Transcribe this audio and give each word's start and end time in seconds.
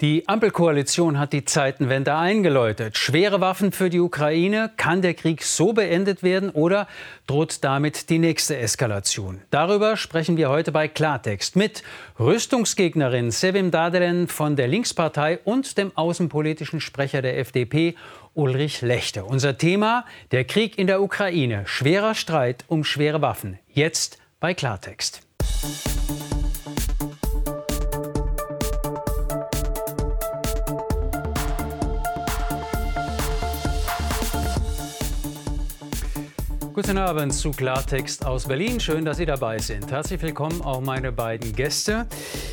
Die 0.00 0.26
Ampelkoalition 0.26 1.18
hat 1.18 1.34
die 1.34 1.44
Zeitenwende 1.44 2.16
eingeläutet. 2.16 2.96
Schwere 2.96 3.42
Waffen 3.42 3.70
für 3.70 3.90
die 3.90 4.00
Ukraine. 4.00 4.70
Kann 4.78 5.02
der 5.02 5.12
Krieg 5.12 5.42
so 5.42 5.74
beendet 5.74 6.22
werden 6.22 6.48
oder 6.48 6.88
droht 7.26 7.62
damit 7.64 8.08
die 8.08 8.18
nächste 8.18 8.56
Eskalation? 8.56 9.42
Darüber 9.50 9.98
sprechen 9.98 10.38
wir 10.38 10.48
heute 10.48 10.72
bei 10.72 10.88
Klartext 10.88 11.54
mit 11.54 11.82
Rüstungsgegnerin 12.18 13.30
Sevim 13.30 13.70
Dadelen 13.70 14.26
von 14.26 14.56
der 14.56 14.68
Linkspartei 14.68 15.38
und 15.44 15.76
dem 15.76 15.94
außenpolitischen 15.94 16.80
Sprecher 16.80 17.20
der 17.20 17.38
FDP 17.38 17.94
Ulrich 18.32 18.80
Lechte. 18.80 19.24
Unser 19.26 19.58
Thema 19.58 20.06
der 20.30 20.44
Krieg 20.44 20.78
in 20.78 20.86
der 20.86 21.02
Ukraine. 21.02 21.64
Schwerer 21.66 22.14
Streit 22.14 22.64
um 22.68 22.84
schwere 22.84 23.20
Waffen. 23.20 23.58
Jetzt 23.68 24.16
bei 24.40 24.54
Klartext. 24.54 25.20
Guten 36.82 36.96
Abend 36.96 37.34
zu 37.34 37.50
Klartext 37.50 38.24
aus 38.24 38.48
Berlin. 38.48 38.80
Schön, 38.80 39.04
dass 39.04 39.18
Sie 39.18 39.26
dabei 39.26 39.58
sind. 39.58 39.90
Herzlich 39.90 40.22
willkommen 40.22 40.62
auch 40.62 40.80
meine 40.80 41.12
beiden 41.12 41.54
Gäste. 41.54 42.06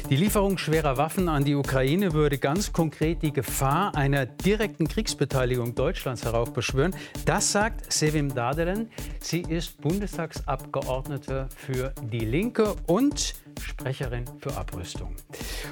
Die 0.10 0.18
Lieferung 0.18 0.58
schwerer 0.58 0.98
Waffen 0.98 1.30
an 1.30 1.46
die 1.46 1.56
Ukraine 1.56 2.12
würde 2.12 2.38
ganz 2.38 2.74
konkret 2.74 3.24
die 3.24 3.32
Gefahr 3.32 3.96
einer 3.96 4.26
direkten 4.26 4.90
Kriegsbeteiligung 4.90 5.76
Deutschlands 5.76 6.26
heraufbeschwören. 6.26 6.94
Das 7.24 7.54
sagt 7.54 7.90
Sevim 7.90 8.36
Dadelen. 8.36 8.92
Sie 9.22 9.44
ist 9.44 9.80
Bundestagsabgeordnete 9.80 11.48
für 11.56 11.94
Die 12.12 12.26
Linke 12.26 12.76
und 12.86 13.34
Sprecherin 13.60 14.26
für 14.40 14.56
Abrüstung. 14.56 15.16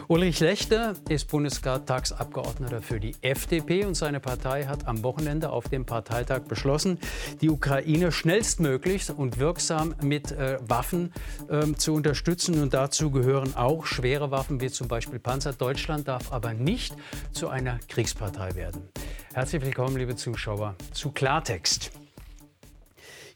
Ulrich 0.08 0.40
Lechter 0.40 0.94
ist 1.10 1.30
Bundestagsabgeordneter 1.30 2.82
für 2.82 3.00
die 3.00 3.16
FDP 3.22 3.86
und 3.86 3.96
seine 3.96 4.20
Partei 4.20 4.66
hat 4.66 4.88
am 4.88 5.04
Wochenende 5.04 5.50
auf 5.50 5.70
dem 5.70 5.86
Parteitag 5.86 6.42
beschlossen, 6.42 7.00
die 7.42 7.50
Ukraine 7.50 8.12
schnellstmöglich 8.12 9.10
und 9.10 9.40
wirksam 9.40 9.96
mit 10.02 10.32
äh, 10.32 10.58
Waffen 10.68 11.14
äh, 11.50 11.74
zu 11.74 11.94
unterstützen. 11.94 12.62
Und 12.62 12.74
dazu 12.74 13.12
gehören 13.12 13.56
auch 13.56 13.86
schwere 13.86 14.32
Waffen 14.32 14.62
wie 14.62 14.70
zum 14.70 14.88
Beispiel 14.88 15.20
Panzer. 15.20 15.54
Deutschland 15.54 16.08
darf 16.08 16.32
aber 16.32 16.54
nicht 16.54 16.96
zu 17.32 17.50
einer 17.50 17.80
Kriegspartei 17.88 18.56
werden. 18.56 18.90
Herzlich 19.34 19.62
willkommen, 19.62 19.98
liebe 19.98 20.16
Zuschauer, 20.16 20.76
zu 20.94 21.12
Klartext. 21.12 21.92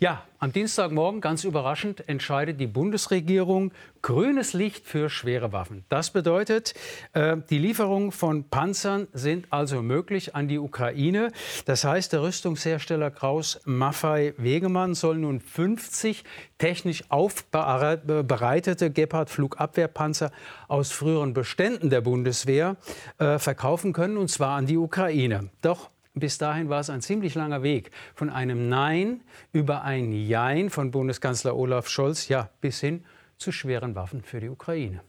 Ja, 0.01 0.23
am 0.39 0.53
Dienstagmorgen, 0.53 1.19
ganz 1.19 1.43
überraschend, 1.43 2.07
entscheidet 2.07 2.57
die 2.57 2.67
Bundesregierung 2.67 3.73
grünes 4.01 4.53
Licht 4.53 4.85
für 4.85 5.09
schwere 5.09 5.51
Waffen. 5.51 5.83
Das 5.89 6.11
bedeutet, 6.11 6.73
äh, 7.11 7.35
die 7.49 7.57
Lieferungen 7.57 8.13
von 8.13 8.45
Panzern 8.45 9.09
sind 9.11 9.47
also 9.49 9.81
möglich 9.81 10.35
an 10.35 10.47
die 10.47 10.57
Ukraine. 10.57 11.33
Das 11.65 11.83
heißt, 11.83 12.13
der 12.13 12.21
Rüstungshersteller 12.21 13.11
Kraus 13.11 13.59
Maffei 13.65 14.33
Wegemann 14.37 14.93
soll 14.93 15.17
nun 15.17 15.41
50 15.41 16.23
technisch 16.59 17.03
aufbereitete 17.09 18.91
Gepard-Flugabwehrpanzer 18.91 20.31
aus 20.69 20.93
früheren 20.93 21.33
Beständen 21.33 21.89
der 21.89 21.99
Bundeswehr 21.99 22.77
äh, 23.17 23.37
verkaufen 23.37 23.91
können, 23.91 24.15
und 24.15 24.29
zwar 24.29 24.55
an 24.55 24.65
die 24.65 24.77
Ukraine. 24.77 25.49
Doch 25.61 25.89
bis 26.13 26.37
dahin 26.37 26.69
war 26.69 26.79
es 26.79 26.89
ein 26.89 27.01
ziemlich 27.01 27.35
langer 27.35 27.63
Weg 27.63 27.91
von 28.15 28.29
einem 28.29 28.69
Nein 28.69 29.21
über 29.51 29.83
ein 29.83 30.11
Jein 30.11 30.69
von 30.69 30.91
Bundeskanzler 30.91 31.55
Olaf 31.55 31.87
Scholz, 31.89 32.27
ja, 32.27 32.49
bis 32.61 32.79
hin 32.79 33.05
zu 33.37 33.51
schweren 33.51 33.95
Waffen 33.95 34.21
für 34.21 34.39
die 34.39 34.49
Ukraine. 34.49 35.01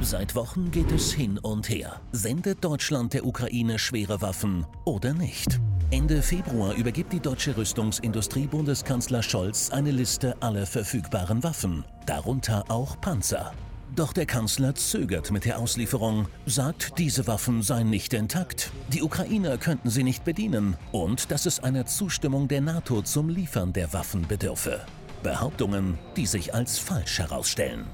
Seit 0.00 0.34
Wochen 0.36 0.70
geht 0.70 0.92
es 0.92 1.12
hin 1.12 1.38
und 1.38 1.68
her. 1.68 2.00
Sendet 2.12 2.64
Deutschland 2.64 3.14
der 3.14 3.26
Ukraine 3.26 3.78
schwere 3.78 4.22
Waffen 4.22 4.64
oder 4.84 5.12
nicht? 5.12 5.58
Ende 5.90 6.22
Februar 6.22 6.74
übergibt 6.74 7.12
die 7.12 7.20
deutsche 7.20 7.56
Rüstungsindustrie 7.56 8.46
Bundeskanzler 8.46 9.22
Scholz 9.22 9.70
eine 9.70 9.90
Liste 9.90 10.36
aller 10.40 10.66
verfügbaren 10.66 11.42
Waffen, 11.42 11.84
darunter 12.06 12.64
auch 12.70 13.00
Panzer. 13.00 13.52
Doch 13.94 14.12
der 14.12 14.26
Kanzler 14.26 14.74
zögert 14.74 15.30
mit 15.30 15.44
der 15.44 15.58
Auslieferung, 15.58 16.28
sagt, 16.46 16.98
diese 16.98 17.26
Waffen 17.26 17.62
seien 17.62 17.90
nicht 17.90 18.12
intakt, 18.12 18.70
die 18.92 19.02
Ukrainer 19.02 19.58
könnten 19.58 19.90
sie 19.90 20.04
nicht 20.04 20.24
bedienen 20.24 20.76
und 20.92 21.30
dass 21.30 21.46
es 21.46 21.60
einer 21.60 21.86
Zustimmung 21.86 22.48
der 22.48 22.60
NATO 22.60 23.02
zum 23.02 23.28
Liefern 23.28 23.72
der 23.72 23.92
Waffen 23.92 24.26
bedürfe. 24.28 24.84
Behauptungen, 25.22 25.98
die 26.16 26.26
sich 26.26 26.54
als 26.54 26.78
falsch 26.78 27.18
herausstellen. 27.18 27.86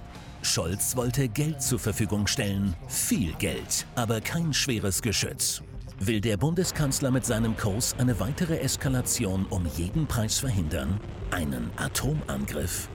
Scholz 0.42 0.94
wollte 0.94 1.28
Geld 1.28 1.62
zur 1.62 1.78
Verfügung 1.78 2.26
stellen, 2.26 2.74
viel 2.86 3.32
Geld, 3.34 3.86
aber 3.94 4.20
kein 4.20 4.52
schweres 4.52 5.00
Geschütz. 5.00 5.62
Will 6.00 6.20
der 6.20 6.36
Bundeskanzler 6.36 7.10
mit 7.10 7.24
seinem 7.24 7.56
Kurs 7.56 7.94
eine 7.98 8.20
weitere 8.20 8.58
Eskalation 8.58 9.46
um 9.46 9.64
jeden 9.76 10.06
Preis 10.06 10.38
verhindern? 10.38 11.00
Einen 11.30 11.70
Atomangriff? 11.76 12.88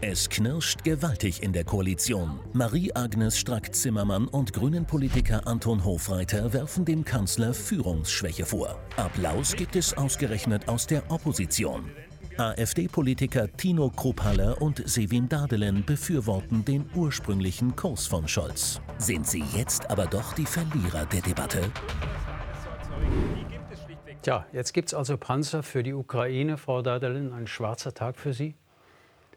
Es 0.00 0.28
knirscht 0.28 0.84
gewaltig 0.84 1.42
in 1.42 1.52
der 1.52 1.64
Koalition. 1.64 2.38
Marie-Agnes 2.52 3.36
Strack-Zimmermann 3.36 4.28
und 4.28 4.52
Grünen-Politiker 4.52 5.44
Anton 5.44 5.84
Hofreiter 5.84 6.52
werfen 6.52 6.84
dem 6.84 7.04
Kanzler 7.04 7.52
Führungsschwäche 7.52 8.46
vor. 8.46 8.78
Applaus 8.96 9.56
gibt 9.56 9.74
es 9.74 9.96
ausgerechnet 9.96 10.68
aus 10.68 10.86
der 10.86 11.02
Opposition. 11.10 11.90
AfD-Politiker 12.36 13.48
Tino 13.56 13.90
Krupphaller 13.90 14.62
und 14.62 14.88
Sevim 14.88 15.28
Dadelen 15.28 15.84
befürworten 15.84 16.64
den 16.64 16.88
ursprünglichen 16.94 17.74
Kurs 17.74 18.06
von 18.06 18.28
Scholz. 18.28 18.80
Sind 18.98 19.26
sie 19.26 19.42
jetzt 19.56 19.90
aber 19.90 20.06
doch 20.06 20.32
die 20.34 20.46
Verlierer 20.46 21.06
der 21.06 21.22
Debatte? 21.22 21.62
Tja, 24.22 24.46
jetzt 24.52 24.72
gibt 24.72 24.90
es 24.90 24.94
also 24.94 25.16
Panzer 25.16 25.64
für 25.64 25.82
die 25.82 25.94
Ukraine. 25.94 26.56
Frau 26.56 26.82
Dadelen, 26.82 27.32
ein 27.32 27.48
schwarzer 27.48 27.92
Tag 27.92 28.16
für 28.16 28.32
Sie? 28.32 28.54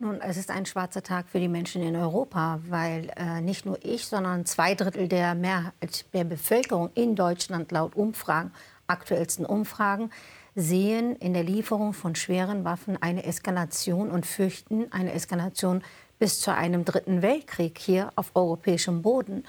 Nun, 0.03 0.19
es 0.19 0.35
ist 0.35 0.49
ein 0.49 0.65
schwarzer 0.65 1.03
Tag 1.03 1.29
für 1.29 1.39
die 1.39 1.47
Menschen 1.47 1.83
in 1.83 1.95
Europa, 1.95 2.59
weil 2.67 3.11
äh, 3.17 3.39
nicht 3.39 3.67
nur 3.67 3.77
ich, 3.85 4.07
sondern 4.07 4.47
zwei 4.47 4.73
Drittel 4.73 5.07
der 5.07 5.35
Mehrheit 5.35 6.05
der 6.11 6.23
Bevölkerung 6.23 6.89
in 6.95 7.15
Deutschland 7.15 7.71
laut 7.71 7.95
Umfragen, 7.95 8.51
aktuellsten 8.87 9.45
Umfragen, 9.45 10.09
sehen 10.55 11.15
in 11.17 11.35
der 11.35 11.43
Lieferung 11.43 11.93
von 11.93 12.15
schweren 12.15 12.63
Waffen 12.63 12.99
eine 12.99 13.25
Eskalation 13.25 14.09
und 14.09 14.25
fürchten 14.25 14.91
eine 14.91 15.13
Eskalation 15.13 15.83
bis 16.17 16.41
zu 16.41 16.51
einem 16.51 16.83
dritten 16.83 17.21
Weltkrieg 17.21 17.77
hier 17.77 18.11
auf 18.15 18.31
europäischem 18.33 19.03
Boden. 19.03 19.43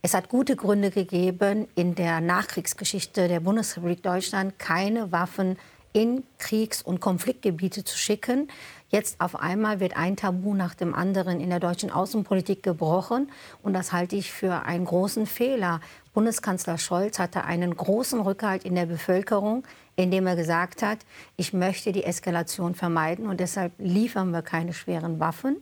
Es 0.00 0.14
hat 0.14 0.30
gute 0.30 0.56
Gründe 0.56 0.90
gegeben, 0.90 1.68
in 1.74 1.94
der 1.94 2.22
Nachkriegsgeschichte 2.22 3.28
der 3.28 3.40
Bundesrepublik 3.40 4.02
Deutschland 4.02 4.58
keine 4.58 5.12
Waffen 5.12 5.58
in 5.92 6.24
Kriegs- 6.38 6.82
und 6.82 7.00
Konfliktgebiete 7.00 7.84
zu 7.84 7.96
schicken. 7.96 8.48
Jetzt 8.90 9.20
auf 9.20 9.36
einmal 9.36 9.80
wird 9.80 9.98
ein 9.98 10.16
Tabu 10.16 10.54
nach 10.54 10.74
dem 10.74 10.94
anderen 10.94 11.40
in 11.40 11.50
der 11.50 11.60
deutschen 11.60 11.90
Außenpolitik 11.90 12.62
gebrochen. 12.62 13.30
Und 13.62 13.74
das 13.74 13.92
halte 13.92 14.16
ich 14.16 14.32
für 14.32 14.64
einen 14.64 14.86
großen 14.86 15.26
Fehler. 15.26 15.80
Bundeskanzler 16.14 16.78
Scholz 16.78 17.18
hatte 17.18 17.44
einen 17.44 17.76
großen 17.76 18.18
Rückhalt 18.20 18.64
in 18.64 18.74
der 18.74 18.86
Bevölkerung, 18.86 19.64
indem 19.96 20.26
er 20.26 20.36
gesagt 20.36 20.82
hat, 20.82 20.98
ich 21.36 21.52
möchte 21.52 21.92
die 21.92 22.04
Eskalation 22.04 22.74
vermeiden 22.74 23.26
und 23.28 23.40
deshalb 23.40 23.72
liefern 23.78 24.30
wir 24.30 24.42
keine 24.42 24.72
schweren 24.72 25.20
Waffen. 25.20 25.58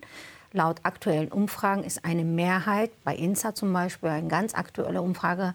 Laut 0.53 0.79
aktuellen 0.85 1.33
Umfragen 1.33 1.83
ist 1.83 2.05
eine 2.05 2.25
Mehrheit, 2.25 2.93
bei 3.03 3.17
INSA 3.17 3.55
zum 3.55 3.73
Beispiel, 3.73 4.09
eine 4.09 4.29
ganz 4.29 4.55
aktuelle 4.55 5.03
Umfrage, 5.03 5.53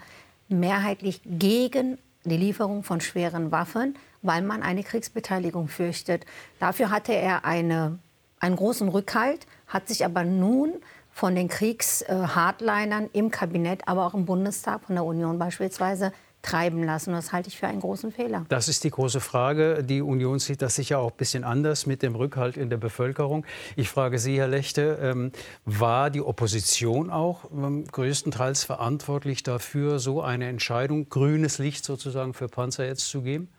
mehrheitlich 0.49 1.21
gegen 1.25 1.97
die 2.25 2.37
Lieferung 2.37 2.83
von 2.83 2.99
schweren 2.99 3.51
Waffen 3.51 3.95
weil 4.21 4.41
man 4.41 4.63
eine 4.63 4.83
Kriegsbeteiligung 4.83 5.67
fürchtet. 5.67 6.25
Dafür 6.59 6.89
hatte 6.89 7.13
er 7.13 7.45
eine, 7.45 7.99
einen 8.39 8.55
großen 8.55 8.87
Rückhalt, 8.89 9.47
hat 9.67 9.87
sich 9.87 10.05
aber 10.05 10.23
nun 10.23 10.73
von 11.11 11.35
den 11.35 11.47
Kriegshardlinern 11.49 13.09
im 13.13 13.31
Kabinett, 13.31 13.87
aber 13.87 14.05
auch 14.05 14.13
im 14.13 14.25
Bundestag, 14.25 14.85
von 14.85 14.95
der 14.95 15.03
Union 15.03 15.37
beispielsweise, 15.37 16.13
treiben 16.41 16.83
lassen. 16.83 17.13
Das 17.13 17.31
halte 17.33 17.49
ich 17.49 17.59
für 17.59 17.67
einen 17.67 17.81
großen 17.81 18.11
Fehler. 18.11 18.45
Das 18.49 18.67
ist 18.67 18.83
die 18.83 18.89
große 18.89 19.19
Frage. 19.19 19.83
Die 19.83 20.01
Union 20.01 20.39
sieht 20.39 20.61
das 20.61 20.75
sicher 20.75 20.99
auch 20.99 21.11
ein 21.11 21.17
bisschen 21.17 21.43
anders 21.43 21.85
mit 21.85 22.01
dem 22.01 22.15
Rückhalt 22.15 22.57
in 22.57 22.69
der 22.69 22.77
Bevölkerung. 22.77 23.45
Ich 23.75 23.89
frage 23.89 24.17
Sie, 24.19 24.39
Herr 24.39 24.47
Lechte, 24.47 24.97
ähm, 25.01 25.31
war 25.65 26.09
die 26.09 26.21
Opposition 26.21 27.09
auch 27.09 27.45
ähm, 27.51 27.85
größtenteils 27.85 28.63
verantwortlich 28.63 29.43
dafür, 29.43 29.99
so 29.99 30.21
eine 30.21 30.47
Entscheidung, 30.47 31.09
grünes 31.09 31.59
Licht 31.59 31.85
sozusagen 31.85 32.33
für 32.33 32.47
Panzer 32.47 32.85
jetzt 32.85 33.07
zu 33.07 33.21
geben? 33.21 33.49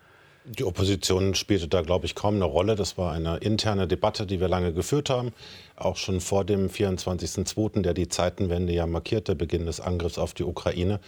Die 0.45 0.65
Opposition 0.65 1.35
spielte 1.35 1.69
da, 1.69 1.81
glaube 1.81 2.05
ich, 2.05 2.15
kaum 2.15 2.35
eine 2.35 2.45
Rolle. 2.45 2.75
Das 2.75 2.97
war 2.97 3.13
eine 3.13 3.37
interne 3.37 3.87
Debatte, 3.87 4.25
die 4.25 4.41
wir 4.41 4.49
lange 4.49 4.73
geführt 4.73 5.09
haben. 5.09 5.31
Auch 5.77 5.95
schon 5.95 6.19
vor 6.19 6.43
dem 6.43 6.69
24.02., 6.69 7.81
der 7.81 7.93
die 7.93 8.09
Zeitenwende 8.09 8.73
ja 8.73 8.85
markierte, 8.85 9.35
Beginn 9.35 9.65
des 9.65 9.79
Angriffs 9.79 10.17
auf 10.17 10.33
die 10.33 10.43
Ukraine. 10.43 10.99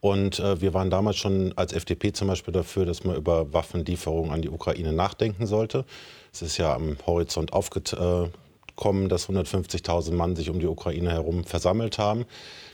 Und 0.00 0.40
äh, 0.40 0.60
wir 0.60 0.74
waren 0.74 0.90
damals 0.90 1.16
schon 1.16 1.52
als 1.56 1.72
FDP 1.72 2.12
zum 2.12 2.26
Beispiel 2.26 2.52
dafür, 2.52 2.84
dass 2.84 3.04
man 3.04 3.14
über 3.14 3.52
Waffenlieferungen 3.52 4.32
an 4.32 4.42
die 4.42 4.50
Ukraine 4.50 4.92
nachdenken 4.92 5.46
sollte. 5.46 5.84
Es 6.32 6.42
ist 6.42 6.56
ja 6.56 6.74
am 6.74 6.96
Horizont 7.06 7.52
aufgekommen 7.52 8.32
kommen, 8.82 9.08
dass 9.08 9.28
150.000 9.28 10.12
Mann 10.12 10.34
sich 10.34 10.50
um 10.50 10.58
die 10.58 10.66
Ukraine 10.66 11.12
herum 11.12 11.44
versammelt 11.44 11.98
haben. 11.98 12.24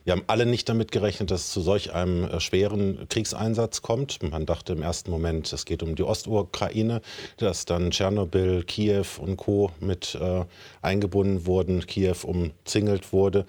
Wir 0.04 0.12
haben 0.12 0.24
alle 0.26 0.46
nicht 0.46 0.66
damit 0.70 0.90
gerechnet, 0.90 1.30
dass 1.30 1.42
es 1.42 1.50
zu 1.50 1.60
solch 1.60 1.92
einem 1.92 2.24
äh, 2.24 2.40
schweren 2.40 3.06
Kriegseinsatz 3.10 3.82
kommt. 3.82 4.22
Man 4.22 4.46
dachte 4.46 4.72
im 4.72 4.80
ersten 4.80 5.10
Moment, 5.10 5.52
es 5.52 5.66
geht 5.66 5.82
um 5.82 5.96
die 5.96 6.04
Ostukraine, 6.04 7.02
dass 7.36 7.66
dann 7.66 7.90
Tschernobyl, 7.90 8.64
Kiew 8.64 9.04
und 9.18 9.36
Co. 9.36 9.70
mit 9.80 10.14
äh, 10.14 10.46
eingebunden 10.80 11.44
wurden, 11.44 11.84
Kiew 11.84 12.16
umzingelt 12.22 13.12
wurde. 13.12 13.44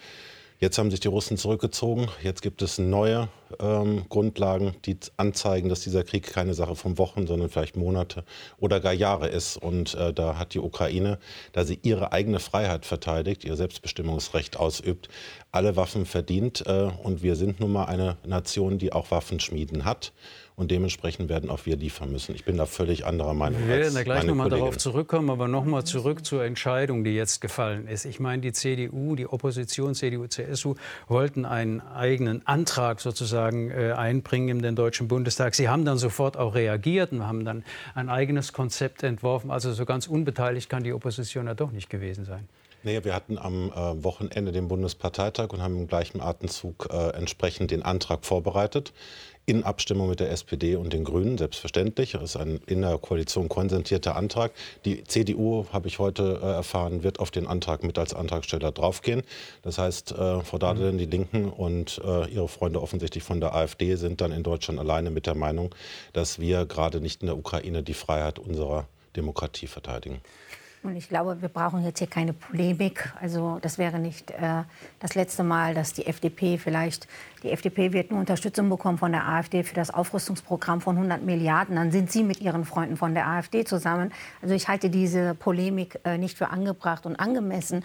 Jetzt 0.60 0.78
haben 0.78 0.92
sich 0.92 1.00
die 1.00 1.08
Russen 1.08 1.38
zurückgezogen. 1.38 2.10
Jetzt 2.22 2.42
gibt 2.42 2.62
es 2.62 2.78
neue 2.78 3.30
ähm, 3.60 4.06
Grundlagen, 4.10 4.76
die 4.86 4.98
anzeigen, 5.18 5.70
dass 5.70 5.82
dieser 5.82 6.04
Krieg 6.04 6.32
keine 6.32 6.54
Sache 6.54 6.76
von 6.76 6.98
Wochen, 6.98 7.28
sondern 7.28 7.50
vielleicht 7.50 7.76
Monate 7.76 8.24
oder 8.58 8.80
gar 8.80 8.94
Jahre 8.94 9.28
ist. 9.28 9.58
Und 9.58 9.96
äh, 9.96 10.14
da 10.14 10.38
hat 10.38 10.54
die 10.54 10.60
Ukraine, 10.60 11.20
da 11.54 11.66
sie 11.66 11.80
ihre 11.84 12.12
eigene 12.12 12.40
Freiheit 12.40 12.86
verteidigt, 12.86 13.44
ihr 13.44 13.56
Selbstbestimmungsrecht 13.56 14.58
ausübt, 14.58 15.10
alle 15.52 15.76
Waffen 15.76 16.06
verdient. 16.06 16.66
Äh, 16.68 16.92
und 17.04 17.24
wir 17.24 17.36
sind 17.36 17.60
nun 17.60 17.72
mal 17.72 17.86
eine 17.86 18.18
Nation, 18.26 18.78
die 18.78 18.94
auch 18.94 19.12
Waffenschmieden 19.12 19.86
hat 19.86 20.14
und 20.60 20.72
dementsprechend 20.72 21.30
werden 21.30 21.50
auch 21.50 21.66
wir 21.66 21.78
liefern 21.78 22.12
müssen. 22.12 22.36
Ich 22.36 22.44
bin 22.44 22.58
da 22.58 22.66
völlig 22.66 23.06
anderer 23.06 23.34
Meinung. 23.34 23.62
Wir 23.62 23.78
werden 23.78 23.94
da 23.94 24.04
gleich 24.04 24.26
nochmal 24.26 24.50
darauf 24.50 24.78
zurückkommen, 24.78 25.30
aber 25.30 25.48
nochmal 25.48 25.86
zurück 25.86 26.26
zur 26.26 26.44
Entscheidung, 26.44 27.06
die 27.06 27.16
jetzt 27.16 27.40
gefallen 27.40 27.88
ist. 27.88 28.04
Ich 28.04 28.20
meine, 28.20 28.42
die 28.42 28.52
CDU, 28.52 29.16
die 29.16 29.26
Opposition, 29.26 29.96
CDU, 29.96 30.28
CSU 30.28 30.76
wollten 31.08 31.46
einen 31.46 31.80
eigenen 31.80 32.46
Antrag 32.46 33.00
sozusagen 33.00 33.39
äh, 33.48 33.94
einbringen 33.94 34.50
in 34.50 34.62
den 34.62 34.76
Deutschen 34.76 35.08
Bundestag. 35.08 35.56
Sie 35.56 35.70
haben 35.70 35.86
dann 35.86 35.98
sofort 35.98 36.38
auch 36.38 36.56
reagiert 36.56 37.12
und 37.12 37.26
haben 37.26 37.46
dann 37.46 37.64
ein 37.96 38.10
eigenes 38.10 38.54
Konzept 38.54 39.04
entworfen. 39.04 39.52
Also 39.52 39.74
so 39.74 39.86
ganz 39.86 40.08
unbeteiligt 40.08 40.70
kann 40.70 40.84
die 40.84 40.94
Opposition 40.94 41.48
ja 41.48 41.54
doch 41.54 41.72
nicht 41.72 41.90
gewesen 41.90 42.26
sein. 42.26 42.48
Nee, 42.84 43.04
wir 43.04 43.14
hatten 43.14 43.38
am 43.38 43.72
äh, 43.72 44.04
Wochenende 44.04 44.52
den 44.52 44.70
Bundesparteitag 44.70 45.50
und 45.50 45.62
haben 45.62 45.78
im 45.78 45.88
gleichen 45.88 46.22
Atemzug 46.22 46.88
äh, 46.92 47.10
entsprechend 47.10 47.72
den 47.72 47.84
Antrag 47.84 48.26
vorbereitet 48.26 48.94
in 49.50 49.64
Abstimmung 49.64 50.10
mit 50.10 50.20
der 50.20 50.32
SPD 50.32 50.76
und 50.76 50.94
den 50.94 51.04
Grünen, 51.04 51.38
selbstverständlich. 51.38 52.12
Das 52.12 52.24
ist 52.24 52.36
ein 52.36 52.62
in 52.68 52.82
der 52.82 52.98
Koalition 53.00 53.50
konsentierter 53.50 54.16
Antrag. 54.16 54.52
Die 54.86 55.04
CDU, 55.04 55.66
habe 55.74 55.88
ich 55.88 55.98
heute 55.98 56.40
äh, 56.42 56.46
erfahren, 56.46 57.04
wird 57.04 57.20
auf 57.20 57.32
den 57.32 57.48
Antrag 57.48 57.84
mit 57.84 57.98
als 57.98 58.14
Antragsteller 58.14 58.72
draufgehen. 58.72 59.24
Das 59.64 59.80
heißt, 59.80 60.12
äh, 60.12 60.42
Frau 60.42 60.60
Dadelin, 60.60 61.00
die 61.00 61.08
Linken 61.08 61.50
und 61.50 62.00
äh, 62.06 62.30
ihre 62.30 62.48
Freunde 62.48 62.82
offensichtlich 62.82 63.24
von 63.24 63.40
der 63.40 63.56
AfD 63.56 63.96
sind 63.96 64.22
dann 64.22 64.32
in 64.32 64.44
Deutschland 64.44 64.80
alleine 64.80 65.10
mit 65.10 65.26
der 65.26 65.36
Meinung, 65.36 65.74
dass 66.14 66.40
wir 66.40 66.66
gerade 66.66 67.02
nicht 67.02 67.22
in 67.22 67.28
der 67.28 67.38
Ukraine 67.38 67.82
die 67.82 67.96
Freiheit 67.96 68.38
unserer 68.38 68.88
Demokratie 69.16 69.68
verteidigen. 69.68 70.22
Und 70.82 70.96
ich 70.96 71.10
glaube, 71.10 71.42
wir 71.42 71.50
brauchen 71.50 71.84
jetzt 71.84 72.00
hier 72.00 72.08
keine 72.08 72.32
Polemik. 72.32 73.12
Also 73.20 73.60
das 73.62 73.78
wäre 73.78 74.00
nicht 74.00 74.32
äh, 74.32 74.64
das 75.00 75.14
letzte 75.14 75.44
Mal, 75.44 75.74
dass 75.74 75.92
die 75.92 76.06
FDP 76.06 76.58
vielleicht, 76.58 77.08
die 77.44 77.52
FDP 77.52 77.92
wird 77.92 78.12
eine 78.12 78.20
Unterstützung 78.20 78.70
bekommen 78.70 78.98
von 78.98 79.12
der 79.12 79.28
AfD 79.28 79.64
für 79.64 79.76
das 79.76 79.94
Aufrüstungsprogramm 79.94 80.80
von 80.80 80.96
100 80.96 81.22
Milliarden. 81.22 81.76
Dann 81.76 81.92
sind 81.92 82.12
Sie 82.12 82.24
mit 82.24 82.40
Ihren 82.40 82.64
Freunden 82.64 82.96
von 82.96 83.14
der 83.14 83.28
AfD 83.28 83.66
zusammen. 83.66 84.14
Also 84.42 84.56
ich 84.56 84.70
halte 84.70 84.90
diese 84.90 85.36
Polemik 85.36 86.00
äh, 86.06 86.18
nicht 86.18 86.38
für 86.38 86.50
angebracht 86.50 87.06
und 87.06 87.18
angemessen. 87.18 87.84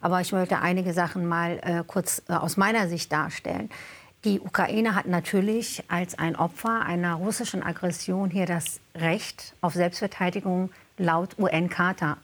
Aber 0.00 0.20
ich 0.20 0.30
möchte 0.30 0.60
einige 0.60 0.92
Sachen 0.92 1.26
mal 1.26 1.58
äh, 1.62 1.82
kurz 1.84 2.22
äh, 2.28 2.34
aus 2.34 2.56
meiner 2.56 2.86
Sicht 2.86 3.10
darstellen. 3.10 3.70
Die 4.24 4.40
Ukraine 4.40 4.94
hat 4.94 5.06
natürlich 5.06 5.82
als 5.88 6.16
ein 6.16 6.36
Opfer 6.36 6.82
einer 6.82 7.14
russischen 7.14 7.62
Aggression 7.62 8.30
hier 8.30 8.46
das 8.46 8.80
Recht 8.94 9.54
auf 9.60 9.74
Selbstverteidigung 9.74 10.70
laut 10.96 11.38
UN-Charta. 11.38 12.18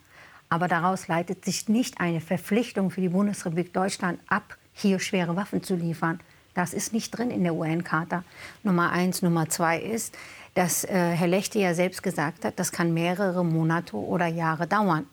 Aber 0.53 0.69
daraus 0.69 1.09
leitet 1.09 1.47
sich 1.47 1.71
nicht 1.71 1.99
eine 1.99 2.21
Verpflichtung 2.21 2.91
für 2.91 3.01
die 3.01 3.09
Bundesrepublik 3.09 3.73
Deutschland 3.73 4.21
ab, 4.29 4.59
hier 4.75 5.01
schwere 5.01 5.35
Waffen 5.35 5.63
zu 5.63 5.77
liefern. 5.77 6.21
Das 6.53 6.75
ist 6.75 6.93
nicht 6.93 7.11
drin 7.11 7.31
in 7.31 7.43
der 7.43 7.55
UN-Charta. 7.55 8.23
Nummer 8.63 8.91
eins. 8.91 9.23
Nummer 9.23 9.49
zwei 9.49 9.81
ist, 9.81 10.15
dass 10.53 10.85
äh, 10.85 10.91
Herr 10.91 11.29
Lechte 11.29 11.59
ja 11.59 11.73
selbst 11.73 12.03
gesagt 12.03 12.45
hat, 12.45 12.59
das 12.59 12.71
kann 12.71 12.93
mehrere 12.93 13.43
Monate 13.43 13.97
oder 13.97 14.27
Jahre 14.27 14.67
dauern. 14.67 15.07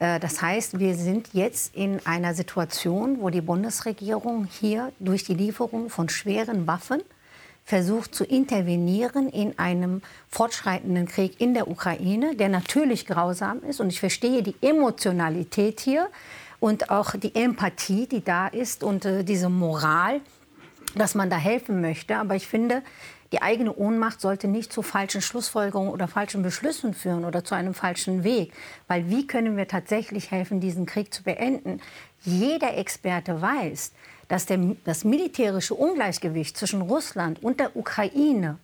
Äh, 0.00 0.18
das 0.18 0.42
heißt, 0.42 0.80
wir 0.80 0.96
sind 0.96 1.28
jetzt 1.32 1.76
in 1.76 2.04
einer 2.04 2.34
Situation, 2.34 3.20
wo 3.20 3.30
die 3.30 3.40
Bundesregierung 3.40 4.48
hier 4.50 4.90
durch 4.98 5.22
die 5.22 5.34
Lieferung 5.34 5.90
von 5.90 6.08
schweren 6.08 6.66
Waffen 6.66 7.02
versucht 7.64 8.14
zu 8.14 8.24
intervenieren 8.24 9.28
in 9.28 9.58
einem 9.58 10.02
fortschreitenden 10.28 11.06
Krieg 11.06 11.40
in 11.40 11.54
der 11.54 11.68
Ukraine, 11.68 12.34
der 12.36 12.48
natürlich 12.48 13.06
grausam 13.06 13.62
ist. 13.62 13.80
Und 13.80 13.88
ich 13.88 14.00
verstehe 14.00 14.42
die 14.42 14.56
Emotionalität 14.60 15.80
hier 15.80 16.08
und 16.60 16.90
auch 16.90 17.16
die 17.16 17.34
Empathie, 17.34 18.06
die 18.06 18.24
da 18.24 18.48
ist 18.48 18.82
und 18.82 19.04
äh, 19.04 19.24
diese 19.24 19.48
Moral, 19.48 20.20
dass 20.94 21.14
man 21.14 21.30
da 21.30 21.36
helfen 21.36 21.80
möchte. 21.80 22.16
Aber 22.16 22.34
ich 22.34 22.46
finde, 22.46 22.82
die 23.32 23.40
eigene 23.40 23.74
Ohnmacht 23.74 24.20
sollte 24.20 24.46
nicht 24.46 24.72
zu 24.72 24.82
falschen 24.82 25.22
Schlussfolgerungen 25.22 25.90
oder 25.90 26.06
falschen 26.06 26.42
Beschlüssen 26.42 26.92
führen 26.92 27.24
oder 27.24 27.42
zu 27.42 27.54
einem 27.54 27.72
falschen 27.72 28.24
Weg. 28.24 28.52
Weil 28.88 29.08
wie 29.08 29.26
können 29.26 29.56
wir 29.56 29.66
tatsächlich 29.66 30.30
helfen, 30.30 30.60
diesen 30.60 30.84
Krieg 30.84 31.14
zu 31.14 31.22
beenden? 31.22 31.80
Jeder 32.20 32.76
Experte 32.76 33.40
weiß, 33.40 33.92
dass 34.32 34.46
der, 34.46 34.58
das 34.86 35.04
militärische 35.04 35.74
Ungleichgewicht 35.74 36.56
zwischen 36.56 36.80
Russland 36.80 37.42
und 37.42 37.60
der 37.60 37.76
Ukraine 37.76 38.56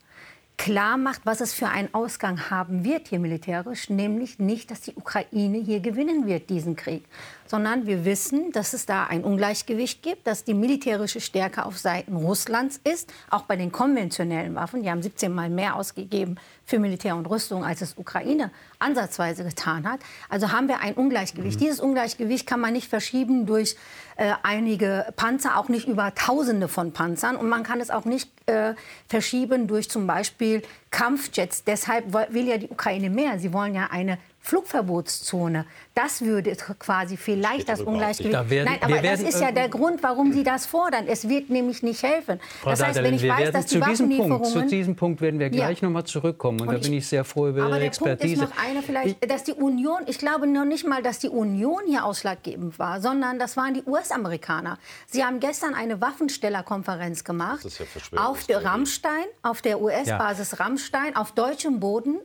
klar 0.56 0.96
macht, 0.96 1.20
was 1.24 1.42
es 1.42 1.52
für 1.52 1.68
einen 1.68 1.92
Ausgang 1.92 2.48
haben 2.48 2.84
wird 2.84 3.08
hier 3.08 3.18
militärisch, 3.18 3.90
nämlich 3.90 4.38
nicht, 4.38 4.70
dass 4.70 4.80
die 4.80 4.94
Ukraine 4.94 5.58
hier 5.58 5.80
gewinnen 5.80 6.26
wird, 6.26 6.48
diesen 6.48 6.74
Krieg, 6.74 7.04
sondern 7.48 7.86
wir 7.86 8.04
wissen, 8.04 8.52
dass 8.52 8.72
es 8.72 8.86
da 8.86 9.04
ein 9.04 9.24
Ungleichgewicht 9.24 10.02
gibt, 10.02 10.26
dass 10.26 10.44
die 10.44 10.54
militärische 10.54 11.20
Stärke 11.20 11.64
auf 11.64 11.78
Seiten 11.78 12.16
Russlands 12.16 12.80
ist, 12.84 13.12
auch 13.30 13.42
bei 13.42 13.56
den 13.56 13.72
konventionellen 13.72 14.54
Waffen. 14.54 14.82
Die 14.82 14.90
haben 14.90 15.02
17 15.02 15.32
Mal 15.32 15.48
mehr 15.48 15.76
ausgegeben 15.76 16.36
für 16.64 16.78
Militär 16.78 17.16
und 17.16 17.26
Rüstung, 17.26 17.64
als 17.64 17.80
es 17.80 17.96
Ukraine 17.96 18.50
ansatzweise 18.78 19.44
getan 19.44 19.88
hat. 19.88 20.00
Also 20.28 20.52
haben 20.52 20.68
wir 20.68 20.80
ein 20.80 20.94
Ungleichgewicht. 20.94 21.58
Mhm. 21.58 21.64
Dieses 21.64 21.80
Ungleichgewicht 21.80 22.46
kann 22.46 22.60
man 22.60 22.74
nicht 22.74 22.88
verschieben 22.88 23.46
durch 23.46 23.76
äh, 24.16 24.32
einige 24.42 25.06
Panzer, 25.16 25.56
auch 25.56 25.68
nicht 25.68 25.88
über 25.88 26.14
Tausende 26.14 26.68
von 26.68 26.92
Panzern. 26.92 27.36
Und 27.36 27.48
man 27.48 27.62
kann 27.62 27.80
es 27.80 27.90
auch 27.90 28.04
nicht 28.04 28.30
äh, 28.46 28.74
verschieben 29.08 29.66
durch 29.66 29.88
zum 29.88 30.06
Beispiel 30.06 30.62
Kampfjets. 30.90 31.64
Deshalb 31.64 32.12
will 32.12 32.46
ja 32.46 32.58
die 32.58 32.68
Ukraine 32.68 33.10
mehr. 33.10 33.38
Sie 33.38 33.52
wollen 33.52 33.74
ja 33.74 33.88
eine 33.90 34.18
Flugverbotszone. 34.48 35.66
Das 35.94 36.22
würde 36.22 36.56
quasi 36.78 37.18
vielleicht 37.18 37.68
das 37.68 37.82
Ungleichgewicht. 37.82 38.34
Da 38.34 38.48
werden, 38.48 38.70
Nein, 38.70 38.78
aber 38.80 39.02
das 39.02 39.20
ist 39.20 39.40
ja 39.40 39.52
der 39.52 39.68
Grund, 39.68 40.02
warum 40.02 40.32
Sie 40.32 40.42
das 40.42 40.64
fordern. 40.64 41.06
Es 41.06 41.28
wird 41.28 41.50
nämlich 41.50 41.82
nicht 41.82 42.02
helfen. 42.02 42.40
Frau 42.62 42.70
das 42.70 42.82
heißt, 42.82 43.02
wenn 43.02 43.14
ich 43.14 43.28
weiß, 43.28 43.52
dass 43.52 43.66
die 43.66 43.78
zu 43.78 43.84
diesem 43.84 44.16
Punkt, 44.16 44.46
zu 44.46 44.62
diesem 44.62 44.96
Punkt 44.96 45.20
werden 45.20 45.38
wir 45.38 45.50
gleich 45.50 45.82
ja. 45.82 45.86
noch 45.86 45.92
mal 45.92 46.04
zurückkommen. 46.04 46.62
Und, 46.62 46.68
und 46.68 46.74
da 46.74 46.80
bin 46.80 46.94
ich 46.94 47.06
sehr 47.06 47.24
froh 47.24 47.48
über 47.48 47.68
Ihre 47.68 47.80
Expertise. 47.80 48.42
Aber 48.42 48.46
der 48.46 48.46
Punkt 48.46 48.54
ist 48.54 48.56
noch 48.56 48.70
einer 48.70 48.82
vielleicht, 48.82 49.30
dass 49.30 49.44
die 49.44 49.52
Union, 49.52 49.98
ich 50.06 50.18
glaube 50.18 50.46
noch 50.46 50.64
nicht 50.64 50.86
mal, 50.86 51.02
dass 51.02 51.18
die 51.18 51.28
Union 51.28 51.82
hier 51.86 52.06
ausschlaggebend 52.06 52.78
war, 52.78 53.02
sondern 53.02 53.38
das 53.38 53.58
waren 53.58 53.74
die 53.74 53.82
US-Amerikaner. 53.82 54.78
Sie 55.06 55.24
haben 55.24 55.40
gestern 55.40 55.74
eine 55.74 56.00
Waffenstellerkonferenz 56.00 57.24
gemacht 57.24 57.64
ja 57.64 58.24
auf 58.24 58.44
der 58.44 58.64
Rammstein, 58.64 59.24
auf 59.42 59.60
der 59.60 59.80
US-Basis 59.82 60.52
ja. 60.52 60.64
Rammstein, 60.64 61.16
auf 61.16 61.32
deutschem 61.32 61.80
Boden 61.80 62.20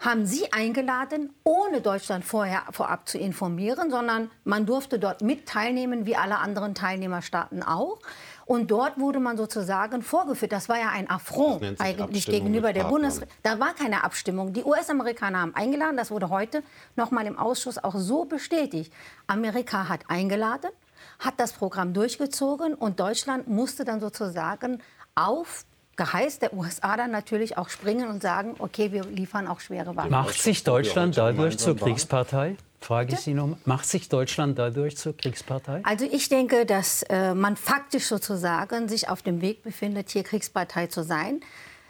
haben 0.00 0.24
Sie 0.24 0.50
eingeladen, 0.50 1.30
ohne 1.44 1.82
Deutschland 1.82 2.24
vorher 2.24 2.62
vorab 2.70 3.06
zu 3.06 3.18
informieren, 3.18 3.90
sondern 3.90 4.30
man 4.44 4.64
durfte 4.64 4.98
dort 4.98 5.20
mit 5.20 5.46
teilnehmen, 5.46 6.06
wie 6.06 6.16
alle 6.16 6.38
anderen 6.38 6.74
Teilnehmerstaaten 6.74 7.62
auch. 7.62 7.98
Und 8.46 8.70
dort 8.70 8.98
wurde 8.98 9.20
man 9.20 9.36
sozusagen 9.36 10.00
vorgeführt. 10.02 10.52
Das 10.52 10.70
war 10.70 10.78
ja 10.78 10.88
ein 10.88 11.08
Affront 11.08 11.78
eigentlich 11.78 12.24
gegenüber 12.24 12.72
der 12.72 12.84
Bundesregierung. 12.84 13.34
Da 13.42 13.60
war 13.60 13.74
keine 13.74 14.02
Abstimmung. 14.02 14.54
Die 14.54 14.64
US-Amerikaner 14.64 15.40
haben 15.40 15.54
eingeladen. 15.54 15.98
Das 15.98 16.10
wurde 16.10 16.30
heute 16.30 16.62
noch 16.96 17.10
mal 17.10 17.26
im 17.26 17.38
Ausschuss 17.38 17.76
auch 17.76 17.94
so 17.94 18.24
bestätigt. 18.24 18.92
Amerika 19.26 19.88
hat 19.88 20.00
eingeladen, 20.08 20.70
hat 21.18 21.34
das 21.36 21.52
Programm 21.52 21.92
durchgezogen 21.92 22.74
und 22.74 22.98
Deutschland 22.98 23.48
musste 23.48 23.84
dann 23.84 24.00
sozusagen 24.00 24.82
auf 25.14 25.66
Geheiß 26.00 26.38
der 26.38 26.54
USA 26.54 26.96
dann 26.96 27.10
natürlich 27.10 27.58
auch 27.58 27.68
springen 27.68 28.08
und 28.08 28.22
sagen, 28.22 28.54
okay, 28.58 28.90
wir 28.90 29.04
liefern 29.04 29.46
auch 29.46 29.60
schwere 29.60 29.96
Waffen. 29.96 30.10
Macht 30.10 30.40
sich 30.40 30.64
Deutschland 30.64 31.18
dadurch 31.18 31.58
zur 31.58 31.76
Kriegspartei? 31.76 32.56
Frage 32.80 33.12
ich 33.12 33.20
Sie 33.20 33.34
noch, 33.34 33.58
macht 33.66 33.84
sich 33.84 34.08
Deutschland 34.08 34.58
dadurch 34.58 34.96
zur 34.96 35.14
Kriegspartei? 35.14 35.82
Also 35.84 36.06
ich 36.10 36.30
denke, 36.30 36.64
dass 36.64 37.02
äh, 37.02 37.34
man 37.34 37.54
faktisch 37.54 38.04
sozusagen 38.04 38.88
sich 38.88 39.10
auf 39.10 39.20
dem 39.20 39.42
Weg 39.42 39.62
befindet, 39.62 40.08
hier 40.08 40.22
Kriegspartei 40.22 40.86
zu 40.86 41.04
sein. 41.04 41.42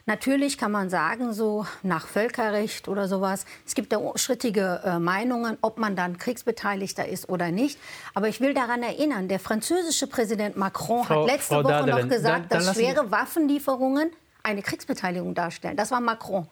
Natürlich 0.06 0.58
kann 0.58 0.72
man 0.72 0.90
sagen, 0.90 1.32
so 1.32 1.66
nach 1.82 2.06
Völkerrecht 2.06 2.88
oder 2.88 3.06
sowas, 3.08 3.44
es 3.66 3.74
gibt 3.74 3.92
da 3.92 4.00
strittige 4.16 4.80
äh, 4.84 4.98
Meinungen, 4.98 5.58
ob 5.60 5.78
man 5.78 5.96
dann 5.96 6.18
Kriegsbeteiligter 6.18 7.06
ist 7.06 7.28
oder 7.28 7.50
nicht. 7.50 7.78
Aber 8.14 8.28
ich 8.28 8.40
will 8.40 8.54
daran 8.54 8.82
erinnern, 8.82 9.28
der 9.28 9.40
französische 9.40 10.06
Präsident 10.06 10.56
Macron 10.56 11.04
Frau, 11.04 11.22
hat 11.22 11.30
letzte 11.30 11.54
Frau 11.54 11.64
Woche 11.64 11.72
Dadelin, 11.72 12.08
noch 12.08 12.08
gesagt, 12.08 12.52
dann, 12.52 12.58
dann 12.58 12.66
dass 12.66 12.76
schwere 12.76 13.10
Waffenlieferungen 13.10 14.10
eine 14.42 14.62
Kriegsbeteiligung 14.62 15.34
darstellen. 15.34 15.76
Das 15.76 15.90
war 15.90 16.00
Macron. 16.00 16.48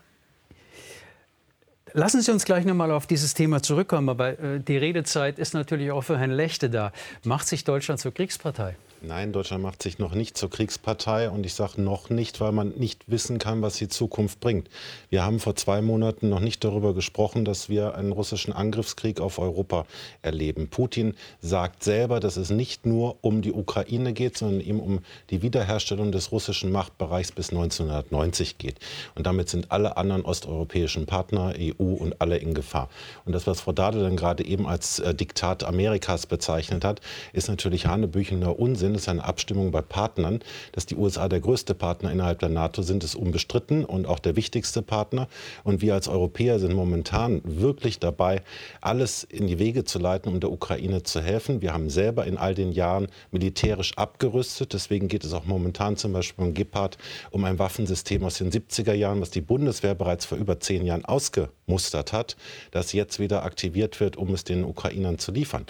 Lassen 1.94 2.20
Sie 2.20 2.30
uns 2.30 2.44
gleich 2.44 2.64
noch 2.66 2.74
mal 2.74 2.90
auf 2.90 3.06
dieses 3.06 3.34
Thema 3.34 3.62
zurückkommen, 3.62 4.10
aber 4.10 4.38
äh, 4.38 4.60
die 4.60 4.76
Redezeit 4.76 5.38
ist 5.38 5.54
natürlich 5.54 5.90
auch 5.90 6.02
für 6.02 6.18
Herrn 6.18 6.30
Lechte 6.30 6.68
da. 6.68 6.92
Macht 7.24 7.48
sich 7.48 7.64
Deutschland 7.64 7.98
zur 7.98 8.12
Kriegspartei? 8.12 8.76
Nein, 9.00 9.32
Deutschland 9.32 9.62
macht 9.62 9.80
sich 9.80 10.00
noch 10.00 10.12
nicht 10.12 10.36
zur 10.36 10.50
Kriegspartei 10.50 11.30
und 11.30 11.46
ich 11.46 11.54
sage 11.54 11.80
noch 11.80 12.10
nicht, 12.10 12.40
weil 12.40 12.50
man 12.50 12.70
nicht 12.70 13.08
wissen 13.08 13.38
kann, 13.38 13.62
was 13.62 13.76
die 13.76 13.86
Zukunft 13.86 14.40
bringt. 14.40 14.68
Wir 15.08 15.24
haben 15.24 15.38
vor 15.38 15.54
zwei 15.54 15.82
Monaten 15.82 16.28
noch 16.28 16.40
nicht 16.40 16.64
darüber 16.64 16.94
gesprochen, 16.94 17.44
dass 17.44 17.68
wir 17.68 17.94
einen 17.94 18.10
russischen 18.10 18.52
Angriffskrieg 18.52 19.20
auf 19.20 19.38
Europa 19.38 19.86
erleben. 20.22 20.66
Putin 20.68 21.14
sagt 21.40 21.84
selber, 21.84 22.18
dass 22.18 22.36
es 22.36 22.50
nicht 22.50 22.86
nur 22.86 23.18
um 23.20 23.40
die 23.40 23.52
Ukraine 23.52 24.12
geht, 24.12 24.36
sondern 24.36 24.60
ihm 24.60 24.80
um 24.80 24.98
die 25.30 25.42
Wiederherstellung 25.42 26.10
des 26.10 26.32
russischen 26.32 26.72
Machtbereichs 26.72 27.30
bis 27.30 27.50
1990 27.50 28.58
geht. 28.58 28.80
Und 29.14 29.28
damit 29.28 29.48
sind 29.48 29.70
alle 29.70 29.96
anderen 29.96 30.24
osteuropäischen 30.24 31.06
Partner, 31.06 31.54
EU 31.56 31.84
und 31.84 32.20
alle 32.20 32.38
in 32.38 32.52
Gefahr. 32.52 32.88
Und 33.24 33.32
das, 33.32 33.46
was 33.46 33.60
Frau 33.60 33.70
Dade 33.72 34.02
dann 34.02 34.16
gerade 34.16 34.44
eben 34.44 34.66
als 34.66 34.98
äh, 34.98 35.14
Diktat 35.14 35.62
Amerikas 35.62 36.26
bezeichnet 36.26 36.84
hat, 36.84 37.00
ist 37.32 37.48
natürlich 37.48 37.86
hanebüchender 37.86 38.58
Unsinn 38.58 38.87
sind, 38.88 38.96
ist 38.96 39.08
eine 39.08 39.24
Abstimmung 39.24 39.70
bei 39.70 39.82
Partnern. 39.82 40.40
Dass 40.72 40.86
die 40.86 40.96
USA 40.96 41.28
der 41.28 41.40
größte 41.40 41.74
Partner 41.74 42.10
innerhalb 42.10 42.38
der 42.38 42.48
NATO 42.48 42.82
sind, 42.82 43.04
ist 43.04 43.14
unbestritten 43.14 43.84
und 43.84 44.06
auch 44.06 44.18
der 44.18 44.36
wichtigste 44.36 44.82
Partner. 44.82 45.28
Und 45.64 45.82
wir 45.82 45.94
als 45.94 46.08
Europäer 46.08 46.58
sind 46.58 46.72
momentan 46.72 47.42
wirklich 47.44 47.98
dabei, 47.98 48.42
alles 48.80 49.24
in 49.24 49.46
die 49.46 49.58
Wege 49.58 49.84
zu 49.84 49.98
leiten, 49.98 50.32
um 50.32 50.40
der 50.40 50.50
Ukraine 50.50 51.02
zu 51.02 51.20
helfen. 51.20 51.60
Wir 51.60 51.72
haben 51.72 51.90
selber 51.90 52.26
in 52.26 52.38
all 52.38 52.54
den 52.54 52.72
Jahren 52.72 53.08
militärisch 53.30 53.96
abgerüstet. 53.96 54.72
Deswegen 54.72 55.08
geht 55.08 55.24
es 55.24 55.32
auch 55.32 55.44
momentan 55.44 55.96
zum 55.96 56.12
Beispiel 56.12 56.44
beim 56.44 56.54
Gepard 56.54 56.98
um 57.30 57.44
ein 57.44 57.58
Waffensystem 57.58 58.24
aus 58.24 58.38
den 58.38 58.50
70er 58.50 58.94
Jahren, 58.94 59.20
was 59.20 59.30
die 59.30 59.40
Bundeswehr 59.40 59.94
bereits 59.94 60.24
vor 60.24 60.38
über 60.38 60.60
zehn 60.60 60.84
Jahren 60.84 61.04
ausgemustert 61.04 62.12
hat, 62.12 62.36
das 62.70 62.92
jetzt 62.92 63.18
wieder 63.18 63.44
aktiviert 63.44 64.00
wird, 64.00 64.16
um 64.16 64.32
es 64.34 64.44
den 64.44 64.64
Ukrainern 64.64 65.18
zu 65.18 65.32
liefern. 65.32 65.66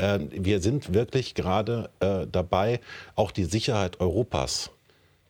Äh, 0.00 0.20
wir 0.30 0.60
sind 0.60 0.94
wirklich 0.94 1.34
gerade 1.34 1.90
äh, 2.00 2.26
dabei, 2.30 2.80
auch 3.14 3.30
die 3.30 3.44
Sicherheit 3.44 4.00
Europas 4.00 4.70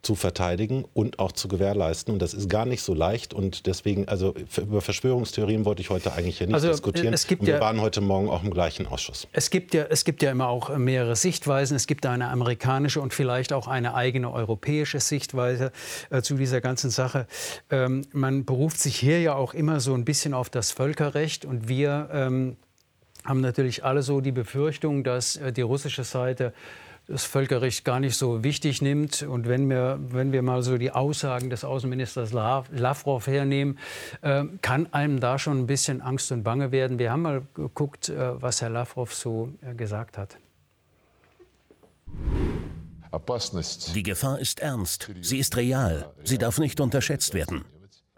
zu 0.03 0.15
verteidigen 0.15 0.87
und 0.95 1.19
auch 1.19 1.33
zu 1.33 1.47
gewährleisten. 1.47 2.15
Und 2.15 2.23
das 2.23 2.33
ist 2.33 2.49
gar 2.49 2.65
nicht 2.65 2.83
so 2.83 2.95
leicht. 2.95 3.35
Und 3.35 3.67
deswegen, 3.67 4.09
also 4.09 4.35
über 4.57 4.81
Verschwörungstheorien 4.81 5.67
wollte 5.67 5.83
ich 5.83 5.91
heute 5.91 6.12
eigentlich 6.12 6.39
hier 6.39 6.47
nicht 6.47 6.55
also, 6.55 6.69
diskutieren. 6.69 7.12
Es 7.12 7.27
gibt 7.27 7.43
und 7.43 7.49
wir 7.49 7.57
ja, 7.57 7.61
waren 7.61 7.81
heute 7.83 8.00
Morgen 8.00 8.31
auch 8.31 8.43
im 8.43 8.50
gleichen 8.50 8.87
Ausschuss. 8.87 9.29
Es 9.33 9.50
gibt, 9.50 9.75
ja, 9.75 9.85
es 9.91 10.05
gibt 10.05 10.23
ja 10.23 10.31
immer 10.31 10.49
auch 10.49 10.75
mehrere 10.79 11.17
Sichtweisen. 11.17 11.77
Es 11.77 11.87
gibt 11.87 12.07
eine 12.07 12.29
amerikanische 12.29 13.00
und 13.03 13.12
vielleicht 13.12 13.53
auch 13.53 13.69
eine 13.69 13.95
eigene 13.95 14.33
europäische 14.33 15.00
Sichtweise 15.00 15.71
äh, 16.09 16.23
zu 16.23 16.37
dieser 16.37 16.62
ganzen 16.62 16.89
Sache. 16.89 17.27
Ähm, 17.69 18.07
man 18.12 18.47
beruft 18.47 18.81
sich 18.81 18.97
hier 18.97 19.21
ja 19.21 19.35
auch 19.35 19.53
immer 19.53 19.81
so 19.81 19.93
ein 19.93 20.07
bisschen 20.07 20.33
auf 20.33 20.49
das 20.49 20.73
Völkerrecht. 20.73 21.45
Und 21.45 21.69
wir 21.69 22.09
ähm, 22.11 22.57
haben 23.25 23.41
natürlich 23.41 23.85
alle 23.85 24.03
so 24.03 24.21
die 24.21 24.33
Befürchtung, 24.33 25.05
dass 25.05 25.37
äh, 25.37 25.53
die 25.53 25.62
russische 25.62 26.05
Seite 26.05 26.53
das 27.11 27.25
Völkerrecht 27.25 27.85
gar 27.85 27.99
nicht 27.99 28.17
so 28.17 28.45
wichtig 28.45 28.83
nimmt. 28.83 29.23
Und 29.23 29.49
wenn 29.49 29.69
wir, 29.69 29.99
wenn 30.00 30.33
wir 30.33 30.43
mal 30.43 30.62
so 30.62 30.79
die 30.79 30.93
Aussagen 30.93 31.50
des 31.50 31.65
Außenministers 31.65 32.33
Lavrov 32.33 33.27
hernehmen, 33.27 33.79
äh, 34.23 34.45
kann 34.62 34.93
einem 34.93 35.19
da 35.21 35.39
schon 35.39 35.59
ein 35.59 35.67
bisschen 35.67 36.00
Angst 36.00 36.31
und 36.33 36.45
Bange 36.45 36.73
werden. 36.73 36.99
Wir 36.99 37.11
haben 37.11 37.23
mal 37.23 37.43
geguckt, 37.55 38.09
äh, 38.09 38.41
was 38.41 38.62
Herr 38.62 38.71
Lavrov 38.71 39.12
so 39.12 39.53
äh, 39.62 39.75
gesagt 39.75 40.19
hat. 40.19 40.37
Die 43.95 44.05
Gefahr 44.05 44.39
ist 44.39 44.61
ernst. 44.61 45.11
Sie 45.21 45.39
ist 45.39 45.57
real. 45.57 46.12
Sie 46.23 46.39
darf 46.39 46.59
nicht 46.59 46.81
unterschätzt 46.81 47.35
werden. 47.35 47.65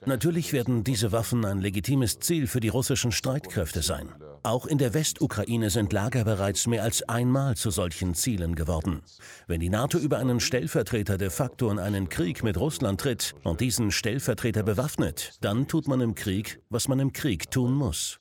Natürlich 0.05 0.53
werden 0.53 0.83
diese 0.83 1.13
Waffen 1.13 1.45
ein 1.45 1.61
legitimes 1.61 2.19
Ziel 2.19 2.47
für 2.47 2.61
die 2.61 2.69
russischen 2.69 3.13
Streitkräfte 3.13 3.83
sein. 3.83 4.09
Auch 4.43 4.67
in 4.67 4.79
der 4.79 4.95
Westukraine 4.95 5.71
sind 5.71 5.93
Lager 5.93 6.25
bereits 6.25 6.67
mehr 6.67 6.83
als 6.83 7.09
einmal 7.09 7.57
zu 7.57 7.71
solchen 7.71 8.15
Zielen 8.15 8.57
geworden. 8.57 9.03
Wenn 9.47 9.61
die 9.61 9.69
NATO 9.69 9.99
über 9.99 10.19
einen 10.19 10.41
Stellvertreter 10.41 11.19
de 11.19 11.31
facto 11.31 11.71
in 11.71 11.79
einen 11.79 12.09
Krieg 12.09 12.43
mit 12.43 12.59
Russland 12.59 13.01
tritt 13.01 13.35
und 13.45 13.61
diesen 13.61 13.93
Stellvertreter 13.93 14.65
bewaffnet, 14.65 15.39
dann 15.41 15.69
tut 15.69 15.87
man 15.87 16.01
im 16.01 16.17
Krieg, 16.17 16.61
was 16.71 16.89
man 16.89 16.99
im 16.99 17.13
Krieg 17.13 17.53
tun 17.53 17.73
muss. 17.73 18.19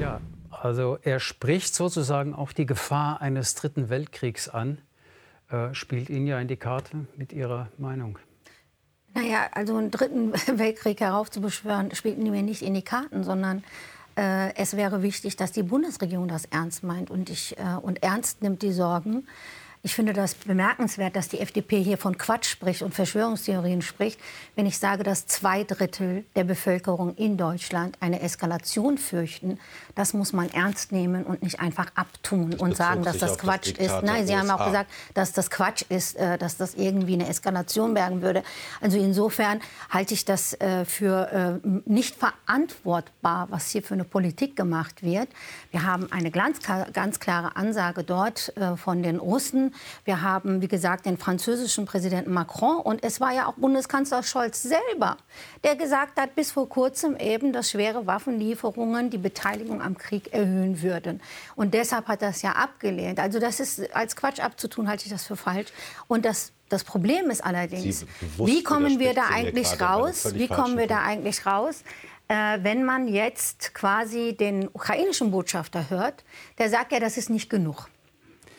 Ja, 0.00 0.20
also 0.50 0.98
er 1.02 1.20
spricht 1.20 1.76
sozusagen 1.76 2.34
auch 2.34 2.50
die 2.50 2.66
Gefahr 2.66 3.20
eines 3.20 3.54
dritten 3.54 3.88
Weltkriegs 3.88 4.48
an. 4.48 4.78
Äh, 5.48 5.72
spielt 5.72 6.10
Ihnen 6.10 6.26
ja 6.26 6.40
in 6.40 6.48
die 6.48 6.56
Karte 6.56 7.06
mit 7.16 7.32
Ihrer 7.32 7.68
Meinung. 7.78 8.18
Naja, 9.14 9.46
also 9.52 9.76
einen 9.76 9.90
dritten 9.90 10.32
Weltkrieg 10.58 11.00
heraufzubeschwören, 11.00 11.94
spielt 11.94 12.18
mir 12.18 12.42
nicht 12.42 12.62
in 12.62 12.74
die 12.74 12.82
Karten, 12.82 13.24
sondern 13.24 13.64
äh, 14.16 14.54
es 14.56 14.76
wäre 14.76 15.02
wichtig, 15.02 15.36
dass 15.36 15.52
die 15.52 15.62
Bundesregierung 15.62 16.28
das 16.28 16.44
ernst 16.46 16.82
meint. 16.82 17.10
Und, 17.10 17.30
ich, 17.30 17.56
äh, 17.58 17.76
und 17.80 18.02
ernst 18.02 18.42
nimmt 18.42 18.62
die 18.62 18.72
Sorgen 18.72 19.26
ich 19.84 19.94
finde 19.94 20.14
das 20.14 20.34
bemerkenswert, 20.34 21.14
dass 21.14 21.28
die 21.28 21.40
FDP 21.40 21.82
hier 21.82 21.98
von 21.98 22.16
Quatsch 22.16 22.46
spricht 22.46 22.80
und 22.80 22.94
Verschwörungstheorien 22.94 23.82
spricht, 23.82 24.18
wenn 24.56 24.64
ich 24.64 24.78
sage, 24.78 25.02
dass 25.02 25.26
zwei 25.26 25.62
Drittel 25.62 26.24
der 26.36 26.44
Bevölkerung 26.44 27.14
in 27.16 27.36
Deutschland 27.36 27.98
eine 28.00 28.22
Eskalation 28.22 28.96
fürchten. 28.96 29.58
Das 29.94 30.14
muss 30.14 30.32
man 30.32 30.48
ernst 30.48 30.90
nehmen 30.90 31.24
und 31.24 31.42
nicht 31.42 31.60
einfach 31.60 31.88
abtun 31.96 32.54
und 32.54 32.74
sagen, 32.74 33.02
dass 33.02 33.18
das 33.18 33.36
Quatsch 33.36 33.74
das 33.76 33.86
ist. 33.86 34.02
Nein, 34.02 34.26
Sie 34.26 34.34
haben 34.34 34.48
auch 34.48 34.64
gesagt, 34.64 34.90
dass 35.12 35.32
das 35.32 35.50
Quatsch 35.50 35.82
ist, 35.90 36.16
äh, 36.16 36.38
dass 36.38 36.56
das 36.56 36.76
irgendwie 36.76 37.12
eine 37.12 37.28
Eskalation 37.28 37.92
bergen 37.92 38.22
würde. 38.22 38.42
Also 38.80 38.96
insofern 38.96 39.60
halte 39.90 40.14
ich 40.14 40.24
das 40.24 40.58
äh, 40.60 40.86
für 40.86 41.60
äh, 41.62 41.68
nicht 41.84 42.16
verantwortbar, 42.16 43.48
was 43.50 43.68
hier 43.68 43.82
für 43.82 43.92
eine 43.92 44.04
Politik 44.04 44.56
gemacht 44.56 45.02
wird. 45.02 45.28
Wir 45.72 45.82
haben 45.82 46.10
eine 46.10 46.30
ganz, 46.30 46.60
ganz 46.94 47.20
klare 47.20 47.56
Ansage 47.56 48.02
dort 48.02 48.52
von 48.76 49.02
den 49.02 49.16
Russen, 49.16 49.73
wir 50.04 50.22
haben, 50.22 50.62
wie 50.62 50.68
gesagt, 50.68 51.06
den 51.06 51.18
französischen 51.18 51.86
Präsidenten 51.86 52.32
Macron 52.32 52.76
und 52.76 53.02
es 53.04 53.20
war 53.20 53.32
ja 53.32 53.46
auch 53.46 53.54
Bundeskanzler 53.54 54.22
Scholz 54.22 54.62
selber, 54.62 55.16
der 55.62 55.76
gesagt 55.76 56.20
hat, 56.20 56.34
bis 56.34 56.52
vor 56.52 56.68
kurzem 56.68 57.16
eben, 57.16 57.52
dass 57.52 57.70
schwere 57.70 58.06
Waffenlieferungen 58.06 59.10
die 59.10 59.18
Beteiligung 59.18 59.82
am 59.82 59.96
Krieg 59.98 60.32
erhöhen 60.32 60.82
würden. 60.82 61.20
Und 61.56 61.74
deshalb 61.74 62.08
hat 62.08 62.22
es 62.22 62.42
ja 62.42 62.52
abgelehnt. 62.52 63.20
Also 63.20 63.38
das 63.38 63.60
ist 63.60 63.94
als 63.94 64.16
Quatsch 64.16 64.40
abzutun, 64.40 64.88
halte 64.88 65.04
ich 65.04 65.10
das 65.10 65.24
für 65.26 65.36
falsch. 65.36 65.72
Und 66.08 66.24
das 66.24 66.52
das 66.70 66.82
Problem 66.82 67.30
ist 67.30 67.44
allerdings, 67.44 68.06
wie 68.38 68.62
kommen 68.62 68.98
wir 68.98 69.14
da 69.14 69.26
eigentlich 69.30 69.80
raus? 69.80 70.34
Wie 70.34 70.48
kommen 70.48 70.78
wir 70.78 70.86
da 70.86 71.02
eigentlich 71.02 71.46
raus? 71.46 71.84
Äh, 72.26 72.58
wenn 72.62 72.84
man 72.84 73.06
jetzt 73.06 73.74
quasi 73.74 74.34
den 74.34 74.68
ukrainischen 74.68 75.30
Botschafter 75.30 75.90
hört, 75.90 76.24
der 76.58 76.70
sagt 76.70 76.92
ja, 76.92 77.00
das 77.00 77.18
ist 77.18 77.28
nicht 77.28 77.50
genug. 77.50 77.88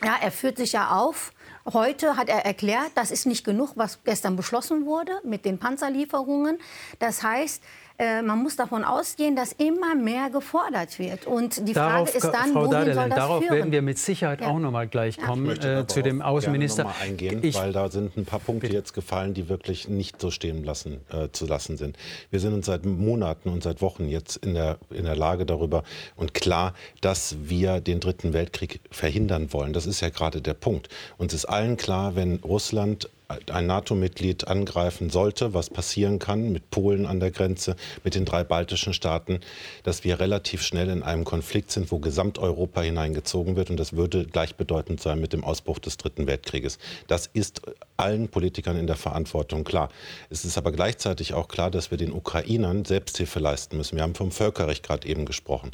Ja, 0.03 0.15
er 0.21 0.31
führt 0.31 0.57
sich 0.57 0.73
ja 0.73 0.91
auf. 0.91 1.31
Heute 1.65 2.15
hat 2.15 2.29
er 2.29 2.45
erklärt, 2.45 2.91
das 2.95 3.09
ist 3.09 3.25
nicht 3.25 3.43
genug, 3.43 3.71
was 3.75 4.03
gestern 4.03 4.35
beschlossen 4.35 4.85
wurde 4.85 5.11
mit 5.23 5.45
den 5.45 5.57
Panzerlieferungen. 5.57 6.59
Das 6.99 7.23
heißt, 7.23 7.63
äh, 7.97 8.21
man 8.21 8.43
muss 8.43 8.55
davon 8.55 8.83
ausgehen, 8.83 9.35
dass 9.35 9.53
immer 9.53 9.95
mehr 9.95 10.29
gefordert 10.29 10.99
wird. 10.99 11.25
Und 11.27 11.67
die 11.67 11.73
darauf, 11.73 12.09
Frage 12.09 12.17
ist 12.17 12.33
dann, 12.33 12.51
Frau 12.51 12.61
wohin 12.61 12.71
Dadelin, 12.71 12.95
soll 12.95 13.09
das 13.09 13.17
darauf 13.17 13.43
führen? 13.43 13.55
werden 13.55 13.71
wir 13.71 13.81
mit 13.81 13.97
Sicherheit 13.97 14.41
ja. 14.41 14.47
auch 14.47 14.59
noch 14.59 14.71
mal 14.71 14.87
gleich 14.87 15.17
kommen 15.17 15.49
äh, 15.61 15.87
zu 15.87 16.01
dem 16.01 16.21
Außenminister. 16.21 16.83
Noch 16.83 16.99
mal 16.99 17.05
eingehen, 17.05 17.39
ich, 17.41 17.55
weil 17.55 17.71
da 17.71 17.89
sind 17.89 18.17
ein 18.17 18.25
paar 18.25 18.39
Punkte 18.39 18.67
jetzt 18.67 18.93
gefallen, 18.93 19.33
die 19.33 19.47
wirklich 19.47 19.87
nicht 19.87 20.19
so 20.19 20.29
stehen 20.29 20.63
lassen, 20.63 21.01
äh, 21.09 21.29
zu 21.31 21.45
lassen 21.45 21.77
sind. 21.77 21.97
Wir 22.31 22.41
sind 22.41 22.53
uns 22.53 22.65
seit 22.65 22.85
Monaten 22.85 23.49
und 23.49 23.63
seit 23.63 23.81
Wochen 23.81 24.09
jetzt 24.09 24.37
in 24.37 24.55
der, 24.55 24.77
in 24.89 25.05
der 25.05 25.15
Lage 25.15 25.45
darüber 25.45 25.83
und 26.17 26.33
klar, 26.33 26.73
dass 26.99 27.37
wir 27.43 27.79
den 27.79 28.01
Dritten 28.01 28.33
Weltkrieg 28.33 28.81
verhindern 28.91 29.53
wollen. 29.53 29.71
Das 29.71 29.85
ist 29.85 30.01
ja 30.01 30.09
gerade 30.09 30.41
der 30.41 30.53
Punkt. 30.53 30.89
Uns 31.17 31.33
ist 31.33 31.45
allen 31.45 31.77
klar, 31.77 32.15
wenn 32.15 32.37
Russland 32.37 33.09
ein 33.27 33.67
NATO-Mitglied 33.67 34.47
angreifen 34.47 35.09
sollte, 35.09 35.53
was 35.53 35.69
passieren 35.69 36.19
kann 36.19 36.51
mit 36.51 36.69
Polen 36.69 37.05
an 37.05 37.19
der 37.19 37.31
Grenze, 37.31 37.75
mit 38.03 38.15
den 38.15 38.25
drei 38.25 38.43
baltischen 38.43 38.93
Staaten, 38.93 39.39
dass 39.83 40.03
wir 40.03 40.19
relativ 40.19 40.61
schnell 40.61 40.89
in 40.89 41.03
einem 41.03 41.23
Konflikt 41.23 41.71
sind, 41.71 41.91
wo 41.91 41.99
Gesamteuropa 41.99 42.81
hineingezogen 42.81 43.55
wird. 43.55 43.69
Und 43.69 43.77
das 43.77 43.93
würde 43.93 44.25
gleichbedeutend 44.25 45.01
sein 45.01 45.19
mit 45.19 45.33
dem 45.33 45.43
Ausbruch 45.43 45.79
des 45.79 45.97
Dritten 45.97 46.27
Weltkrieges. 46.27 46.77
Das 47.07 47.29
ist 47.33 47.61
allen 47.97 48.27
Politikern 48.27 48.77
in 48.77 48.87
der 48.87 48.95
Verantwortung 48.95 49.63
klar. 49.63 49.89
Es 50.29 50.45
ist 50.45 50.57
aber 50.57 50.71
gleichzeitig 50.71 51.33
auch 51.33 51.47
klar, 51.47 51.71
dass 51.71 51.91
wir 51.91 51.97
den 51.97 52.11
Ukrainern 52.11 52.85
Selbsthilfe 52.85 53.39
leisten 53.39 53.77
müssen. 53.77 53.95
Wir 53.95 54.03
haben 54.03 54.15
vom 54.15 54.31
Völkerrecht 54.31 54.83
gerade 54.83 55.07
eben 55.07 55.25
gesprochen 55.25 55.71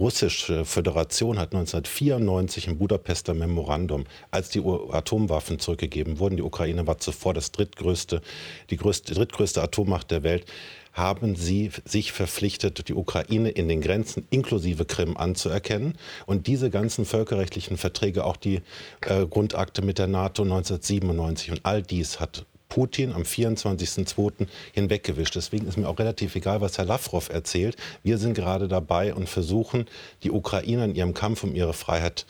russische 0.00 0.64
Föderation 0.64 1.38
hat 1.38 1.54
1994 1.54 2.66
im 2.66 2.78
Budapester 2.78 3.34
Memorandum, 3.34 4.04
als 4.30 4.48
die 4.48 4.60
Atomwaffen 4.60 5.58
zurückgegeben 5.58 6.18
wurden, 6.18 6.36
die 6.36 6.42
Ukraine 6.42 6.86
war 6.86 6.98
zuvor 6.98 7.34
das 7.34 7.52
drittgrößte, 7.52 8.22
die 8.70 8.76
größte, 8.78 9.14
drittgrößte 9.14 9.62
Atommacht 9.62 10.10
der 10.10 10.22
Welt, 10.22 10.46
haben 10.92 11.36
sie 11.36 11.70
sich 11.84 12.12
verpflichtet, 12.12 12.88
die 12.88 12.94
Ukraine 12.94 13.50
in 13.50 13.68
den 13.68 13.80
Grenzen 13.80 14.26
inklusive 14.30 14.84
Krim 14.86 15.16
anzuerkennen. 15.16 15.96
Und 16.26 16.48
diese 16.48 16.70
ganzen 16.70 17.04
völkerrechtlichen 17.04 17.76
Verträge, 17.76 18.24
auch 18.24 18.36
die 18.36 18.62
äh, 19.02 19.26
Grundakte 19.26 19.82
mit 19.82 19.98
der 19.98 20.08
NATO 20.08 20.42
1997 20.42 21.52
und 21.52 21.60
all 21.62 21.82
dies 21.82 22.18
hat 22.18 22.44
Putin 22.70 23.12
am 23.12 23.22
24.02. 23.22 24.46
hinweggewischt. 24.72 25.36
Deswegen 25.36 25.66
ist 25.66 25.76
mir 25.76 25.88
auch 25.88 25.98
relativ 25.98 26.34
egal, 26.34 26.62
was 26.62 26.78
Herr 26.78 26.86
Lavrov 26.86 27.28
erzählt. 27.28 27.76
Wir 28.02 28.16
sind 28.16 28.32
gerade 28.32 28.66
dabei 28.66 29.14
und 29.14 29.28
versuchen, 29.28 29.84
die 30.22 30.30
Ukrainer 30.30 30.86
in 30.86 30.94
ihrem 30.94 31.12
Kampf 31.12 31.44
um 31.44 31.54
ihre 31.54 31.74
Freiheit 31.74 32.24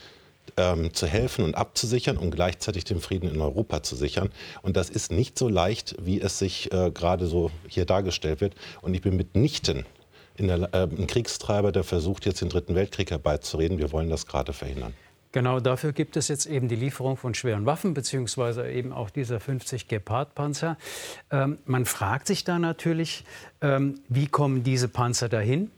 ähm, 0.56 0.92
zu 0.92 1.06
helfen 1.06 1.44
und 1.44 1.54
abzusichern 1.54 2.16
und 2.16 2.32
gleichzeitig 2.32 2.82
den 2.82 3.00
Frieden 3.00 3.30
in 3.30 3.40
Europa 3.40 3.84
zu 3.84 3.94
sichern. 3.94 4.30
Und 4.62 4.76
das 4.76 4.90
ist 4.90 5.12
nicht 5.12 5.38
so 5.38 5.48
leicht, 5.48 5.94
wie 6.00 6.20
es 6.20 6.40
sich 6.40 6.72
äh, 6.72 6.90
gerade 6.90 7.26
so 7.26 7.52
hier 7.68 7.84
dargestellt 7.84 8.40
wird. 8.40 8.54
Und 8.82 8.94
ich 8.94 9.02
bin 9.02 9.16
mitnichten 9.16 9.84
der, 10.38 10.72
äh, 10.72 10.82
ein 10.84 11.06
Kriegstreiber, 11.06 11.72
der 11.72 11.84
versucht, 11.84 12.26
jetzt 12.26 12.40
den 12.40 12.48
Dritten 12.48 12.74
Weltkrieg 12.74 13.10
herbeizureden. 13.10 13.78
Wir 13.78 13.92
wollen 13.92 14.08
das 14.08 14.26
gerade 14.26 14.52
verhindern. 14.52 14.94
Genau 15.32 15.60
dafür 15.60 15.92
gibt 15.92 16.16
es 16.16 16.26
jetzt 16.26 16.46
eben 16.46 16.66
die 16.66 16.74
Lieferung 16.74 17.16
von 17.16 17.34
schweren 17.34 17.64
Waffen, 17.64 17.94
beziehungsweise 17.94 18.68
eben 18.68 18.92
auch 18.92 19.10
dieser 19.10 19.38
50 19.38 19.86
Gepard-Panzer. 19.86 20.76
Ähm, 21.30 21.58
man 21.66 21.86
fragt 21.86 22.26
sich 22.26 22.42
da 22.42 22.58
natürlich, 22.58 23.24
ähm, 23.60 24.00
wie 24.08 24.26
kommen 24.26 24.64
diese 24.64 24.88
Panzer 24.88 25.28
dahin? 25.28 25.70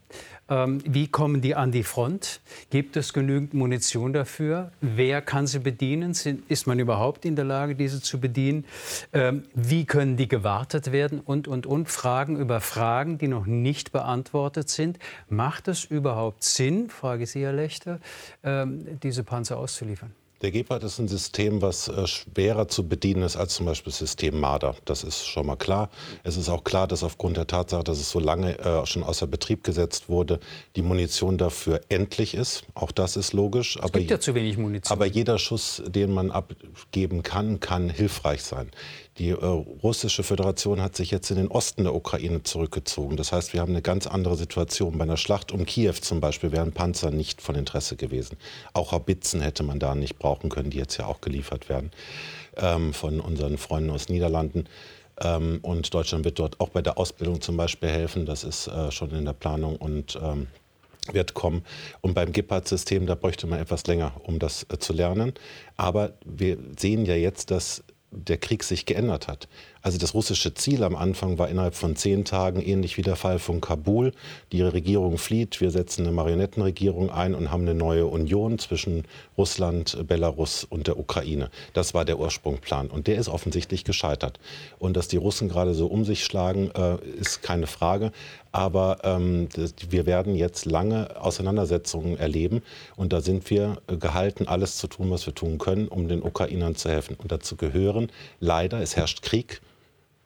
Ähm, 0.53 0.83
wie 0.85 1.09
kommen 1.09 1.41
die 1.41 1.55
an 1.55 1.73
die 1.73 1.83
Front? 1.83 2.41
Gibt 2.69 2.97
es 2.99 3.15
genügend 3.15 3.55
Munition 3.55 4.13
dafür? 4.13 4.71
Wer 4.83 5.23
kann 5.23 5.47
sie 5.47 5.61
bedienen? 5.61 6.13
Ist 6.49 6.67
man 6.67 6.79
überhaupt 6.79 7.25
in 7.25 7.37
der 7.37 7.47
Lage, 7.47 7.75
diese 7.75 8.03
zu 8.03 8.21
bedienen? 8.21 8.67
Ähm, 9.15 9.45
wie 9.55 9.87
können 9.87 10.19
die 10.19 10.29
gewartet 10.29 10.93
werden? 10.93 11.21
Und, 11.21 11.49
und, 11.49 11.67
und. 11.67 11.89
Fragen 11.89 12.37
über 12.37 12.61
Fragen, 12.61 13.19
die 13.19 13.29
noch 13.29 13.47
nicht 13.47 13.93
beantwortet 13.93 14.69
sind. 14.69 14.99
Macht 15.29 15.69
es 15.69 15.85
überhaupt 15.85 16.43
Sinn, 16.45 16.91
frage 16.91 17.27
Sie, 17.27 17.43
Herr 17.43 17.53
Lechter, 17.53 17.99
ähm, 18.45 19.01
diese 19.03 19.25
Panzer 19.25 19.59
auszuliefern? 19.59 20.13
Der 20.43 20.51
Gepard 20.51 20.83
ist 20.83 20.99
ein 20.99 21.07
System, 21.07 21.63
was 21.63 21.87
äh, 21.87 22.05
schwerer 22.09 22.67
zu 22.67 22.89
bedienen 22.89 23.23
ist 23.23 23.37
als 23.37 23.55
zum 23.55 23.67
Beispiel 23.67 23.93
das 23.93 24.01
System 24.01 24.41
Marder. 24.41 24.75
Das 24.85 25.05
ist 25.05 25.25
schon 25.25 25.47
mal 25.47 25.55
klar. 25.55 25.89
Es 26.25 26.37
ist 26.37 26.49
auch 26.49 26.65
klar, 26.65 26.89
dass 26.89 27.05
aufgrund 27.05 27.37
der 27.37 27.47
Tatsache, 27.47 27.85
dass 27.85 28.01
es 28.01 28.11
so 28.11 28.19
lange 28.19 28.59
äh, 28.59 28.85
schon 28.85 29.05
außer 29.05 29.29
Betrieb 29.29 29.63
gesetzt 29.63 30.09
wurde, 30.09 30.41
die 30.75 30.83
Munition 30.83 31.39
dafür 31.39 31.81
endlich 31.89 32.35
ist. 32.35 32.65
Auch 32.75 32.91
das 32.91 33.17
ist 33.17 33.33
logisch. 33.33 33.77
Es 33.77 33.83
aber, 33.83 34.01
gibt 34.01 34.11
ja 34.11 34.19
zu 34.19 34.35
wenig 34.35 34.59
Munition. 34.59 34.93
Aber 34.93 35.07
jeder 35.07 35.39
Schuss, 35.39 35.81
den 35.87 36.13
man 36.13 36.33
abgeben 36.33 37.23
kann, 37.23 37.61
kann 37.61 37.89
hilfreich 37.89 38.43
sein. 38.43 38.73
Die 39.19 39.29
äh, 39.29 39.35
russische 39.35 40.23
Föderation 40.23 40.81
hat 40.81 40.97
sich 40.97 41.11
jetzt 41.11 41.31
in 41.31 41.37
den 41.37 41.49
Osten 41.49 41.85
der 41.85 41.95
Ukraine 41.95 42.43
zurückgezogen. 42.45 43.17
Das 43.19 43.31
heißt, 43.31 43.53
wir 43.53 43.61
haben 43.61 43.73
eine 43.73 43.83
ganz 43.83 44.07
andere 44.07 44.37
Situation. 44.37 44.97
Bei 44.97 45.05
einer 45.05 45.19
Schlacht 45.19 45.53
um 45.53 45.67
Kiew 45.67 45.93
zum 46.01 46.21
Beispiel 46.21 46.51
wären 46.51 46.73
Panzer 46.73 47.11
nicht 47.11 47.43
von 47.43 47.55
Interesse 47.55 47.97
gewesen. 47.97 48.39
Auch 48.73 48.93
Habitzen 48.93 49.43
hätte 49.43 49.65
man 49.65 49.79
da 49.79 49.95
nicht 49.95 50.19
brauchen 50.19 50.49
können, 50.49 50.71
die 50.71 50.79
jetzt 50.79 50.97
ja 50.97 51.07
auch 51.07 51.21
geliefert 51.21 51.69
werden 51.69 51.91
ähm, 52.57 52.95
von 52.95 53.21
unseren 53.21 53.59
Freunden 53.59 53.91
aus 53.91 54.09
Niederlanden. 54.09 54.65
Ähm, 55.21 55.59
und 55.61 55.93
Deutschland 55.93 56.25
wird 56.25 56.39
dort 56.39 56.59
auch 56.61 56.71
bei 56.71 56.81
der 56.81 56.97
Ausbildung 56.97 57.43
zum 57.43 57.59
Beispiel 57.59 57.91
helfen. 57.91 58.25
Das 58.25 58.45
ist 58.45 58.67
äh, 58.67 58.91
schon 58.91 59.11
in 59.11 59.27
der 59.27 59.35
Planung 59.35 59.77
und 59.77 60.19
ähm, 60.23 60.47
wird 61.11 61.35
kommen. 61.35 61.65
Und 62.01 62.15
beim 62.15 62.33
Gepard-System, 62.33 63.07
da 63.07 63.15
bräuchte 63.15 63.47
man 63.47 63.59
etwas 63.59 63.87
länger, 63.87 64.13
um 64.23 64.39
das 64.39 64.67
äh, 64.71 64.79
zu 64.79 64.95
lernen. 64.95 65.35
Aber 65.77 66.15
wir 66.25 66.57
sehen 66.79 67.05
ja 67.05 67.15
jetzt, 67.15 67.51
dass 67.51 67.83
der 68.13 68.39
Krieg 68.39 68.63
sich 68.63 68.87
geändert 68.87 69.29
hat. 69.29 69.49
Also 69.83 69.99
das 69.99 70.15
russische 70.15 70.55
Ziel 70.55 70.85
am 70.85 70.95
Anfang 70.95 71.39
war 71.39 71.49
innerhalb 71.49 71.75
von 71.75 71.97
zehn 71.97 72.25
Tagen, 72.25 72.63
ähnlich 72.63 72.97
wie 72.97 73.03
der 73.03 73.17
Fall 73.17 73.41
von 73.41 73.61
Kabul, 73.61 74.13
die 74.53 74.63
Regierung 74.63 75.19
flieht, 75.19 75.61
wir 75.61 75.73
setzen 75.73 76.03
eine 76.03 76.13
Marionettenregierung 76.13 77.11
ein 77.11 77.35
und 77.35 77.51
haben 77.51 77.63
eine 77.63 77.75
neue 77.75 78.07
Union 78.07 78.61
zwischen 78.61 79.05
Russland, 79.37 80.07
Belarus 80.07 80.65
und 80.65 80.87
der 80.87 80.99
Ukraine. 80.99 81.51
Das 81.73 81.95
war 81.95 82.05
der 82.05 82.21
Ursprungplan 82.21 82.89
und 82.89 83.09
der 83.09 83.17
ist 83.17 83.29
offensichtlich 83.29 83.83
gescheitert. 83.83 84.39
Und 84.79 84.97
dass 84.97 85.09
die 85.09 85.17
Russen 85.17 85.49
gerade 85.49 85.75
so 85.75 85.89
um 85.89 86.05
sich 86.05 86.25
schlagen, 86.25 86.71
äh, 86.77 86.99
ist 87.19 87.43
keine 87.43 87.67
Frage. 87.67 88.13
Aber 88.53 88.99
ähm, 89.03 89.49
wir 89.89 90.07
werden 90.07 90.37
jetzt 90.37 90.67
lange 90.67 91.21
Auseinandersetzungen 91.21 92.19
erleben 92.19 92.63
und 92.97 93.13
da 93.13 93.21
sind 93.21 93.49
wir 93.51 93.79
gehalten, 93.87 94.47
alles 94.47 94.77
zu 94.77 94.87
tun, 94.87 95.11
was 95.11 95.27
wir 95.27 95.35
tun 95.35 95.59
können, 95.59 95.89
um 95.89 96.07
den 96.07 96.23
Ukrainern 96.23 96.77
zu 96.77 96.89
helfen. 96.89 97.17
Und 97.17 97.33
dazu 97.33 97.57
gehören 97.57 98.13
leider, 98.39 98.81
es 98.81 98.95
herrscht 98.95 99.23
Krieg 99.23 99.61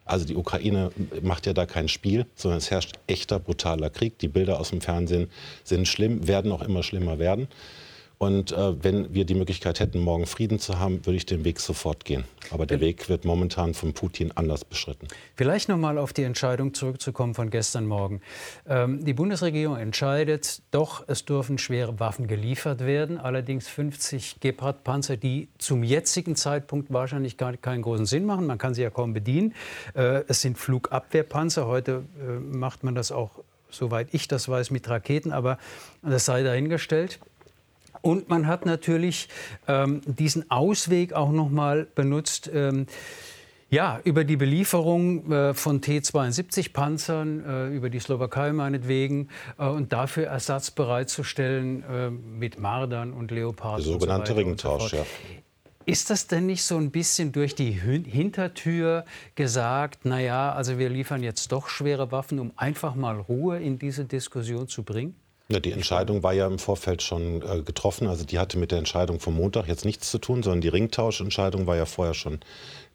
also 0.07 0.25
die 0.25 0.35
Ukraine 0.35 0.91
macht 1.21 1.45
ja 1.45 1.53
da 1.53 1.65
kein 1.65 1.87
Spiel, 1.87 2.25
sondern 2.35 2.59
es 2.59 2.71
herrscht 2.71 2.99
echter 3.07 3.39
brutaler 3.39 3.89
Krieg. 3.89 4.17
Die 4.19 4.27
Bilder 4.27 4.59
aus 4.59 4.69
dem 4.69 4.81
Fernsehen 4.81 5.29
sind 5.63 5.87
schlimm, 5.87 6.27
werden 6.27 6.51
auch 6.51 6.61
immer 6.61 6.83
schlimmer 6.83 7.19
werden. 7.19 7.47
Und 8.19 8.51
äh, 8.51 8.83
wenn 8.83 9.13
wir 9.13 9.25
die 9.25 9.35
Möglichkeit 9.35 9.79
hätten, 9.79 9.99
morgen 9.99 10.25
Frieden 10.25 10.57
zu 10.57 10.79
haben, 10.79 11.05
würde 11.05 11.17
ich 11.17 11.27
den 11.27 11.43
Weg 11.43 11.59
sofort 11.59 12.03
gehen. 12.03 12.23
Aber 12.49 12.65
der 12.65 12.79
Weg 12.79 13.09
wird 13.09 13.25
momentan 13.25 13.75
von 13.75 13.93
Putin 13.93 14.31
anders 14.33 14.65
beschritten. 14.65 15.07
Vielleicht 15.35 15.69
noch 15.69 15.77
mal 15.77 15.99
auf 15.99 16.13
die 16.13 16.23
Entscheidung 16.23 16.73
zurückzukommen 16.73 17.35
von 17.35 17.51
gestern 17.51 17.85
Morgen. 17.85 18.21
Ähm, 18.67 19.05
die 19.05 19.13
Bundesregierung 19.13 19.77
entscheidet, 19.77 20.63
doch, 20.71 21.03
es 21.07 21.25
dürfen 21.25 21.59
schwere 21.59 21.99
Waffen 21.99 22.27
geliefert 22.27 22.79
werden. 22.79 23.19
Allerdings 23.19 23.67
50 23.67 24.39
Gepard-Panzer, 24.39 25.17
die 25.17 25.49
zum 25.59 25.83
jetzigen 25.83 26.35
Zeitpunkt 26.35 26.91
wahrscheinlich 26.91 27.37
gar 27.37 27.55
keinen 27.55 27.83
großen 27.83 28.07
Sinn 28.07 28.25
machen. 28.25 28.47
Man 28.47 28.57
kann 28.57 28.73
sie 28.73 28.81
ja 28.81 28.89
kaum 28.89 29.13
bedienen. 29.13 29.53
Äh, 29.93 30.23
es 30.27 30.41
sind 30.41 30.57
Flugabwehrpanzer. 30.57 31.67
Heute 31.67 32.05
äh, 32.19 32.39
macht 32.39 32.83
man 32.83 32.95
das 32.95 33.11
auch, 33.11 33.43
soweit 33.69 34.07
ich 34.11 34.27
das 34.27 34.49
weiß, 34.49 34.71
mit 34.71 34.89
Raketen. 34.89 35.31
Aber 35.31 35.59
das 36.01 36.25
sei 36.25 36.41
dahingestellt. 36.41 37.19
Und 38.01 38.29
man 38.29 38.47
hat 38.47 38.65
natürlich 38.65 39.29
ähm, 39.67 40.01
diesen 40.05 40.49
Ausweg 40.51 41.13
auch 41.13 41.31
noch 41.31 41.49
mal 41.49 41.87
benutzt. 41.95 42.49
Ähm, 42.53 42.87
ja, 43.69 43.99
über 44.05 44.23
die 44.23 44.37
Belieferung 44.37 45.29
äh, 45.29 45.53
von 45.53 45.81
T-72-Panzern, 45.81 47.43
äh, 47.45 47.67
über 47.75 47.89
die 47.89 47.99
Slowakei 47.99 48.53
meinetwegen, 48.53 49.27
äh, 49.57 49.65
und 49.65 49.91
dafür 49.91 50.27
Ersatz 50.27 50.71
bereitzustellen 50.71 51.83
äh, 51.83 52.09
mit 52.09 52.59
Mardern 52.59 53.11
und 53.11 53.29
Leoparden. 53.31 53.83
Der 53.83 53.93
sogenannte 53.93 54.31
so 54.31 54.37
Ringtausch, 54.37 54.91
so 54.91 54.97
ja. 54.97 55.05
Ist 55.85 56.09
das 56.09 56.27
denn 56.27 56.47
nicht 56.47 56.63
so 56.63 56.75
ein 56.75 56.91
bisschen 56.91 57.31
durch 57.31 57.55
die 57.55 57.71
Hintertür 57.71 59.05
gesagt, 59.35 60.03
naja, 60.03 60.51
also 60.51 60.77
wir 60.77 60.89
liefern 60.89 61.23
jetzt 61.23 61.53
doch 61.53 61.69
schwere 61.69 62.11
Waffen, 62.11 62.39
um 62.39 62.51
einfach 62.57 62.95
mal 62.95 63.17
Ruhe 63.17 63.59
in 63.59 63.79
diese 63.79 64.03
Diskussion 64.03 64.67
zu 64.67 64.83
bringen? 64.83 65.15
Ja, 65.49 65.61
die 65.61 65.71
Entscheidung 65.71 66.23
war 66.23 66.33
ja 66.33 66.45
im 66.45 66.59
Vorfeld 66.59 67.01
schon 67.01 67.41
äh, 67.41 67.61
getroffen. 67.61 68.07
Also 68.07 68.25
die 68.25 68.37
hatte 68.37 68.57
mit 68.57 68.71
der 68.71 68.79
Entscheidung 68.79 69.21
vom 69.21 69.35
Montag 69.35 69.69
jetzt 69.69 69.85
nichts 69.85 70.11
zu 70.11 70.17
tun, 70.17 70.43
sondern 70.43 70.59
die 70.59 70.67
Ringtauschentscheidung 70.67 71.67
war 71.67 71.77
ja 71.77 71.85
vorher 71.85 72.13
schon 72.13 72.41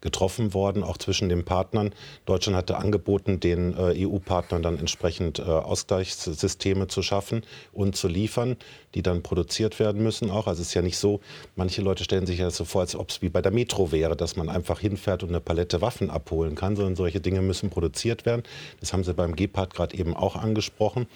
getroffen 0.01 0.53
worden, 0.53 0.83
auch 0.83 0.99
zwischen 0.99 1.29
den 1.29 1.45
Partnern. 1.45 1.95
Deutschland 2.27 2.55
hatte 2.55 2.77
angeboten, 2.77 3.39
den 3.39 3.75
äh, 3.75 4.05
EU-Partnern 4.05 4.61
dann 4.61 4.77
entsprechend 4.77 5.39
äh, 5.39 5.43
Ausgleichssysteme 5.43 6.87
zu 6.87 7.01
schaffen 7.01 7.41
und 7.71 7.95
zu 7.95 8.07
liefern, 8.07 8.57
die 8.93 9.01
dann 9.01 9.23
produziert 9.23 9.79
werden 9.79 10.03
müssen 10.03 10.29
auch. 10.29 10.45
Also 10.45 10.61
es 10.61 10.67
ist 10.67 10.73
ja 10.75 10.83
nicht 10.83 10.99
so, 10.99 11.21
manche 11.55 11.81
Leute 11.81 12.03
stellen 12.03 12.27
sich 12.27 12.37
ja 12.37 12.51
so 12.51 12.65
vor, 12.65 12.81
als 12.81 12.95
ob 12.95 13.09
es 13.09 13.23
wie 13.23 13.29
bei 13.29 13.41
der 13.41 13.51
Metro 13.51 13.91
wäre, 13.91 14.15
dass 14.15 14.35
man 14.35 14.49
einfach 14.49 14.79
hinfährt 14.79 15.23
und 15.23 15.29
eine 15.29 15.39
Palette 15.39 15.81
Waffen 15.81 16.11
abholen 16.11 16.53
kann, 16.53 16.75
sondern 16.75 16.95
solche 16.95 17.19
Dinge 17.19 17.41
müssen 17.41 17.71
produziert 17.71 18.27
werden. 18.27 18.43
Das 18.79 18.93
haben 18.93 19.03
Sie 19.03 19.15
beim 19.15 19.35
Gepard 19.35 19.73
gerade 19.73 19.97
eben 19.97 20.15
auch 20.15 20.35
angesprochen. 20.35 21.07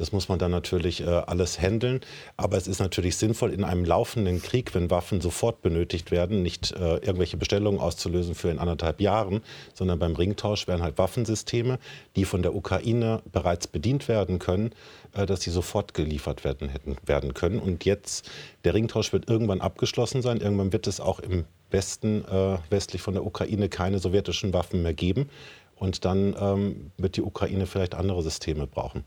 Das 0.00 0.12
muss 0.12 0.30
man 0.30 0.38
dann 0.38 0.50
natürlich 0.50 1.02
äh, 1.02 1.04
alles 1.04 1.60
handeln. 1.60 2.00
Aber 2.38 2.56
es 2.56 2.66
ist 2.66 2.80
natürlich 2.80 3.18
sinnvoll, 3.18 3.52
in 3.52 3.64
einem 3.64 3.84
laufenden 3.84 4.40
Krieg, 4.40 4.74
wenn 4.74 4.88
Waffen 4.88 5.20
sofort 5.20 5.60
benötigt 5.60 6.10
werden, 6.10 6.42
nicht 6.42 6.72
äh, 6.72 6.94
irgendwelche 6.94 7.36
Bestellungen 7.36 7.78
auszulösen 7.78 8.34
für 8.34 8.48
in 8.48 8.58
anderthalb 8.58 9.02
Jahren, 9.02 9.42
sondern 9.74 9.98
beim 9.98 10.16
Ringtausch 10.16 10.66
werden 10.66 10.82
halt 10.82 10.96
Waffensysteme, 10.96 11.78
die 12.16 12.24
von 12.24 12.40
der 12.40 12.54
Ukraine 12.54 13.20
bereits 13.30 13.66
bedient 13.66 14.08
werden 14.08 14.38
können, 14.38 14.70
äh, 15.12 15.26
dass 15.26 15.42
sie 15.42 15.50
sofort 15.50 15.92
geliefert 15.92 16.44
werden, 16.44 16.70
hätten, 16.70 16.96
werden 17.04 17.34
können. 17.34 17.58
Und 17.58 17.84
jetzt, 17.84 18.30
der 18.64 18.72
Ringtausch 18.72 19.12
wird 19.12 19.28
irgendwann 19.28 19.60
abgeschlossen 19.60 20.22
sein. 20.22 20.40
Irgendwann 20.40 20.72
wird 20.72 20.86
es 20.86 21.00
auch 21.00 21.20
im 21.20 21.44
Westen, 21.70 22.24
äh, 22.24 22.56
westlich 22.70 23.02
von 23.02 23.12
der 23.12 23.26
Ukraine, 23.26 23.68
keine 23.68 23.98
sowjetischen 23.98 24.54
Waffen 24.54 24.80
mehr 24.80 24.94
geben. 24.94 25.28
Und 25.76 26.06
dann 26.06 26.34
ähm, 26.40 26.90
wird 26.96 27.18
die 27.18 27.22
Ukraine 27.22 27.66
vielleicht 27.66 27.94
andere 27.94 28.22
Systeme 28.22 28.66
brauchen. 28.66 29.04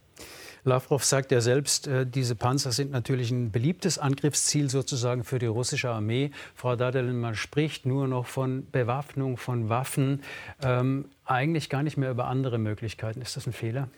Lavrov 0.66 1.04
sagt 1.04 1.32
ja 1.32 1.42
selbst, 1.42 1.88
äh, 1.88 2.06
diese 2.06 2.36
Panzer 2.36 2.72
sind 2.72 2.92
natürlich 2.92 3.32
ein 3.32 3.52
beliebtes 3.52 3.98
Angriffsziel 3.98 4.70
sozusagen 4.70 5.24
für 5.24 5.40
die 5.40 5.46
russische 5.46 5.90
Armee. 5.90 6.32
Frau 6.56 6.76
Dadelin, 6.76 7.20
man 7.20 7.36
spricht 7.36 7.86
nur 7.86 8.08
noch 8.08 8.28
von 8.28 8.68
Bewaffnung, 8.72 9.38
von 9.38 9.70
Waffen, 9.70 10.22
ähm, 10.62 11.06
eigentlich 11.26 11.70
gar 11.70 11.84
nicht 11.84 11.98
mehr 11.98 12.12
über 12.12 12.28
andere 12.28 12.58
Möglichkeiten. 12.58 13.22
Ist 13.22 13.36
das 13.36 13.46
ein 13.46 13.54
Fehler? 13.54 13.90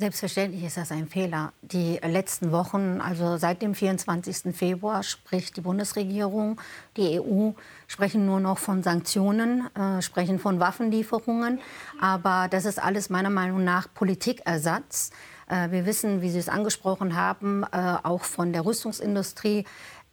Selbstverständlich 0.00 0.62
ist 0.62 0.76
das 0.76 0.92
ein 0.92 1.08
Fehler. 1.08 1.52
Die 1.60 1.98
letzten 2.06 2.52
Wochen, 2.52 3.00
also 3.00 3.36
seit 3.36 3.62
dem 3.62 3.74
24. 3.74 4.54
Februar, 4.54 5.02
spricht 5.02 5.56
die 5.56 5.60
Bundesregierung, 5.60 6.60
die 6.96 7.18
EU, 7.18 7.50
sprechen 7.88 8.24
nur 8.24 8.38
noch 8.38 8.58
von 8.58 8.84
Sanktionen, 8.84 9.68
äh, 9.74 10.00
sprechen 10.00 10.38
von 10.38 10.60
Waffenlieferungen. 10.60 11.58
Aber 12.00 12.46
das 12.48 12.64
ist 12.64 12.80
alles 12.80 13.10
meiner 13.10 13.30
Meinung 13.30 13.64
nach 13.64 13.92
Politikersatz. 13.92 15.10
Äh, 15.48 15.70
wir 15.70 15.86
wissen, 15.86 16.22
wie 16.22 16.30
Sie 16.30 16.38
es 16.38 16.48
angesprochen 16.48 17.16
haben, 17.16 17.64
äh, 17.64 17.96
auch 18.02 18.24
von 18.24 18.52
der 18.52 18.64
Rüstungsindustrie, 18.64 19.64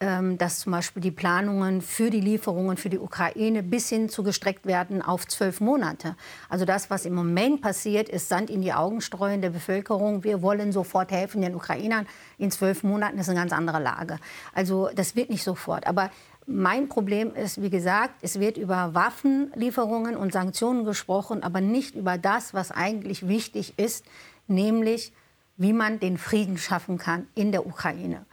ähm, 0.02 0.38
dass 0.38 0.60
zum 0.60 0.74
Beispiel 0.74 1.02
die 1.02 1.12
Planungen 1.12 1.82
für 1.82 2.10
die 2.10 2.20
Lieferungen 2.20 2.76
für 2.76 2.90
die 2.90 3.00
Ukraine 3.00 3.64
bis 3.64 3.88
hin 3.88 4.10
zu 4.10 4.24
gestreckt 4.24 4.66
werden 4.66 5.02
auf 5.02 5.26
zwölf 5.26 5.62
Monate. 5.62 6.18
Also 6.50 6.66
das, 6.66 6.90
was 6.90 7.06
im 7.06 7.14
Moment 7.14 7.62
passiert, 7.62 8.10
ist 8.10 8.28
Sand 8.28 8.50
in 8.50 8.62
die 8.62 8.74
Augen 8.74 9.00
streuen 9.00 9.42
der 9.42 9.52
Bevölkerung. 9.52 10.26
Wir 10.26 10.42
wollen 10.42 10.74
sofort 10.74 11.12
helfen 11.12 11.42
den 11.42 11.56
Ukrainern. 11.56 12.08
In 12.38 12.52
zwölf 12.52 12.84
Monaten 12.84 13.18
ist 13.20 13.30
eine 13.30 13.40
ganz 13.40 13.54
andere 13.54 13.82
Lage. 13.82 14.18
Also 14.54 14.90
das 14.94 15.16
wird 15.16 15.30
nicht 15.30 15.44
sofort. 15.44 15.88
Aber 15.88 16.12
mein 16.46 16.90
Problem 16.90 17.34
ist, 17.34 17.62
wie 17.62 17.70
gesagt, 17.70 18.16
es 18.22 18.40
wird 18.40 18.58
über 18.58 18.94
Waffenlieferungen 18.94 20.18
und 20.18 20.34
Sanktionen 20.34 20.84
gesprochen, 20.84 21.42
aber 21.42 21.62
nicht 21.62 21.96
über 21.96 22.18
das, 22.18 22.54
was 22.54 22.72
eigentlich 22.72 23.30
wichtig 23.30 23.80
ist, 23.80 24.06
nämlich 24.48 25.14
wie 25.58 25.74
man 25.74 26.00
den 26.00 26.18
Frieden 26.18 26.58
schaffen 26.58 26.98
kann 26.98 27.28
in 27.36 27.52
der 27.52 27.66
Ukraine. 27.66 28.26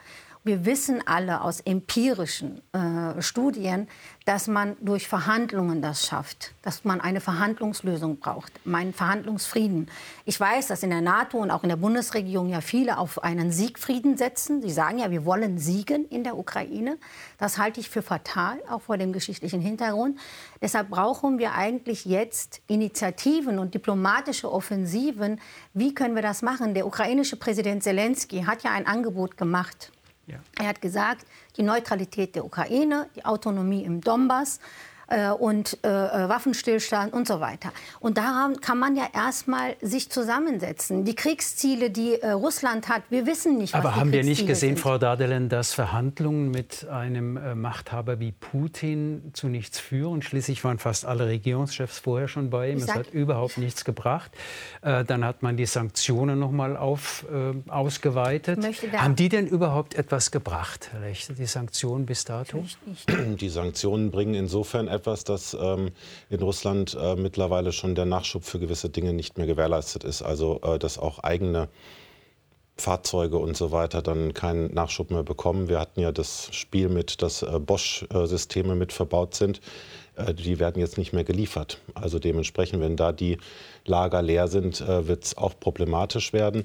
Wir 0.44 0.66
wissen 0.66 1.07
alle 1.07 1.42
aus 1.42 1.61
empirischen 1.61 2.62
äh, 2.72 3.22
Studien, 3.22 3.87
dass 4.24 4.48
man 4.48 4.76
durch 4.81 5.07
Verhandlungen 5.07 5.83
das 5.83 6.05
schafft, 6.05 6.52
dass 6.62 6.85
man 6.85 7.00
eine 7.00 7.20
Verhandlungslösung 7.20 8.18
braucht, 8.18 8.66
meinen 8.66 8.92
Verhandlungsfrieden. 8.92 9.88
Ich 10.24 10.40
weiß, 10.40 10.66
dass 10.66 10.83
in 10.83 10.90
der 10.90 11.00
NATO 11.00 11.38
und 11.38 11.52
auch 11.52 11.62
in 11.62 11.68
der 11.68 11.76
Bundesregierung 11.76 12.48
ja 12.48 12.61
viele 12.61 12.98
auf 12.98 13.22
einen 13.22 13.52
Siegfrieden 13.52 14.16
setzen. 14.16 14.62
Sie 14.62 14.72
sagen 14.72 14.98
ja, 14.98 15.12
wir 15.12 15.24
wollen 15.24 15.59
siegen 15.59 16.09
in 16.09 16.24
der 16.24 16.37
Ukraine. 16.37 16.98
Das 17.38 17.59
halte 17.59 17.78
ich 17.78 17.88
für 17.88 18.02
fatal, 18.02 18.59
auch 18.68 18.83
vor 18.83 18.98
dem 18.98 19.12
geschichtlichen 19.12 19.61
Hintergrund. 19.61 20.18
Deshalb 20.61 20.90
brauchen 20.90 21.38
wir 21.38 21.55
eigentlich 21.55 22.05
jetzt 22.05 22.62
Initiativen 22.66 23.61
und 23.61 23.74
diplomatische 23.74 24.50
Offensiven. 24.50 25.40
Wie 25.72 25.94
können 25.94 26.16
wir 26.16 26.22
das 26.22 26.42
machen? 26.42 26.74
Der 26.74 26.85
ukrainische 26.85 27.37
Präsident 27.37 27.85
Zelensky 27.85 28.42
hat 28.42 28.64
ja 28.64 28.72
ein 28.72 28.88
Angebot 28.88 29.37
gemacht 29.37 29.92
ja. 30.27 30.37
Er 30.59 30.69
hat 30.69 30.81
gesagt, 30.81 31.27
die 31.57 31.63
Neutralität 31.63 32.35
der 32.35 32.45
Ukraine, 32.45 33.09
die 33.17 33.25
Autonomie 33.25 33.85
im 33.85 34.01
Donbass, 34.01 34.61
äh, 35.12 35.31
und 35.31 35.79
äh, 35.85 35.88
äh, 35.88 36.29
Waffenstillstand 36.29 37.12
und 37.12 37.29
so 37.29 37.40
weiter. 37.40 37.72
Und 38.01 38.16
daran 38.16 38.61
kann 38.61 38.79
man 38.79 38.96
ja 38.96 39.05
erstmal 39.12 39.77
sich 39.83 40.11
zusammensetzen. 40.11 41.05
Die 41.05 41.14
Kriegsziele, 41.14 41.90
die 41.90 42.14
äh, 42.14 42.31
Russland 42.31 42.88
hat, 42.88 43.03
wir 43.11 43.27
wissen 43.27 43.59
nicht, 43.59 43.75
was 43.75 43.81
Aber 43.81 43.96
haben 43.96 44.12
wir 44.12 44.25
nicht 44.25 44.46
gesehen, 44.46 44.77
sind. 44.77 44.81
Frau 44.81 44.98
Dadelen, 44.98 45.48
dass 45.48 45.75
Verhandlungen 45.75 46.51
mit 46.51 46.88
einem 46.88 47.37
äh, 47.37 47.55
Machthaber 47.55 48.20
wie 48.20 48.33
Putin 48.33 49.31
zu 49.35 49.48
nichts 49.48 49.79
führen? 49.79 50.22
Schließlich 50.22 50.64
waren 50.64 50.79
fast 50.79 51.05
alle 51.05 51.27
Regierungschefs 51.27 51.98
vorher 51.98 52.29
schon 52.29 52.51
bei 52.51 52.70
ihm. 52.70 52.79
Es 52.79 52.94
hat 52.94 53.12
überhaupt 53.12 53.59
nichts 53.59 53.85
gebracht. 53.85 54.31
Äh, 54.81 55.05
dann 55.05 55.25
hat 55.25 55.42
man 55.42 55.57
die 55.57 55.66
Sanktionen 55.66 56.38
noch 56.38 56.51
mal 56.51 56.77
auf, 56.77 57.27
ausgeweitet. 57.68 58.59
Haben 58.96 59.16
die 59.16 59.29
denn 59.29 59.46
überhaupt 59.46 59.94
etwas 59.94 60.31
gebracht, 60.31 60.90
die 61.38 61.46
Sanktionen 61.46 62.07
bis 62.07 62.25
dato? 62.25 62.64
Die 63.09 63.48
Sanktionen 63.48 64.11
bringen 64.11 64.35
insofern 64.35 64.88
etwas, 64.88 65.02
dass 65.03 65.55
ähm, 65.55 65.91
in 66.31 66.41
Russland 66.41 66.97
äh, 67.01 67.17
mittlerweile 67.17 67.73
schon 67.73 67.95
der 67.95 68.07
Nachschub 68.07 68.45
für 68.45 68.59
gewisse 68.59 68.91
Dinge 68.91 69.12
nicht 69.12 69.38
mehr 69.38 69.47
gewährleistet 69.47 70.05
ist. 70.05 70.23
Also 70.23 70.61
äh, 70.62 70.79
dass 70.79 70.99
auch 70.99 71.19
eigene 71.21 71.69
Fahrzeuge 72.77 73.37
und 73.38 73.57
so 73.57 73.71
weiter 73.71 74.03
dann 74.03 74.35
keinen 74.35 74.73
Nachschub 74.73 75.11
mehr 75.11 75.23
bekommen. 75.23 75.69
Wir 75.69 75.79
hatten 75.79 76.01
ja 76.01 76.11
das 76.11 76.49
Spiel 76.53 76.88
mit, 76.88 77.23
dass 77.23 77.43
äh, 77.43 77.59
Bosch-Systeme 77.59 78.75
mit 78.75 78.93
verbaut 78.93 79.35
sind. 79.35 79.61
Äh, 80.17 80.35
die 80.35 80.59
werden 80.59 80.81
jetzt 80.81 80.99
nicht 80.99 81.12
mehr 81.12 81.25
geliefert. 81.25 81.79
Also 81.95 82.19
dementsprechend, 82.19 82.81
wenn 82.81 82.97
da 82.97 83.12
die 83.12 83.38
Lager 83.85 84.23
leer 84.23 84.49
sind, 84.49 84.81
äh, 84.81 85.07
wird 85.07 85.25
es 85.25 85.37
auch 85.37 85.59
problematisch 85.59 86.33
werden. 86.33 86.65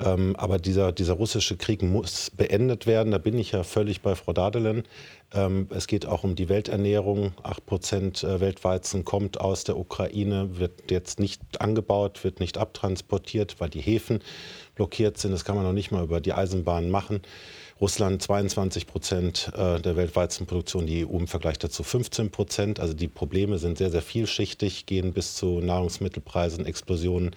Ähm, 0.00 0.36
aber 0.36 0.58
dieser, 0.58 0.92
dieser 0.92 1.14
russische 1.14 1.56
Krieg 1.56 1.82
muss 1.82 2.30
beendet 2.30 2.86
werden. 2.86 3.10
Da 3.10 3.18
bin 3.18 3.36
ich 3.36 3.52
ja 3.52 3.64
völlig 3.64 4.00
bei 4.00 4.14
Frau 4.14 4.32
Dadelen. 4.32 4.84
Ähm, 5.34 5.66
es 5.70 5.88
geht 5.88 6.06
auch 6.06 6.22
um 6.22 6.36
die 6.36 6.48
Welternährung. 6.48 7.32
Acht 7.42 7.66
Prozent 7.66 8.22
äh, 8.22 8.40
Weltweizen 8.40 9.04
kommt 9.04 9.40
aus 9.40 9.64
der 9.64 9.76
Ukraine, 9.76 10.58
wird 10.58 10.90
jetzt 10.90 11.18
nicht 11.18 11.60
angebaut, 11.60 12.22
wird 12.22 12.38
nicht 12.38 12.58
abtransportiert, 12.58 13.56
weil 13.58 13.70
die 13.70 13.80
Häfen 13.80 14.20
blockiert 14.76 15.18
sind. 15.18 15.32
Das 15.32 15.44
kann 15.44 15.56
man 15.56 15.64
noch 15.64 15.72
nicht 15.72 15.90
mal 15.90 16.04
über 16.04 16.20
die 16.20 16.32
Eisenbahn 16.32 16.90
machen. 16.90 17.20
Russland 17.80 18.22
22 18.22 18.86
Prozent 18.86 19.52
äh, 19.56 19.80
der 19.80 19.96
Weltweizenproduktion, 19.96 20.86
die 20.86 21.06
EU 21.06 21.16
im 21.18 21.28
Vergleich 21.28 21.58
dazu 21.58 21.82
15 21.82 22.30
Prozent. 22.30 22.80
Also 22.80 22.94
die 22.94 23.08
Probleme 23.08 23.58
sind 23.58 23.78
sehr, 23.78 23.90
sehr 23.90 24.02
vielschichtig, 24.02 24.86
gehen 24.86 25.12
bis 25.12 25.34
zu 25.34 25.60
Nahrungsmittelpreisen, 25.60 26.66
Explosionen 26.66 27.36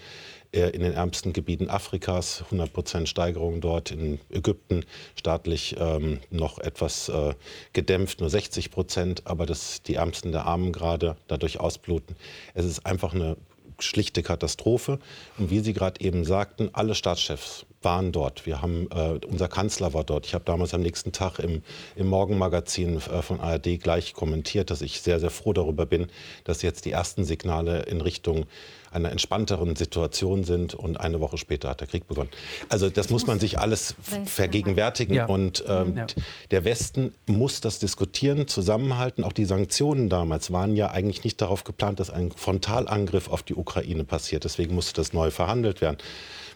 in 0.52 0.82
den 0.82 0.94
ärmsten 0.94 1.32
Gebieten 1.34 1.70
Afrikas, 1.70 2.42
100 2.46 2.74
Prozent 2.74 3.10
Steigerung 3.10 3.62
dort, 3.62 3.92
in 3.92 4.20
Ägypten 4.30 4.86
staatlich 5.16 5.76
ähm, 5.80 6.20
noch 6.30 6.60
etwas 6.60 7.08
äh, 7.10 7.34
gedämpft, 7.74 8.20
nur 8.20 8.30
60 8.30 8.72
Prozent, 8.72 9.22
aber 9.26 9.46
dass 9.46 9.82
die 9.84 9.96
Ärmsten 9.96 10.32
der 10.32 10.46
Armen 10.46 10.74
gerade 10.74 11.16
dadurch 11.28 11.60
ausbluten. 11.60 12.16
Es 12.54 12.66
ist 12.66 12.86
einfach 12.86 13.14
eine 13.14 13.38
schlichte 13.84 14.24
Katastrophe. 14.24 15.00
Und 15.38 15.50
wie 15.50 15.60
Sie 15.60 15.74
gerade 15.74 16.02
eben 16.02 16.24
sagten, 16.26 16.70
alle 16.74 16.96
Staatschefs 16.96 17.66
waren 17.82 18.12
dort. 18.12 18.46
Wir 18.46 18.62
haben, 18.62 18.88
äh, 18.92 19.20
unser 19.26 19.48
Kanzler 19.48 19.94
war 19.94 20.04
dort. 20.04 20.26
Ich 20.26 20.34
habe 20.34 20.46
damals 20.46 20.74
am 20.74 20.82
nächsten 20.82 21.12
Tag 21.12 21.40
im, 21.40 21.64
im 21.96 22.08
Morgenmagazin 22.08 22.98
äh, 22.98 23.22
von 23.22 23.40
ARD 23.40 23.80
gleich 23.82 24.14
kommentiert, 24.14 24.70
dass 24.70 24.82
ich 24.82 25.02
sehr, 25.02 25.20
sehr 25.20 25.32
froh 25.32 25.54
darüber 25.54 25.86
bin, 25.86 26.08
dass 26.44 26.62
jetzt 26.62 26.86
die 26.86 26.92
ersten 26.92 27.24
Signale 27.24 27.84
in 27.84 28.02
Richtung 28.02 28.46
einer 28.92 29.12
entspannteren 29.12 29.76
Situation 29.76 30.44
sind 30.44 30.74
und 30.74 31.00
eine 31.00 31.20
Woche 31.20 31.38
später 31.38 31.70
hat 31.70 31.82
der 31.82 31.88
Krieg 31.88 32.08
begonnen. 32.08 32.30
Also 32.70 32.90
das 32.90 33.10
muss 33.10 33.26
man 33.26 33.40
sich 33.40 33.58
alles 33.58 33.96
vergegenwärtigen 34.26 35.16
ja. 35.16 35.26
und 35.26 35.64
ähm, 35.68 35.98
ja. 35.98 36.08
der 36.52 36.66
Westen 36.66 37.14
muss 37.26 37.62
das 37.62 37.80
diskutieren, 37.80 38.48
zusammenhalten. 38.48 39.24
Auch 39.24 39.34
die 39.34 39.46
Sanktionen 39.46 40.10
damals 40.10 40.52
waren 40.52 40.76
ja 40.76 40.92
eigentlich 40.92 41.24
nicht 41.24 41.42
darauf 41.42 41.64
geplant, 41.64 42.00
dass 42.00 42.10
ein 42.10 42.32
Frontalangriff 42.32 43.30
auf 43.30 43.44
die 43.44 43.56
Ukraine 43.56 44.04
passiert. 44.04 44.44
Deswegen 44.44 44.76
musste 44.76 44.94
das 44.94 45.14
neu 45.14 45.32
verhandelt 45.32 45.82
werden. 45.82 45.98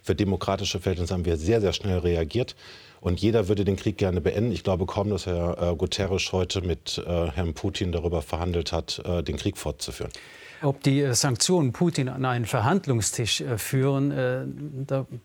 Für 0.03 0.13
demokratische 0.13 0.79
Verhältnisse 0.79 1.13
haben 1.13 1.25
wir 1.25 1.37
sehr, 1.37 1.61
sehr 1.61 1.73
schnell 1.73 1.99
reagiert. 1.99 2.55
Und 3.01 3.21
jeder 3.21 3.47
würde 3.47 3.65
den 3.65 3.75
Krieg 3.75 3.97
gerne 3.97 4.19
beenden. 4.19 4.51
Ich 4.51 4.63
glaube 4.63 4.85
kaum, 4.87 5.09
dass 5.09 5.25
Herr 5.27 5.61
äh, 5.61 5.75
Guterres 5.75 6.31
heute 6.31 6.61
mit 6.61 6.97
äh, 7.05 7.27
Herrn 7.31 7.53
Putin 7.53 7.91
darüber 7.91 8.23
verhandelt 8.23 8.71
hat, 8.71 8.99
äh, 9.05 9.21
den 9.21 9.37
Krieg 9.37 9.57
fortzuführen. 9.57 10.11
Ob 10.61 10.81
die 10.83 11.01
äh, 11.01 11.13
Sanktionen 11.13 11.71
Putin 11.71 12.09
an 12.09 12.25
einen 12.25 12.45
Verhandlungstisch 12.45 13.41
äh, 13.41 13.57
führen, 13.57 14.11
äh, 14.11 14.45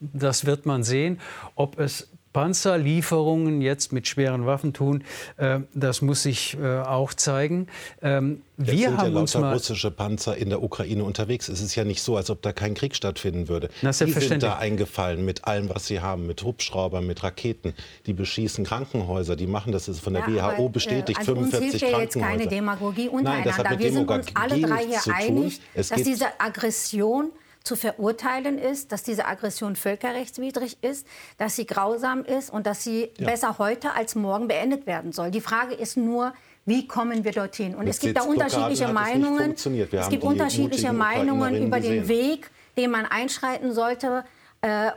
das 0.01 0.47
wird 0.47 0.66
man 0.66 0.83
sehen. 0.83 1.21
Ob 1.55 1.79
es 1.79 2.10
Panzerlieferungen 2.33 3.61
jetzt 3.61 3.93
mit 3.93 4.07
schweren 4.07 4.47
Waffen 4.47 4.73
tun, 4.73 5.05
äh, 5.37 5.61
das 5.75 6.03
muss 6.03 6.23
sich 6.23 6.57
äh, 6.61 6.81
auch 6.81 7.12
zeigen. 7.14 7.66
Ähm, 8.03 8.43
wir 8.57 8.77
sind 8.77 8.99
haben 8.99 9.14
ja 9.14 9.21
lauter 9.21 9.53
russische 9.53 9.90
Panzer 9.90 10.37
in 10.37 10.51
der 10.51 10.62
Ukraine 10.62 11.03
unterwegs. 11.03 11.49
Es 11.49 11.61
ist 11.61 11.75
ja 11.75 11.85
nicht 11.85 12.03
so, 12.03 12.16
als 12.16 12.31
ob 12.31 12.43
da 12.43 12.53
kein 12.53 12.75
Krieg 12.75 12.95
stattfinden 12.95 13.49
würde. 13.49 13.71
Na, 13.83 13.90
die 13.90 14.12
sind 14.12 14.43
da 14.43 14.59
eingefallen 14.59 15.25
mit 15.25 15.47
allem, 15.47 15.71
was 15.71 15.87
sie 15.87 16.01
haben, 16.01 16.27
mit 16.27 16.43
Hubschraubern, 16.43 17.07
mit 17.07 17.23
Raketen. 17.23 17.75
Die 18.07 18.12
beschießen 18.12 18.64
Krankenhäuser. 18.64 19.35
Die 19.35 19.47
machen 19.47 19.73
das 19.73 19.88
ist 19.88 20.01
von 20.01 20.12
der 20.12 20.29
ja, 20.29 20.59
WHO 20.59 20.69
bestätigt. 20.69 21.19
Also 21.19 21.35
45 21.35 21.62
uns 21.62 21.81
hilft 21.81 21.93
ja 21.93 22.01
jetzt 22.01 22.19
keine 22.19 22.47
Demagogie 22.47 23.09
untereinander. 23.09 23.62
Nein, 23.62 23.79
Wir 23.79 23.93
sind 23.93 24.11
uns 24.11 24.27
alle 24.35 24.61
drei 24.61 24.87
hier 24.87 25.14
einig, 25.14 25.61
dass 25.75 25.90
diese 25.90 26.27
Aggression 26.38 27.31
zu 27.62 27.77
verurteilen 27.77 28.59
ist, 28.59 28.92
dass 28.92 29.03
diese 29.03 29.27
Aggression 29.27 29.77
völkerrechtswidrig 29.77 30.79
ist, 30.83 31.07
dass 31.37 31.57
sie 31.57 31.66
grausam 31.66 32.25
ist 32.25 32.51
und 32.51 32.66
dass 32.66 32.85
sie 32.85 33.11
ja. 33.18 33.27
besser 33.27 33.59
heute 33.59 33.94
als 33.94 34.14
morgen 34.14 34.49
beendet 34.49 34.87
werden 34.87 35.12
soll. 35.12 35.31
Die 35.31 35.40
Frage 35.40 35.75
ist 35.75 35.96
nur, 35.96 36.33
wie 36.64 36.87
kommen 36.87 37.25
wir 37.25 37.33
dorthin? 37.33 37.75
Und 37.75 37.85
Mit 37.85 37.94
es 37.94 38.01
gibt 38.01 38.16
da 38.16 38.23
unterschiedliche 38.23 38.88
Meinungen. 38.88 39.53
Es, 39.53 40.09
gibt 40.09 40.23
unterschiedliche 40.23 40.92
Meinungen 40.92 41.66
über 41.66 41.81
den 41.81 42.09
Weg, 42.09 42.51
den 42.77 42.90
man 42.90 43.07
einschreiten 43.07 43.73
sollte 43.73 44.25
äh, 44.62 44.92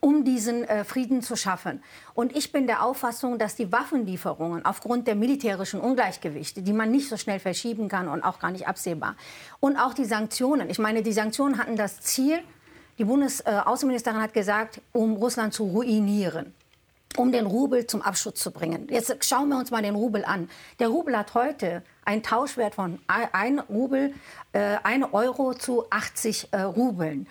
um 0.00 0.24
diesen 0.24 0.64
äh, 0.64 0.84
Frieden 0.84 1.22
zu 1.22 1.36
schaffen. 1.36 1.82
Und 2.14 2.36
ich 2.36 2.52
bin 2.52 2.66
der 2.66 2.84
Auffassung, 2.84 3.38
dass 3.38 3.56
die 3.56 3.72
Waffenlieferungen 3.72 4.64
aufgrund 4.64 5.08
der 5.08 5.16
militärischen 5.16 5.80
Ungleichgewichte, 5.80 6.62
die 6.62 6.72
man 6.72 6.90
nicht 6.90 7.08
so 7.08 7.16
schnell 7.16 7.40
verschieben 7.40 7.88
kann 7.88 8.08
und 8.08 8.22
auch 8.22 8.38
gar 8.38 8.50
nicht 8.50 8.68
absehbar, 8.68 9.16
und 9.58 9.76
auch 9.76 9.94
die 9.94 10.04
Sanktionen, 10.04 10.70
ich 10.70 10.78
meine, 10.78 11.02
die 11.02 11.12
Sanktionen 11.12 11.58
hatten 11.58 11.76
das 11.76 12.00
Ziel, 12.00 12.38
die 12.98 13.04
Bundesaußenministerin 13.04 14.20
äh, 14.20 14.22
hat 14.22 14.34
gesagt, 14.34 14.80
um 14.92 15.16
Russland 15.16 15.54
zu 15.54 15.64
ruinieren 15.64 16.54
um 17.16 17.32
den 17.32 17.46
Rubel 17.46 17.88
zum 17.88 18.02
Abschutz 18.02 18.40
zu 18.40 18.52
bringen. 18.52 18.86
Jetzt 18.88 19.24
schauen 19.24 19.48
wir 19.48 19.58
uns 19.58 19.72
mal 19.72 19.82
den 19.82 19.96
Rubel 19.96 20.24
an. 20.24 20.48
Der 20.78 20.88
Rubel 20.88 21.18
hat 21.18 21.34
heute 21.34 21.82
einen 22.04 22.22
Tauschwert 22.22 22.76
von 22.76 23.00
1 23.08 23.62
Rubel, 23.68 24.14
äh, 24.52 24.76
1 24.84 25.06
Euro 25.12 25.54
zu 25.54 25.90
80 25.90 26.48
äh, 26.52 26.60
Rubeln 26.60 27.26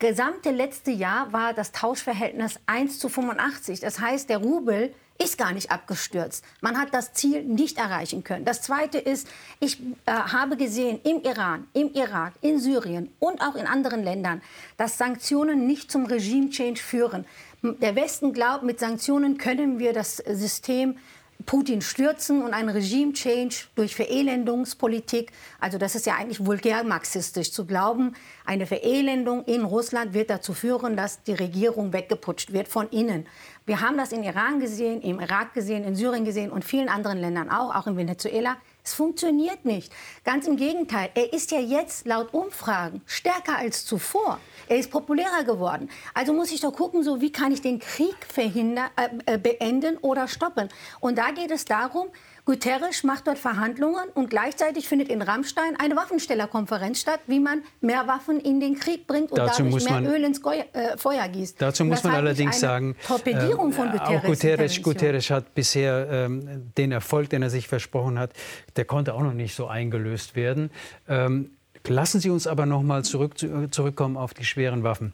gesamte 0.00 0.50
letzte 0.50 0.90
Jahr 0.90 1.32
war 1.32 1.54
das 1.54 1.70
Tauschverhältnis 1.70 2.58
1 2.66 2.98
zu 2.98 3.08
85. 3.08 3.78
Das 3.78 4.00
heißt, 4.00 4.28
der 4.28 4.38
Rubel 4.38 4.92
ist 5.22 5.36
gar 5.36 5.52
nicht 5.52 5.70
abgestürzt. 5.70 6.44
Man 6.62 6.80
hat 6.80 6.94
das 6.94 7.12
Ziel 7.12 7.44
nicht 7.44 7.76
erreichen 7.76 8.24
können. 8.24 8.46
Das 8.46 8.62
Zweite 8.62 8.98
ist, 8.98 9.28
ich 9.60 9.78
äh, 10.06 10.12
habe 10.12 10.56
gesehen 10.56 10.98
im 11.04 11.22
Iran, 11.22 11.68
im 11.74 11.92
Irak, 11.92 12.32
in 12.40 12.58
Syrien 12.58 13.12
und 13.18 13.42
auch 13.42 13.54
in 13.54 13.66
anderen 13.66 14.02
Ländern, 14.02 14.40
dass 14.78 14.96
Sanktionen 14.96 15.66
nicht 15.66 15.92
zum 15.92 16.06
Regime-Change 16.06 16.80
führen. 16.80 17.26
Der 17.62 17.94
Westen 17.94 18.32
glaubt, 18.32 18.64
mit 18.64 18.80
Sanktionen 18.80 19.36
können 19.36 19.78
wir 19.78 19.92
das 19.92 20.16
System 20.16 20.96
Putin 21.46 21.82
stürzen 21.82 22.42
und 22.42 22.54
ein 22.54 22.68
Regime-Change 22.68 23.66
durch 23.74 23.94
Verelendungspolitik. 23.94 25.32
Also 25.58 25.78
das 25.78 25.94
ist 25.94 26.06
ja 26.06 26.16
eigentlich 26.16 26.44
vulgär 26.44 26.84
marxistisch 26.84 27.52
zu 27.52 27.66
glauben, 27.66 28.14
eine 28.44 28.66
Verelendung 28.66 29.44
in 29.44 29.64
Russland 29.64 30.14
wird 30.14 30.30
dazu 30.30 30.54
führen, 30.54 30.96
dass 30.96 31.22
die 31.22 31.34
Regierung 31.34 31.92
weggeputscht 31.92 32.52
wird 32.52 32.68
von 32.68 32.88
innen. 32.90 33.26
Wir 33.66 33.80
haben 33.80 33.96
das 33.96 34.12
in 34.12 34.24
Iran 34.24 34.60
gesehen, 34.60 35.00
im 35.02 35.20
Irak 35.20 35.54
gesehen, 35.54 35.84
in 35.84 35.94
Syrien 35.94 36.24
gesehen 36.24 36.50
und 36.50 36.64
vielen 36.64 36.88
anderen 36.88 37.18
Ländern 37.18 37.50
auch, 37.50 37.74
auch 37.74 37.86
in 37.86 37.96
Venezuela. 37.96 38.56
Es 38.82 38.94
funktioniert 38.94 39.64
nicht. 39.64 39.92
Ganz 40.24 40.46
im 40.46 40.56
Gegenteil. 40.56 41.10
Er 41.14 41.32
ist 41.32 41.50
ja 41.50 41.60
jetzt 41.60 42.06
laut 42.06 42.32
Umfragen 42.32 43.02
stärker 43.06 43.58
als 43.58 43.84
zuvor. 43.84 44.40
Er 44.68 44.78
ist 44.78 44.90
populärer 44.90 45.44
geworden. 45.44 45.90
Also 46.14 46.32
muss 46.32 46.50
ich 46.52 46.60
doch 46.60 46.72
gucken, 46.72 47.02
so 47.02 47.20
wie 47.20 47.32
kann 47.32 47.52
ich 47.52 47.60
den 47.60 47.78
Krieg 47.78 48.16
verhindern, 48.26 48.90
äh, 48.96 49.34
äh 49.34 49.38
beenden 49.38 49.98
oder 49.98 50.28
stoppen. 50.28 50.68
Und 51.00 51.18
da 51.18 51.30
geht 51.30 51.50
es 51.50 51.64
darum, 51.64 52.08
Guterres 52.50 53.04
macht 53.04 53.28
dort 53.28 53.38
Verhandlungen 53.38 54.08
und 54.12 54.28
gleichzeitig 54.28 54.88
findet 54.88 55.08
in 55.08 55.22
Rammstein 55.22 55.76
eine 55.78 55.94
Waffenstellerkonferenz 55.94 57.00
statt, 57.00 57.20
wie 57.28 57.38
man 57.38 57.62
mehr 57.80 58.08
Waffen 58.08 58.40
in 58.40 58.58
den 58.58 58.76
Krieg 58.76 59.06
bringt 59.06 59.30
und 59.30 59.38
dazu 59.38 59.62
dadurch 59.62 59.84
mehr 59.84 60.00
man, 60.00 60.06
Öl 60.06 60.24
ins 60.24 60.42
Geuer, 60.42 60.64
äh, 60.72 60.98
Feuer 60.98 61.28
gießt. 61.28 61.62
Dazu 61.62 61.84
muss 61.84 62.02
man 62.02 62.12
allerdings 62.12 62.58
sagen, 62.58 62.96
Torpedierung 63.06 63.70
äh, 63.70 63.72
von 63.72 63.92
Guterres, 63.92 64.18
auch 64.18 64.24
Guterres, 64.24 64.82
Guterres 64.82 65.30
hat 65.30 65.54
bisher 65.54 66.08
ähm, 66.10 66.72
den 66.76 66.90
Erfolg, 66.90 67.30
den 67.30 67.42
er 67.42 67.50
sich 67.50 67.68
versprochen 67.68 68.18
hat, 68.18 68.32
der 68.74 68.84
konnte 68.84 69.14
auch 69.14 69.22
noch 69.22 69.32
nicht 69.32 69.54
so 69.54 69.68
eingelöst 69.68 70.34
werden. 70.34 70.72
Ähm, 71.08 71.52
lassen 71.86 72.18
Sie 72.18 72.30
uns 72.30 72.48
aber 72.48 72.66
noch 72.66 72.82
mal 72.82 73.04
zurück, 73.04 73.34
zurückkommen 73.70 74.16
auf 74.16 74.34
die 74.34 74.44
schweren 74.44 74.82
Waffen. 74.82 75.12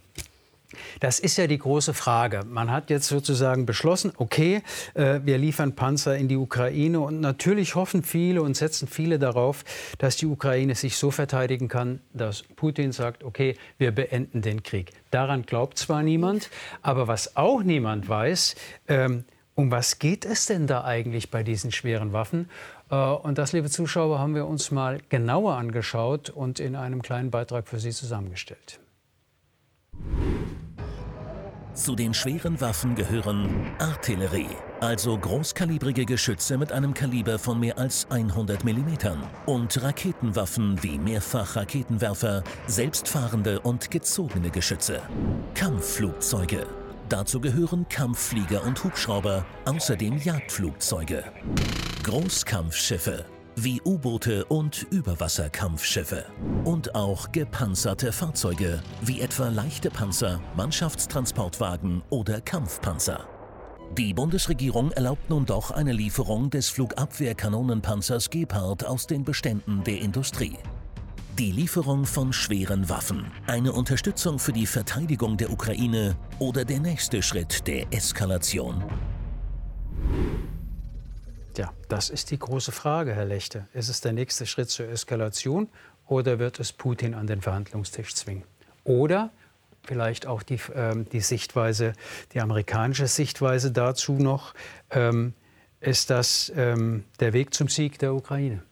Das 1.01 1.19
ist 1.21 1.37
ja 1.39 1.47
die 1.47 1.59
große 1.59 1.95
Frage. 1.95 2.43
Man 2.47 2.71
hat 2.71 2.91
jetzt 2.91 3.09
sozusagen 3.09 3.67
beschlossen, 3.67 4.13
okay, 4.17 4.63
äh, 4.95 5.21
wir 5.25 5.39
liefern 5.39 5.75
Panzer 5.75 6.17
in 6.17 6.29
die 6.29 6.37
Ukraine 6.37 7.01
und 7.01 7.21
natürlich 7.21 7.75
hoffen 7.75 8.03
viele 8.03 8.43
und 8.43 8.57
setzen 8.57 8.89
viele 8.89 9.19
darauf, 9.19 9.65
dass 9.99 10.17
die 10.17 10.27
Ukraine 10.27 10.75
sich 10.75 10.97
so 10.97 11.11
verteidigen 11.11 11.69
kann, 11.69 12.01
dass 12.13 12.43
Putin 12.43 12.93
sagt, 12.93 13.25
okay, 13.25 13.57
wir 13.79 13.93
beenden 13.93 14.43
den 14.43 14.63
Krieg. 14.63 14.93
Daran 15.11 15.43
glaubt 15.43 15.79
zwar 15.79 16.03
niemand, 16.03 16.51
aber 16.83 17.09
was 17.09 17.37
auch 17.37 17.63
niemand 17.63 18.09
weiß, 18.09 18.55
ähm, 18.89 19.25
um 19.55 19.71
was 19.71 19.99
geht 19.99 20.25
es 20.27 20.47
denn 20.47 20.67
da 20.67 20.85
eigentlich 20.85 21.31
bei 21.31 21.43
diesen 21.43 21.73
schweren 21.73 22.13
Waffen? 22.13 22.51
Äh, 22.91 22.97
und 22.97 23.39
das, 23.39 23.53
liebe 23.53 23.71
Zuschauer, 23.71 24.19
haben 24.19 24.35
wir 24.35 24.47
uns 24.47 24.71
mal 24.71 25.01
genauer 25.09 25.55
angeschaut 25.55 26.31
und 26.31 26.61
in 26.61 26.77
einem 26.77 27.03
kleinen 27.03 27.31
Beitrag 27.31 27.69
für 27.69 27.79
Sie 27.79 27.91
zusammengestellt. 27.91 28.81
Zu 31.77 31.95
den 31.95 32.15
schweren 32.15 32.59
Waffen 32.63 32.95
gehören 32.95 33.71
Artillerie, 33.79 34.49
also 34.81 35.17
großkalibrige 35.19 36.07
Geschütze 36.07 36.57
mit 36.57 36.73
einem 36.73 36.95
Kaliber 36.95 37.39
von 37.39 37.61
mehr 37.61 37.77
als 37.77 38.11
100 38.11 38.65
mm 38.65 38.97
und 39.45 39.83
Raketenwaffen 39.83 40.83
wie 40.83 40.99
Mehrfachraketenwerfer, 40.99 42.43
selbstfahrende 42.67 43.61
und 43.61 43.91
gezogene 43.91 44.51
Geschütze. 44.51 45.03
Kampfflugzeuge. 45.55 46.67
Dazu 47.11 47.41
gehören 47.41 47.87
Kampfflieger 47.89 48.65
und 48.65 48.83
Hubschrauber, 48.83 49.45
außerdem 49.67 50.17
Jagdflugzeuge. 50.17 51.25
Großkampfschiffe, 52.03 53.27
wie 53.57 53.81
U-Boote 53.83 54.45
und 54.45 54.87
Überwasserkampfschiffe. 54.91 56.27
Und 56.65 56.95
auch 56.95 57.33
gepanzerte 57.33 58.13
Fahrzeuge, 58.13 58.83
wie 59.03 59.21
etwa 59.21 59.49
leichte 59.49 59.91
Panzer, 59.91 60.41
Mannschaftstransportwagen 60.57 62.03
oder 62.11 62.41
Kampfpanzer. 62.43 63.27
Die 63.97 64.13
Bundesregierung 64.13 64.91
erlaubt 64.93 65.31
nun 65.31 65.47
doch 65.47 65.71
eine 65.71 65.93
Lieferung 65.93 66.51
des 66.51 66.69
Flugabwehrkanonenpanzers 66.69 68.29
Gepard 68.29 68.85
aus 68.85 69.07
den 69.07 69.25
Beständen 69.25 69.83
der 69.85 70.01
Industrie. 70.01 70.59
Die 71.39 71.53
Lieferung 71.53 72.05
von 72.05 72.33
schweren 72.33 72.89
Waffen, 72.89 73.27
eine 73.47 73.73
Unterstützung 73.73 74.39
für 74.39 74.53
die 74.53 74.67
Verteidigung 74.67 75.37
der 75.37 75.51
Ukraine 75.51 76.17
oder 76.39 76.65
der 76.65 76.81
nächste 76.81 77.23
Schritt 77.23 77.67
der 77.67 77.93
Eskalation. 77.93 78.83
Ja, 81.57 81.73
das 81.89 82.11
ist 82.11 82.31
die 82.31 82.39
große 82.39 82.71
Frage, 82.71 83.15
Herr 83.15 83.25
Lechte. 83.25 83.67
Ist 83.73 83.89
es 83.89 84.03
der 84.03 84.13
nächste 84.13 84.45
Schritt 84.45 84.69
zur 84.69 84.89
Eskalation 84.89 85.69
oder 86.07 86.39
wird 86.39 86.61
es 86.61 86.73
Putin 86.73 87.15
an 87.15 87.27
den 87.27 87.41
Verhandlungstisch 87.41 88.15
zwingen? 88.15 88.45
Oder 88.85 89.31
vielleicht 89.83 90.27
auch 90.27 90.43
die, 90.43 90.59
ähm, 90.75 91.09
die 91.11 91.21
Sichtweise, 91.21 91.95
die 92.35 92.41
amerikanische 92.41 93.07
Sichtweise 93.07 93.73
dazu 93.73 94.13
noch, 94.13 94.53
ähm, 94.91 95.33
ist 95.81 96.11
das 96.11 96.53
ähm, 96.55 97.05
der 97.21 97.33
Weg 97.33 97.55
zum 97.55 97.69
Sieg 97.69 97.99
der 97.99 98.15
Ukraine? 98.15 98.63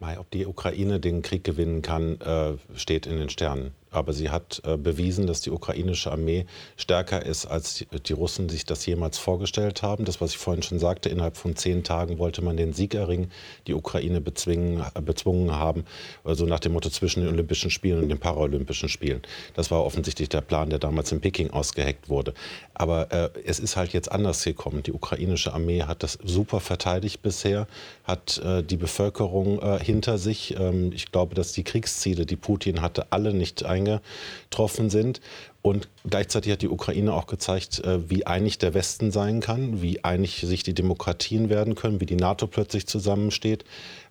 Ob 0.00 0.30
die 0.30 0.46
Ukraine 0.46 1.00
den 1.00 1.22
Krieg 1.22 1.44
gewinnen 1.44 1.82
kann, 1.82 2.20
äh, 2.20 2.56
steht 2.74 3.06
in 3.06 3.18
den 3.18 3.28
Sternen. 3.28 3.72
Aber 3.90 4.12
sie 4.12 4.28
hat 4.28 4.60
äh, 4.64 4.76
bewiesen, 4.76 5.26
dass 5.26 5.40
die 5.40 5.50
ukrainische 5.50 6.12
Armee 6.12 6.46
stärker 6.76 7.24
ist, 7.24 7.46
als 7.46 7.84
die, 8.06 8.12
Russen 8.12 8.48
sich 8.48 8.66
das 8.66 8.84
jemals 8.84 9.16
vorgestellt 9.16 9.82
haben. 9.82 10.04
Das, 10.04 10.20
was 10.20 10.32
ich 10.32 10.38
vorhin 10.38 10.62
schon 10.62 10.78
sagte, 10.78 11.08
innerhalb 11.08 11.36
von 11.36 11.56
zehn 11.56 11.84
Tagen 11.84 12.18
wollte 12.18 12.42
man 12.42 12.56
den 12.56 12.72
Sieg 12.72 12.94
erringen, 12.94 13.30
die 13.66 13.74
Ukraine 13.74 14.20
bezwingen, 14.20 14.84
äh, 14.94 15.00
bezwungen 15.00 15.52
haben, 15.52 15.84
also 16.22 16.44
nach 16.44 16.60
dem 16.60 16.72
Motto 16.72 16.90
zwischen 16.90 17.22
den 17.22 17.30
Olympischen 17.30 17.70
Spielen 17.70 18.02
und 18.02 18.08
den 18.10 18.18
Paralympischen 18.18 18.88
Spielen. 18.88 19.22
Das 19.54 19.70
war 19.70 19.84
offensichtlich 19.84 20.28
der 20.28 20.42
Plan, 20.42 20.68
der 20.68 20.78
damals 20.78 21.10
in 21.12 21.20
Peking 21.20 21.50
ausgeheckt 21.50 22.08
wurde. 22.08 22.34
Aber 22.74 23.10
äh, 23.10 23.30
es 23.44 23.58
ist 23.58 23.76
halt 23.76 23.92
jetzt 23.94 24.12
anders 24.12 24.44
gekommen. 24.44 24.82
Die 24.82 24.92
ukrainische 24.92 25.54
Armee 25.54 25.82
hat 25.82 26.02
das 26.02 26.18
super 26.22 26.60
verteidigt 26.60 27.22
bisher, 27.22 27.66
hat 28.04 28.38
äh, 28.44 28.62
die 28.62 28.76
Bevölkerung 28.76 29.60
äh, 29.62 29.82
hinter 29.82 30.18
sich. 30.18 30.56
Ähm, 30.58 30.92
ich 30.92 31.10
glaube, 31.10 31.34
dass 31.34 31.52
die 31.52 31.64
Kriegsziele, 31.64 32.26
die 32.26 32.36
Putin 32.36 32.82
hatte, 32.82 33.06
alle 33.10 33.32
nicht 33.32 33.64
eingehalten 33.64 33.77
eingetroffen 33.78 34.90
sind. 34.90 35.20
Und 35.60 35.88
gleichzeitig 36.08 36.52
hat 36.52 36.62
die 36.62 36.68
Ukraine 36.68 37.12
auch 37.12 37.26
gezeigt, 37.26 37.80
äh, 37.80 38.08
wie 38.08 38.26
einig 38.26 38.58
der 38.58 38.74
Westen 38.74 39.10
sein 39.10 39.40
kann, 39.40 39.82
wie 39.82 40.04
einig 40.04 40.40
sich 40.40 40.62
die 40.62 40.72
Demokratien 40.72 41.50
werden 41.50 41.74
können, 41.74 42.00
wie 42.00 42.06
die 42.06 42.16
NATO 42.16 42.46
plötzlich 42.46 42.86
zusammensteht. 42.86 43.64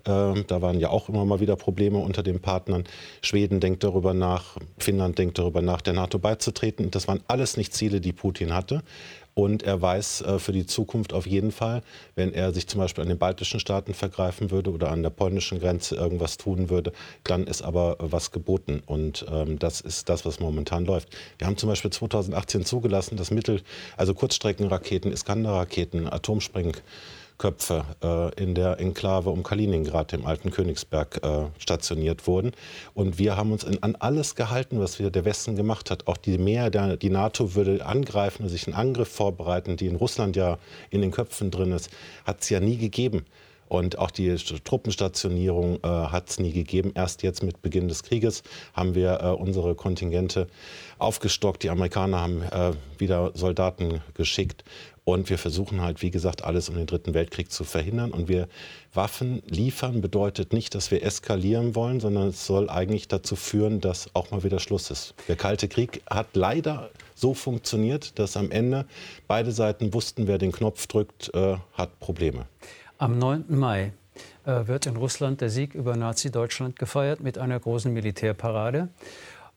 Ähm, 0.06 0.44
da 0.48 0.62
waren 0.62 0.80
ja 0.80 0.90
auch 0.90 1.10
immer 1.10 1.26
mal 1.26 1.40
wieder 1.40 1.56
Probleme 1.56 1.98
unter 2.00 2.22
den 2.22 2.42
Partnern. 2.42 2.84
Schweden 3.22 3.60
denkt 3.60 3.84
darüber 3.84 4.14
nach, 4.14 4.58
Finnland 4.78 5.18
denkt 5.18 5.40
darüber 5.40 5.62
nach, 5.62 5.82
der 5.82 5.94
NATO 5.94 6.20
beizutreten. 6.20 6.92
Das 6.92 7.08
waren 7.08 7.22
alles 7.28 7.58
nicht 7.58 7.74
Ziele, 7.74 8.02
die 8.02 8.14
Putin 8.14 8.54
hatte. 8.54 8.84
Und 9.38 9.62
er 9.62 9.80
weiß 9.80 10.22
äh, 10.22 10.40
für 10.40 10.52
die 10.52 10.66
Zukunft 10.66 11.14
auf 11.14 11.28
jeden 11.28 11.52
Fall, 11.52 11.84
wenn 12.16 12.34
er 12.34 12.52
sich 12.54 12.66
zum 12.66 12.80
Beispiel 12.80 13.04
an 13.04 13.08
den 13.08 13.20
baltischen 13.20 13.60
Staaten 13.60 13.94
vergreifen 13.94 14.50
würde 14.50 14.72
oder 14.72 14.90
an 14.90 15.04
der 15.04 15.12
polnischen 15.12 15.60
Grenze 15.60 15.96
irgendwas 15.96 16.38
tun 16.38 16.72
würde, 16.72 16.92
dann 17.24 17.46
ist 17.46 17.62
aber 17.62 17.98
was 18.00 18.32
geboten. 18.32 18.82
Und 18.88 19.28
ähm, 19.32 19.60
das 19.60 19.80
ist 19.80 20.10
das, 20.10 20.26
was 20.26 20.40
momentan 20.40 20.86
läuft. 20.86 21.10
Wir 21.38 21.46
haben 21.46 21.56
zum 21.56 21.70
Beispiel 21.70 21.92
2018 21.92 22.66
zugelassen, 22.66 23.16
dass 23.16 23.30
Mittel, 23.30 23.62
also 23.96 24.16
Kurzstreckenraketen, 24.16 25.12
Iskander-Raketen, 25.12 26.12
Atomspreng 26.12 26.76
Köpfe 27.38 27.86
äh, 28.04 28.34
in 28.42 28.56
der 28.56 28.80
Enklave 28.80 29.30
um 29.30 29.44
Kaliningrad, 29.44 30.12
dem 30.12 30.26
alten 30.26 30.52
Königsberg, 30.52 31.24
äh, 31.24 31.46
stationiert 31.60 32.28
wurden. 32.28 32.52
Und 32.94 33.20
wir 33.20 33.38
haben 33.38 33.52
uns 33.52 33.64
in, 33.64 33.82
an 33.84 33.96
alles 33.96 34.36
gehalten, 34.36 34.80
was 34.80 35.00
wir 35.00 35.12
der 35.12 35.26
Westen 35.26 35.56
gemacht 35.56 35.92
hat. 35.92 36.08
Auch 36.08 36.18
die 36.18 36.38
Mehr, 36.38 36.70
der, 36.70 36.98
die 36.98 37.10
NATO 37.10 37.56
würde 37.56 37.86
angreifen, 37.86 38.50
sich 38.50 38.68
einen 38.68 38.76
Angriff 38.76 39.10
vorbereiten, 39.10 39.78
die 39.78 39.88
in 39.88 39.96
Russland 39.96 40.36
ja 40.36 40.58
in 40.90 41.02
den 41.02 41.12
Köpfen 41.12 41.52
drin 41.52 41.72
ist, 41.72 41.90
hat 42.26 42.42
es 42.42 42.50
ja 42.50 42.60
nie 42.60 42.78
gegeben. 42.78 43.26
Und 43.68 43.98
auch 43.98 44.12
die 44.12 44.34
Truppenstationierung 44.36 45.80
äh, 45.84 45.88
hat 45.88 46.30
es 46.30 46.40
nie 46.40 46.54
gegeben. 46.54 46.92
Erst 46.96 47.22
jetzt 47.24 47.44
mit 47.44 47.62
Beginn 47.62 47.88
des 47.90 48.04
Krieges 48.04 48.44
haben 48.74 48.96
wir 48.96 49.20
äh, 49.22 49.28
unsere 49.28 49.76
Kontingente 49.76 50.48
aufgestockt. 51.00 51.64
Die 51.64 51.70
Amerikaner 51.70 52.22
haben 52.22 52.42
äh, 52.44 52.72
wieder 52.98 53.32
Soldaten 53.34 54.02
geschickt. 54.14 54.64
Und 55.08 55.30
wir 55.30 55.38
versuchen 55.38 55.80
halt, 55.80 56.02
wie 56.02 56.12
gesagt, 56.12 56.44
alles 56.44 56.68
um 56.68 56.76
den 56.76 56.86
Dritten 56.86 57.14
Weltkrieg 57.14 57.50
zu 57.50 57.64
verhindern. 57.64 58.12
Und 58.12 58.28
wir 58.28 58.50
Waffen 58.94 59.42
liefern 59.48 60.02
bedeutet 60.02 60.52
nicht, 60.52 60.76
dass 60.76 60.92
wir 60.92 61.02
eskalieren 61.02 61.76
wollen, 61.76 62.02
sondern 62.02 62.28
es 62.28 62.46
soll 62.46 62.70
eigentlich 62.70 63.08
dazu 63.08 63.38
führen, 63.38 63.80
dass 63.80 64.14
auch 64.14 64.32
mal 64.32 64.44
wieder 64.44 64.60
Schluss 64.60 64.92
ist. 64.92 65.14
Der 65.30 65.38
Kalte 65.38 65.70
Krieg 65.70 66.02
hat 66.10 66.36
leider 66.36 66.90
so 67.16 67.34
funktioniert, 67.34 68.20
dass 68.20 68.36
am 68.36 68.52
Ende 68.52 68.86
beide 69.30 69.54
Seiten 69.54 69.94
wussten, 69.94 70.28
wer 70.28 70.40
den 70.40 70.52
Knopf 70.52 70.88
drückt, 70.88 71.34
äh, 71.34 71.56
hat 71.72 71.98
Probleme. 72.02 72.46
Am 72.98 73.18
9. 73.18 73.46
Mai 73.48 73.94
äh, 74.44 74.68
wird 74.68 74.88
in 74.88 74.98
Russland 74.98 75.40
der 75.40 75.50
Sieg 75.50 75.74
über 75.74 75.96
Nazi-Deutschland 75.96 76.78
gefeiert 76.78 77.22
mit 77.22 77.38
einer 77.38 77.58
großen 77.58 77.94
Militärparade. 77.94 78.90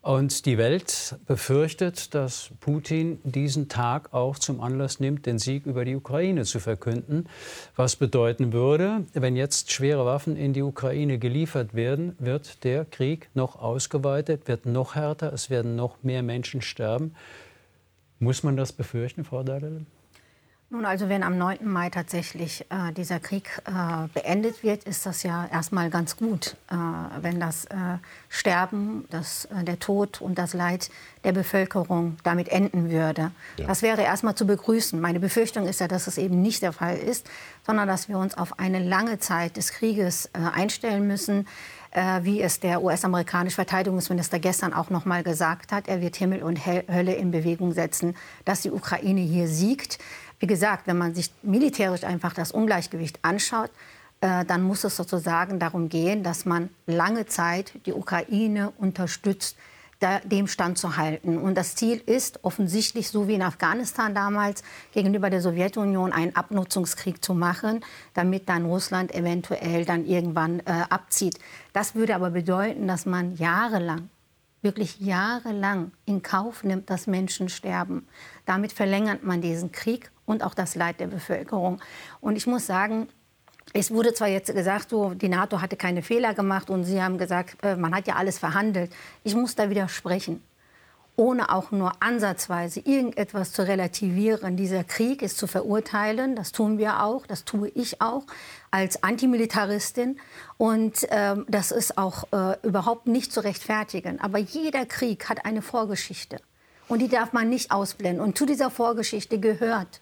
Und 0.01 0.47
die 0.47 0.57
Welt 0.57 1.15
befürchtet, 1.27 2.15
dass 2.15 2.49
Putin 2.59 3.19
diesen 3.23 3.69
Tag 3.69 4.15
auch 4.15 4.39
zum 4.39 4.59
Anlass 4.59 4.99
nimmt, 4.99 5.27
den 5.27 5.37
Sieg 5.37 5.67
über 5.67 5.85
die 5.85 5.95
Ukraine 5.95 6.43
zu 6.43 6.59
verkünden. 6.59 7.29
Was 7.75 7.95
bedeuten 7.95 8.51
würde, 8.51 9.05
wenn 9.13 9.35
jetzt 9.35 9.71
schwere 9.71 10.03
Waffen 10.03 10.37
in 10.37 10.53
die 10.53 10.63
Ukraine 10.63 11.19
geliefert 11.19 11.75
werden, 11.75 12.15
wird 12.17 12.63
der 12.63 12.85
Krieg 12.85 13.29
noch 13.35 13.61
ausgeweitet, 13.61 14.47
wird 14.47 14.65
noch 14.65 14.95
härter, 14.95 15.31
es 15.33 15.51
werden 15.51 15.75
noch 15.75 16.01
mehr 16.01 16.23
Menschen 16.23 16.63
sterben. 16.63 17.13
Muss 18.17 18.41
man 18.41 18.57
das 18.57 18.73
befürchten, 18.73 19.23
Frau 19.23 19.43
Dahlele? 19.43 19.85
Nun, 20.73 20.85
also 20.85 21.09
wenn 21.09 21.21
am 21.21 21.37
9. 21.37 21.67
Mai 21.67 21.89
tatsächlich 21.89 22.65
äh, 22.69 22.93
dieser 22.93 23.19
Krieg 23.19 23.61
äh, 23.65 24.07
beendet 24.13 24.63
wird, 24.63 24.85
ist 24.85 25.05
das 25.05 25.21
ja 25.21 25.45
erstmal 25.51 25.89
ganz 25.89 26.15
gut, 26.15 26.55
äh, 26.71 26.75
wenn 27.21 27.41
das 27.41 27.65
äh, 27.65 27.75
Sterben, 28.29 29.03
das, 29.09 29.45
äh, 29.45 29.65
der 29.65 29.79
Tod 29.79 30.21
und 30.21 30.37
das 30.37 30.53
Leid 30.53 30.89
der 31.25 31.33
Bevölkerung 31.33 32.15
damit 32.23 32.47
enden 32.47 32.89
würde. 32.89 33.31
Ja. 33.57 33.67
Das 33.67 33.81
wäre 33.81 34.01
erstmal 34.01 34.35
zu 34.35 34.47
begrüßen. 34.47 34.97
Meine 35.01 35.19
Befürchtung 35.19 35.67
ist 35.67 35.81
ja, 35.81 35.89
dass 35.89 36.07
es 36.07 36.17
eben 36.17 36.41
nicht 36.41 36.61
der 36.61 36.71
Fall 36.71 36.97
ist, 36.97 37.29
sondern 37.65 37.89
dass 37.89 38.07
wir 38.07 38.17
uns 38.17 38.37
auf 38.37 38.57
eine 38.57 38.79
lange 38.79 39.19
Zeit 39.19 39.57
des 39.57 39.73
Krieges 39.73 40.27
äh, 40.27 40.39
einstellen 40.55 41.05
müssen 41.05 41.47
wie 42.21 42.41
es 42.41 42.61
der 42.61 42.81
US-amerikanische 42.81 43.55
Verteidigungsminister 43.55 44.39
gestern 44.39 44.71
auch 44.71 44.89
noch 44.89 45.03
mal 45.03 45.23
gesagt 45.23 45.73
hat. 45.73 45.89
Er 45.89 45.99
wird 45.99 46.15
Himmel 46.15 46.41
und 46.41 46.65
Hölle 46.65 47.15
in 47.15 47.31
Bewegung 47.31 47.73
setzen, 47.73 48.15
dass 48.45 48.61
die 48.61 48.71
Ukraine 48.71 49.19
hier 49.19 49.49
siegt. 49.49 49.99
Wie 50.41 50.47
gesagt, 50.47 50.87
wenn 50.87 50.97
man 50.97 51.13
sich 51.13 51.31
militärisch 51.43 52.03
einfach 52.03 52.33
das 52.33 52.51
Ungleichgewicht 52.51 53.19
anschaut, 53.21 53.69
äh, 54.21 54.43
dann 54.43 54.63
muss 54.63 54.83
es 54.83 54.95
sozusagen 54.95 55.59
darum 55.59 55.87
gehen, 55.87 56.23
dass 56.23 56.45
man 56.45 56.71
lange 56.87 57.27
Zeit 57.27 57.73
die 57.85 57.93
Ukraine 57.93 58.71
unterstützt, 58.79 59.55
da, 59.99 60.19
dem 60.21 60.47
standzuhalten. 60.47 61.37
Und 61.37 61.53
das 61.53 61.75
Ziel 61.75 62.01
ist 62.03 62.43
offensichtlich, 62.43 63.09
so 63.09 63.27
wie 63.27 63.35
in 63.35 63.43
Afghanistan 63.43 64.15
damals, 64.15 64.63
gegenüber 64.93 65.29
der 65.29 65.41
Sowjetunion 65.41 66.11
einen 66.11 66.35
Abnutzungskrieg 66.35 67.23
zu 67.23 67.35
machen, 67.35 67.85
damit 68.15 68.49
dann 68.49 68.65
Russland 68.65 69.13
eventuell 69.13 69.85
dann 69.85 70.07
irgendwann 70.07 70.61
äh, 70.61 70.71
abzieht. 70.89 71.37
Das 71.71 71.93
würde 71.93 72.15
aber 72.15 72.31
bedeuten, 72.31 72.87
dass 72.87 73.05
man 73.05 73.35
jahrelang 73.35 74.09
wirklich 74.61 74.99
jahrelang 74.99 75.91
in 76.05 76.21
Kauf 76.21 76.63
nimmt, 76.63 76.89
dass 76.89 77.07
Menschen 77.07 77.49
sterben. 77.49 78.07
Damit 78.45 78.71
verlängert 78.71 79.23
man 79.23 79.41
diesen 79.41 79.71
Krieg 79.71 80.11
und 80.25 80.43
auch 80.43 80.53
das 80.53 80.75
Leid 80.75 80.99
der 80.99 81.07
Bevölkerung. 81.07 81.81
Und 82.19 82.35
ich 82.35 82.47
muss 82.47 82.67
sagen, 82.67 83.07
es 83.73 83.91
wurde 83.91 84.13
zwar 84.13 84.27
jetzt 84.27 84.53
gesagt, 84.53 84.89
so, 84.89 85.13
die 85.13 85.29
NATO 85.29 85.61
hatte 85.61 85.77
keine 85.77 86.01
Fehler 86.01 86.33
gemacht 86.33 86.69
und 86.69 86.83
Sie 86.83 87.01
haben 87.01 87.17
gesagt, 87.17 87.63
äh, 87.63 87.75
man 87.75 87.95
hat 87.95 88.07
ja 88.07 88.15
alles 88.15 88.37
verhandelt. 88.37 88.91
Ich 89.23 89.33
muss 89.33 89.55
da 89.55 89.69
widersprechen 89.69 90.41
ohne 91.21 91.53
auch 91.53 91.69
nur 91.69 91.91
ansatzweise 91.99 92.79
irgendetwas 92.79 93.53
zu 93.53 93.67
relativieren. 93.67 94.57
Dieser 94.57 94.83
Krieg 94.83 95.21
ist 95.21 95.37
zu 95.37 95.45
verurteilen, 95.45 96.35
das 96.35 96.51
tun 96.51 96.79
wir 96.79 97.03
auch, 97.03 97.27
das 97.27 97.45
tue 97.45 97.69
ich 97.69 98.01
auch 98.01 98.23
als 98.71 99.03
Antimilitaristin 99.03 100.19
und 100.57 101.03
äh, 101.11 101.35
das 101.47 101.69
ist 101.71 101.99
auch 101.99 102.23
äh, 102.33 102.57
überhaupt 102.63 103.05
nicht 103.05 103.31
zu 103.31 103.41
rechtfertigen. 103.41 104.19
Aber 104.19 104.39
jeder 104.39 104.87
Krieg 104.87 105.29
hat 105.29 105.45
eine 105.45 105.61
Vorgeschichte 105.61 106.37
und 106.87 106.97
die 106.97 107.07
darf 107.07 107.33
man 107.33 107.49
nicht 107.49 107.71
ausblenden. 107.71 108.25
Und 108.25 108.35
zu 108.35 108.47
dieser 108.47 108.71
Vorgeschichte 108.71 109.39
gehört, 109.39 110.01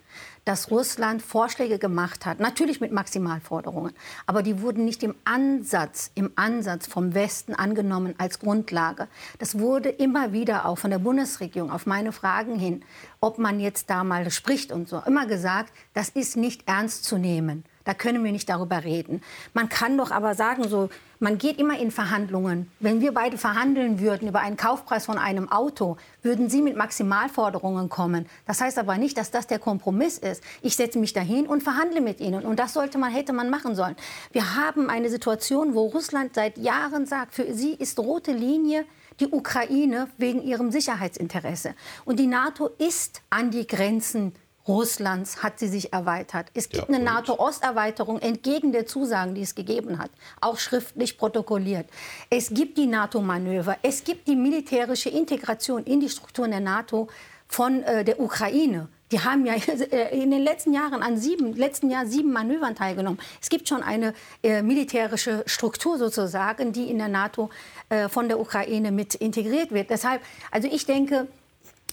dass 0.50 0.72
Russland 0.72 1.22
Vorschläge 1.22 1.78
gemacht 1.78 2.26
hat, 2.26 2.40
natürlich 2.40 2.82
mit 2.82 2.92
Maximalforderungen, 2.92 3.94
aber 4.26 4.42
die 4.42 4.64
wurden 4.64 4.84
nicht 4.84 5.04
im 5.04 5.14
Ansatz, 5.24 6.10
im 6.16 6.32
Ansatz 6.38 6.88
vom 6.88 7.14
Westen 7.14 7.54
angenommen 7.54 8.16
als 8.18 8.40
Grundlage. 8.40 9.08
Das 9.38 9.60
wurde 9.60 9.90
immer 9.90 10.34
wieder 10.34 10.66
auch 10.66 10.80
von 10.80 10.90
der 10.90 10.98
Bundesregierung 10.98 11.70
auf 11.70 11.86
meine 11.86 12.12
Fragen 12.12 12.58
hin, 12.58 12.84
ob 13.22 13.38
man 13.38 13.60
jetzt 13.60 13.92
da 13.92 14.04
mal 14.04 14.32
spricht 14.32 14.72
und 14.72 14.90
so, 14.90 15.04
immer 15.06 15.28
gesagt, 15.28 15.72
das 15.94 16.10
ist 16.10 16.36
nicht 16.36 16.68
ernst 16.68 17.04
zu 17.04 17.20
nehmen. 17.20 17.64
Da 17.90 17.96
können 17.96 18.24
wir 18.24 18.32
nicht 18.32 18.48
darüber 18.48 18.84
reden. 18.84 19.24
Man 19.56 19.68
kann 19.68 19.98
doch 19.98 20.12
aber 20.12 20.36
sagen, 20.36 20.70
so, 20.70 20.90
man 21.18 21.40
geht 21.40 21.58
immer 21.58 21.80
in 21.80 21.90
Verhandlungen. 21.90 22.70
Wenn 22.80 23.02
wir 23.02 23.16
beide 23.16 23.40
verhandeln 23.40 24.00
würden 24.00 24.28
über 24.28 24.42
einen 24.42 24.58
Kaufpreis 24.58 25.08
von 25.08 25.18
einem 25.18 25.52
Auto, 25.52 25.98
würden 26.22 26.52
Sie 26.52 26.62
mit 26.62 26.78
Maximalforderungen 26.78 27.90
kommen. 27.90 28.28
Das 28.46 28.62
heißt 28.62 28.78
aber 28.78 29.00
nicht, 29.00 29.18
dass 29.18 29.32
das 29.32 29.48
der 29.48 29.58
Kompromiss 29.58 30.20
ist. 30.20 30.44
Ich 30.62 30.76
setze 30.76 31.00
mich 31.00 31.14
dahin 31.14 31.48
und 31.48 31.64
verhandle 31.64 32.00
mit 32.00 32.20
Ihnen. 32.20 32.46
Und 32.46 32.60
das 32.60 32.76
sollte 32.76 33.00
man, 33.00 33.12
hätte 33.12 33.34
man 33.34 33.50
machen 33.50 33.74
sollen. 33.74 33.96
Wir 34.34 34.56
haben 34.56 34.92
eine 34.92 35.10
Situation, 35.10 35.74
wo 35.74 35.88
Russland 35.88 36.36
seit 36.36 36.60
Jahren 36.60 37.08
sagt, 37.08 37.34
für 37.34 37.52
sie 37.56 37.74
ist 37.74 37.98
rote 37.98 38.34
Linie 38.34 38.86
die 39.20 39.30
Ukraine 39.30 40.10
wegen 40.20 40.44
ihrem 40.44 40.70
Sicherheitsinteresse. 40.70 41.74
Und 42.06 42.20
die 42.20 42.28
NATO 42.28 42.70
ist 42.78 43.24
an 43.32 43.50
die 43.50 43.66
Grenzen 43.66 44.36
Russlands 44.68 45.42
hat 45.42 45.60
sie 45.60 45.68
sich 45.68 45.94
erweitert. 45.94 46.48
Es 46.54 46.70
gibt 46.70 46.90
ja, 46.90 46.96
eine 46.96 47.04
NATO-Osterweiterung 47.04 48.20
entgegen 48.20 48.72
der 48.72 48.86
Zusagen, 48.86 49.36
die 49.36 49.42
es 49.42 49.56
gegeben 49.56 50.00
hat, 50.00 50.12
auch 50.42 50.58
schriftlich 50.58 51.18
protokolliert. 51.18 51.90
Es 52.30 52.50
gibt 52.54 52.78
die 52.78 52.86
NATO-Manöver, 52.86 53.78
es 53.82 54.04
gibt 54.04 54.28
die 54.28 54.36
militärische 54.36 55.10
Integration 55.10 55.84
in 55.84 56.00
die 56.00 56.10
Strukturen 56.10 56.52
der 56.52 56.60
NATO 56.60 57.08
von 57.48 57.84
äh, 57.84 58.04
der 58.04 58.20
Ukraine. 58.20 58.90
Die 59.12 59.20
haben 59.20 59.46
ja 59.46 59.56
äh, 59.56 60.22
in 60.22 60.32
den 60.32 60.42
letzten 60.42 60.74
Jahren 60.74 61.02
an 61.02 61.18
sieben, 61.18 61.56
letzten 61.56 61.90
Jahr 61.90 62.06
sieben 62.06 62.32
Manövern 62.32 62.76
teilgenommen. 62.76 63.20
Es 63.42 63.50
gibt 63.50 63.68
schon 63.68 63.82
eine 63.82 64.14
äh, 64.44 64.62
militärische 64.62 65.44
Struktur 65.48 65.98
sozusagen, 65.98 66.72
die 66.74 66.90
in 66.90 67.00
der 67.00 67.08
NATO 67.08 67.50
äh, 67.90 68.08
von 68.08 68.28
der 68.28 68.40
Ukraine 68.40 68.92
mit 68.92 69.16
integriert 69.16 69.72
wird. 69.72 69.90
Deshalb, 69.90 70.22
also 70.52 70.68
ich 70.72 70.86
denke, 70.86 71.28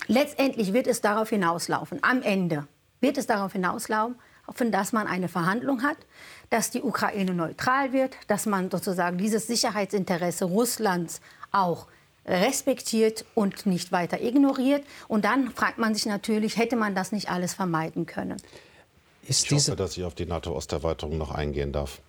Letztendlich 0.08 0.72
wird 0.72 0.86
es 0.86 1.00
darauf 1.00 1.30
hinauslaufen, 1.30 1.98
am 2.02 2.22
Ende 2.22 2.66
wird 3.00 3.18
es 3.18 3.26
darauf 3.26 3.52
hinauslaufen, 3.52 4.16
dass 4.70 4.92
man 4.92 5.06
eine 5.06 5.28
Verhandlung 5.28 5.82
hat, 5.82 5.98
dass 6.50 6.70
die 6.70 6.82
Ukraine 6.82 7.34
neutral 7.34 7.92
wird, 7.92 8.16
dass 8.28 8.46
man 8.46 8.70
sozusagen 8.70 9.18
dieses 9.18 9.46
Sicherheitsinteresse 9.46 10.44
Russlands 10.44 11.20
auch 11.50 11.88
respektiert 12.24 13.24
und 13.34 13.66
nicht 13.66 13.92
weiter 13.92 14.20
ignoriert. 14.20 14.84
Und 15.08 15.24
dann 15.24 15.50
fragt 15.50 15.78
man 15.78 15.94
sich 15.94 16.06
natürlich, 16.06 16.56
hätte 16.56 16.76
man 16.76 16.94
das 16.94 17.12
nicht 17.12 17.30
alles 17.30 17.54
vermeiden 17.54 18.06
können? 18.06 18.36
ich 19.28 19.50
hoffe, 19.50 19.76
dass 19.76 19.96
ich 19.96 20.04
auf 20.04 20.14
die 20.14 20.26
NATO-Osterweiterung 20.26 21.18
noch 21.18 21.32
eingehen 21.32 21.72
darf. 21.72 22.00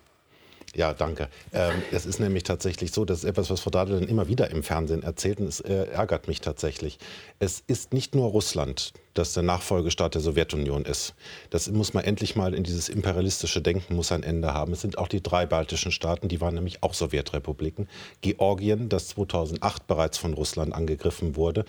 Ja, 0.78 0.94
danke. 0.94 1.28
Ähm, 1.52 1.82
es 1.90 2.06
ist 2.06 2.20
nämlich 2.20 2.44
tatsächlich 2.44 2.92
so, 2.92 3.04
das 3.04 3.18
ist 3.18 3.24
etwas, 3.24 3.50
was 3.50 3.58
Frau 3.58 3.70
Dadel 3.70 4.04
immer 4.04 4.28
wieder 4.28 4.48
im 4.52 4.62
Fernsehen 4.62 5.02
erzählt 5.02 5.40
und 5.40 5.48
es 5.48 5.58
äh, 5.58 5.88
ärgert 5.90 6.28
mich 6.28 6.40
tatsächlich. 6.40 7.00
Es 7.40 7.64
ist 7.66 7.92
nicht 7.92 8.14
nur 8.14 8.28
Russland, 8.28 8.92
das 9.18 9.32
der 9.32 9.42
Nachfolgestaat 9.42 10.14
der 10.14 10.22
Sowjetunion 10.22 10.84
ist. 10.84 11.14
Das 11.50 11.68
muss 11.70 11.92
man 11.92 12.04
endlich 12.04 12.36
mal 12.36 12.54
in 12.54 12.62
dieses 12.62 12.88
imperialistische 12.88 13.60
Denken 13.60 13.96
muss 13.96 14.12
ein 14.12 14.22
Ende 14.22 14.54
haben. 14.54 14.72
Es 14.72 14.80
sind 14.80 14.96
auch 14.96 15.08
die 15.08 15.22
drei 15.22 15.44
baltischen 15.44 15.92
Staaten, 15.92 16.28
die 16.28 16.40
waren 16.40 16.54
nämlich 16.54 16.82
auch 16.82 16.94
Sowjetrepubliken. 16.94 17.88
Georgien, 18.20 18.88
das 18.88 19.08
2008 19.08 19.86
bereits 19.86 20.18
von 20.18 20.34
Russland 20.34 20.72
angegriffen 20.72 21.36
wurde, 21.36 21.64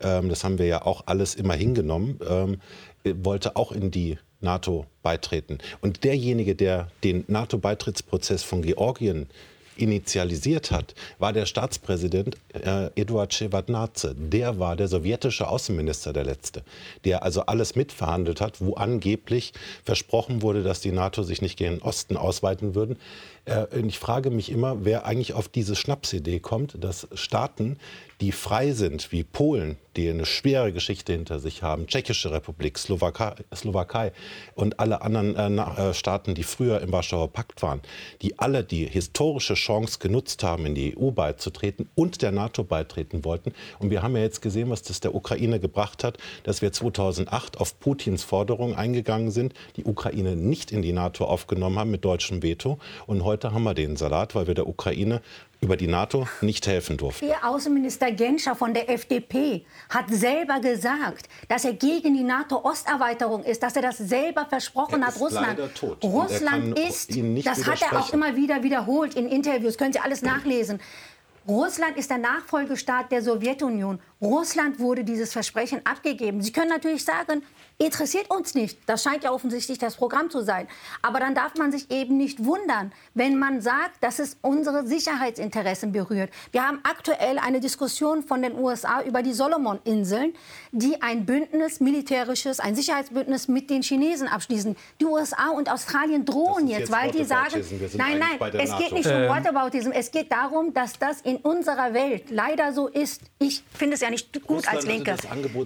ähm, 0.00 0.28
das 0.28 0.44
haben 0.44 0.58
wir 0.58 0.66
ja 0.66 0.82
auch 0.86 1.02
alles 1.06 1.34
immer 1.34 1.54
hingenommen, 1.54 2.18
ähm, 2.28 2.60
wollte 3.04 3.56
auch 3.56 3.72
in 3.72 3.90
die 3.90 4.18
NATO 4.40 4.86
beitreten. 5.02 5.58
Und 5.80 6.04
derjenige, 6.04 6.54
der 6.54 6.88
den 7.04 7.24
NATO-Beitrittsprozess 7.28 8.42
von 8.42 8.62
Georgien 8.62 9.28
initialisiert 9.76 10.70
hat, 10.70 10.94
war 11.18 11.32
der 11.32 11.46
Staatspräsident 11.46 12.36
äh, 12.52 12.90
Eduard 12.94 13.32
Shevardnadze. 13.34 14.14
Der 14.16 14.58
war 14.58 14.76
der 14.76 14.88
sowjetische 14.88 15.48
Außenminister, 15.48 16.12
der 16.12 16.24
letzte, 16.24 16.62
der 17.04 17.22
also 17.22 17.42
alles 17.42 17.76
mitverhandelt 17.76 18.40
hat, 18.40 18.60
wo 18.60 18.74
angeblich 18.74 19.52
versprochen 19.84 20.42
wurde, 20.42 20.62
dass 20.62 20.80
die 20.80 20.92
NATO 20.92 21.22
sich 21.22 21.42
nicht 21.42 21.56
gegen 21.56 21.76
den 21.76 21.82
Osten 21.82 22.16
ausweiten 22.16 22.74
würden. 22.74 22.96
Äh, 23.44 23.66
ich 23.86 23.98
frage 23.98 24.30
mich 24.30 24.50
immer, 24.50 24.84
wer 24.84 25.04
eigentlich 25.06 25.34
auf 25.34 25.48
diese 25.48 25.76
Schnapsidee 25.76 26.40
kommt, 26.40 26.82
dass 26.82 27.08
Staaten, 27.14 27.78
die 28.20 28.32
frei 28.32 28.70
sind, 28.70 29.10
wie 29.10 29.24
Polen, 29.24 29.76
die 29.96 30.08
eine 30.08 30.26
schwere 30.26 30.72
Geschichte 30.72 31.12
hinter 31.12 31.40
sich 31.40 31.62
haben, 31.64 31.88
Tschechische 31.88 32.30
Republik, 32.30 32.78
Slowakei, 32.78 33.34
Slowakei 33.52 34.12
und 34.54 34.78
alle 34.78 35.02
anderen 35.02 35.58
äh, 35.58 35.90
äh, 35.90 35.94
Staaten, 35.94 36.34
die 36.34 36.44
früher 36.44 36.80
im 36.80 36.92
Warschauer 36.92 37.32
Pakt 37.32 37.62
waren, 37.62 37.82
die 38.22 38.38
alle 38.38 38.62
die 38.62 38.86
historische 38.86 39.54
Chance 39.54 39.98
genutzt 39.98 40.44
haben, 40.44 40.66
in 40.66 40.76
die 40.76 40.96
EU 40.96 41.10
beizutreten 41.10 41.88
und 41.96 42.22
der 42.22 42.30
NATO 42.30 42.62
beitreten 42.62 43.24
wollten. 43.24 43.52
Und 43.80 43.90
wir 43.90 44.02
haben 44.02 44.16
ja 44.16 44.22
jetzt 44.22 44.40
gesehen, 44.40 44.70
was 44.70 44.82
das 44.82 45.00
der 45.00 45.16
Ukraine 45.16 45.58
gebracht 45.58 46.04
hat, 46.04 46.16
dass 46.44 46.62
wir 46.62 46.72
2008 46.72 47.58
auf 47.58 47.80
Putins 47.80 48.22
Forderung 48.22 48.76
eingegangen 48.76 49.32
sind, 49.32 49.52
die 49.76 49.84
Ukraine 49.84 50.36
nicht 50.36 50.70
in 50.70 50.82
die 50.82 50.92
NATO 50.92 51.24
aufgenommen 51.24 51.78
haben 51.78 51.90
mit 51.90 52.04
deutschem 52.04 52.42
Veto 52.42 52.78
und 53.06 53.24
heute 53.24 53.31
heute 53.32 53.52
haben 53.54 53.62
wir 53.62 53.72
den 53.72 53.96
Salat, 53.96 54.34
weil 54.34 54.46
wir 54.46 54.54
der 54.54 54.68
Ukraine 54.68 55.22
über 55.62 55.78
die 55.78 55.86
NATO 55.86 56.28
nicht 56.42 56.66
helfen 56.66 56.98
durften. 56.98 57.24
Ihr 57.26 57.42
Außenminister 57.42 58.12
Genscher 58.12 58.54
von 58.54 58.74
der 58.74 58.90
FDP 58.90 59.64
hat 59.88 60.10
selber 60.10 60.60
gesagt, 60.60 61.28
dass 61.48 61.64
er 61.64 61.72
gegen 61.72 62.14
die 62.14 62.24
NATO-Osterweiterung 62.24 63.42
ist, 63.44 63.62
dass 63.62 63.74
er 63.74 63.82
das 63.82 63.96
selber 63.96 64.44
versprochen 64.44 65.00
er 65.00 65.06
hat. 65.08 65.18
Russland, 65.18 65.60
tot. 65.74 66.04
Russland 66.04 66.78
ist, 66.78 67.10
das 67.46 67.66
hat 67.66 67.80
er 67.80 67.98
auch 68.00 68.12
immer 68.12 68.36
wieder 68.36 68.62
wiederholt 68.62 69.14
in 69.14 69.26
Interviews, 69.26 69.78
können 69.78 69.94
Sie 69.94 70.00
alles 70.00 70.20
nachlesen. 70.20 70.78
Russland 71.48 71.96
ist 71.96 72.10
der 72.10 72.18
Nachfolgestaat 72.18 73.10
der 73.10 73.22
Sowjetunion. 73.22 73.98
Russland 74.20 74.78
wurde 74.78 75.04
dieses 75.04 75.32
Versprechen 75.32 75.80
abgegeben. 75.84 76.42
Sie 76.42 76.52
können 76.52 76.68
natürlich 76.68 77.04
sagen, 77.04 77.42
interessiert 77.84 78.30
uns 78.30 78.54
nicht. 78.54 78.78
Das 78.86 79.02
scheint 79.02 79.24
ja 79.24 79.32
offensichtlich 79.32 79.78
das 79.78 79.96
Programm 79.96 80.30
zu 80.30 80.42
sein. 80.42 80.68
Aber 81.02 81.20
dann 81.20 81.34
darf 81.34 81.54
man 81.56 81.72
sich 81.72 81.90
eben 81.90 82.16
nicht 82.16 82.44
wundern, 82.44 82.92
wenn 83.14 83.38
man 83.38 83.60
sagt, 83.60 84.02
dass 84.02 84.18
es 84.18 84.36
unsere 84.40 84.86
Sicherheitsinteressen 84.86 85.92
berührt. 85.92 86.30
Wir 86.52 86.66
haben 86.66 86.80
aktuell 86.84 87.38
eine 87.38 87.60
Diskussion 87.60 88.22
von 88.22 88.42
den 88.42 88.58
USA 88.58 89.02
über 89.02 89.22
die 89.22 89.32
Solomon-Inseln, 89.32 90.34
die 90.70 91.02
ein 91.02 91.26
Bündnis, 91.26 91.80
militärisches, 91.80 92.60
ein 92.60 92.74
Sicherheitsbündnis 92.74 93.48
mit 93.48 93.70
den 93.70 93.82
Chinesen 93.82 94.28
abschließen. 94.28 94.76
Die 95.00 95.04
USA 95.04 95.50
und 95.50 95.70
Australien 95.70 96.24
drohen 96.24 96.68
jetzt, 96.68 96.80
jetzt, 96.80 96.92
weil 96.92 97.10
die 97.10 97.24
sagen, 97.24 97.64
nein, 97.94 98.18
nein, 98.18 98.52
es 98.58 98.76
geht 98.78 98.92
nicht 98.92 99.06
um 99.06 99.12
ähm. 99.12 99.28
Whataboutism. 99.28 99.90
Es 99.90 100.10
geht 100.10 100.30
darum, 100.30 100.72
dass 100.72 100.98
das 100.98 101.20
in 101.22 101.36
unserer 101.36 101.94
Welt 101.94 102.30
leider 102.30 102.72
so 102.72 102.88
ist. 102.88 103.22
Ich 103.38 103.64
finde 103.74 103.94
es 103.94 104.00
ja 104.00 104.10
nicht 104.10 104.32
gut 104.32 104.58
Russland 104.58 104.76
als 104.76 104.86
Linke. 104.86 105.16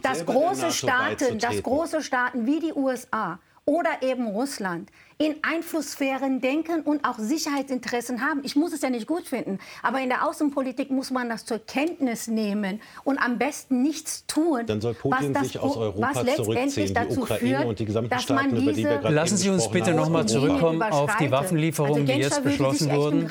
Das, 0.03 0.19
das 0.19 0.27
große 0.27 0.71
Staaten, 0.73 1.39
das 1.39 1.63
große 1.63 2.03
Staaten 2.07 2.47
wie 2.47 2.61
die 2.61 2.73
USA 2.73 3.39
oder 3.65 4.03
eben 4.03 4.29
Russland 4.29 4.91
in 5.19 5.37
Einflusssphären 5.43 6.41
denken 6.41 6.83
und 6.83 7.05
auch 7.05 7.19
Sicherheitsinteressen 7.19 8.21
haben. 8.21 8.43
Ich 8.45 8.55
muss 8.55 8.73
es 8.73 8.83
ja 8.83 8.91
nicht 8.91 9.07
gut 9.07 9.27
finden, 9.27 9.59
aber 9.83 10.01
in 10.01 10.11
der 10.11 10.29
Außenpolitik 10.29 10.91
muss 10.91 11.11
man 11.11 11.31
das 11.31 11.47
zur 11.47 11.59
Kenntnis 11.59 12.29
nehmen 12.29 12.81
und 13.05 13.19
am 13.19 13.39
besten 13.39 13.83
nichts 13.83 14.27
tun. 14.27 14.67
Dann 14.67 14.81
soll 14.83 14.93
Putin 14.95 15.33
das, 15.33 15.45
sich 15.45 15.59
aus 15.59 15.77
Europa 15.77 16.11
was 16.13 16.37
zurückziehen, 16.37 16.95
die 16.95 17.17
Ukraine 17.17 17.57
führt, 17.57 17.65
und 17.65 17.79
die 17.79 17.85
gesamten 17.87 18.19
Staaten, 18.19 18.57
über 18.57 18.73
die 18.73 18.85
wir 18.85 18.99
gerade 18.99 19.15
Lassen 19.15 19.37
Sie 19.39 19.49
uns 19.49 19.71
bitte 19.71 19.95
noch 19.95 20.11
mal 20.11 20.27
zurückkommen 20.27 20.83
auf 20.83 21.17
die 21.17 21.31
Waffenlieferungen, 21.31 22.03
also 22.03 22.13
die 22.13 22.21
jetzt 22.21 22.45
beschlossen 22.45 22.91
wurden. 22.93 23.29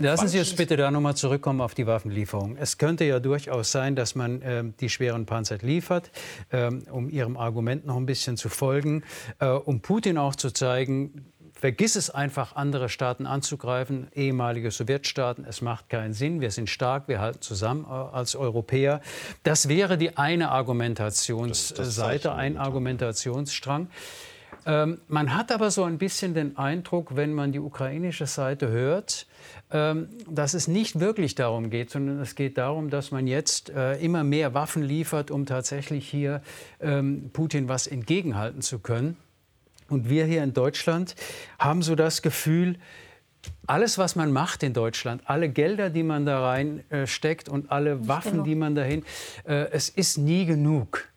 Lassen 0.00 0.28
Sie 0.28 0.38
uns 0.38 0.54
bitte 0.54 0.76
da 0.76 0.90
noch 0.90 1.00
mal 1.00 1.16
zurückkommen 1.16 1.60
auf 1.60 1.74
die 1.74 1.86
Waffenlieferungen. 1.86 2.56
Es 2.56 2.78
könnte 2.78 3.04
ja 3.04 3.18
durchaus 3.18 3.72
sein, 3.72 3.96
dass 3.96 4.14
man 4.14 4.40
äh, 4.42 4.64
die 4.78 4.88
schweren 4.88 5.26
Panzer 5.26 5.58
liefert, 5.58 6.12
äh, 6.50 6.70
um 6.90 7.10
Ihrem 7.10 7.36
Argument 7.36 7.86
noch 7.86 7.96
ein 7.96 8.06
bisschen 8.06 8.36
zu 8.36 8.48
folgen, 8.48 9.02
äh, 9.40 9.48
um 9.48 9.80
Putin 9.80 10.16
auch 10.16 10.36
zu 10.36 10.52
zeigen, 10.52 10.91
deswegen 10.92 11.32
vergiss 11.52 11.96
es 11.96 12.10
einfach, 12.10 12.56
andere 12.56 12.88
Staaten 12.88 13.26
anzugreifen, 13.26 14.08
ehemalige 14.14 14.70
Sowjetstaaten. 14.70 15.44
Es 15.44 15.60
macht 15.62 15.88
keinen 15.88 16.12
Sinn. 16.12 16.40
Wir 16.40 16.50
sind 16.50 16.68
stark, 16.68 17.06
wir 17.06 17.20
halten 17.20 17.40
zusammen 17.40 17.84
äh, 17.84 17.88
als 17.88 18.34
Europäer. 18.34 19.00
Das 19.44 19.68
wäre 19.68 19.96
die 19.96 20.16
eine 20.16 20.50
Argumentationsseite, 20.50 22.34
ein 22.34 22.56
Argumentationsstrang. 22.56 23.88
Ähm, 24.64 25.00
man 25.08 25.34
hat 25.36 25.52
aber 25.52 25.70
so 25.70 25.84
ein 25.84 25.98
bisschen 25.98 26.34
den 26.34 26.56
Eindruck, 26.56 27.16
wenn 27.16 27.32
man 27.32 27.52
die 27.52 27.60
ukrainische 27.60 28.26
Seite 28.26 28.68
hört, 28.68 29.26
ähm, 29.70 30.08
dass 30.28 30.54
es 30.54 30.68
nicht 30.68 31.00
wirklich 31.00 31.34
darum 31.34 31.70
geht, 31.70 31.90
sondern 31.90 32.20
es 32.20 32.34
geht 32.34 32.58
darum, 32.58 32.90
dass 32.90 33.12
man 33.12 33.26
jetzt 33.26 33.70
äh, 33.70 33.94
immer 33.98 34.24
mehr 34.24 34.54
Waffen 34.54 34.82
liefert, 34.82 35.30
um 35.30 35.46
tatsächlich 35.46 36.08
hier 36.08 36.42
ähm, 36.80 37.30
Putin 37.32 37.68
was 37.68 37.86
entgegenhalten 37.86 38.62
zu 38.62 38.78
können. 38.78 39.16
Und 39.92 40.08
wir 40.08 40.24
hier 40.24 40.42
in 40.42 40.54
Deutschland 40.54 41.14
haben 41.58 41.82
so 41.82 41.94
das 41.94 42.22
Gefühl, 42.22 42.76
alles, 43.66 43.98
was 43.98 44.16
man 44.16 44.32
macht 44.32 44.62
in 44.62 44.72
Deutschland, 44.72 45.22
alle 45.26 45.50
Gelder, 45.50 45.90
die 45.90 46.02
man 46.02 46.24
da 46.24 46.48
reinsteckt 46.48 47.48
äh, 47.48 47.50
und 47.50 47.70
alle 47.70 48.08
Waffen, 48.08 48.32
genau. 48.32 48.44
die 48.44 48.54
man 48.54 48.74
dahin, 48.74 49.04
äh, 49.44 49.66
es 49.70 49.90
ist 49.90 50.16
nie 50.16 50.46
genug. 50.46 51.08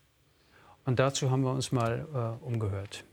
Und 0.84 1.00
dazu 1.00 1.32
haben 1.32 1.44
wir 1.44 1.52
uns 1.52 1.72
mal 1.72 2.06
äh, 2.14 2.46
umgehört. 2.46 3.06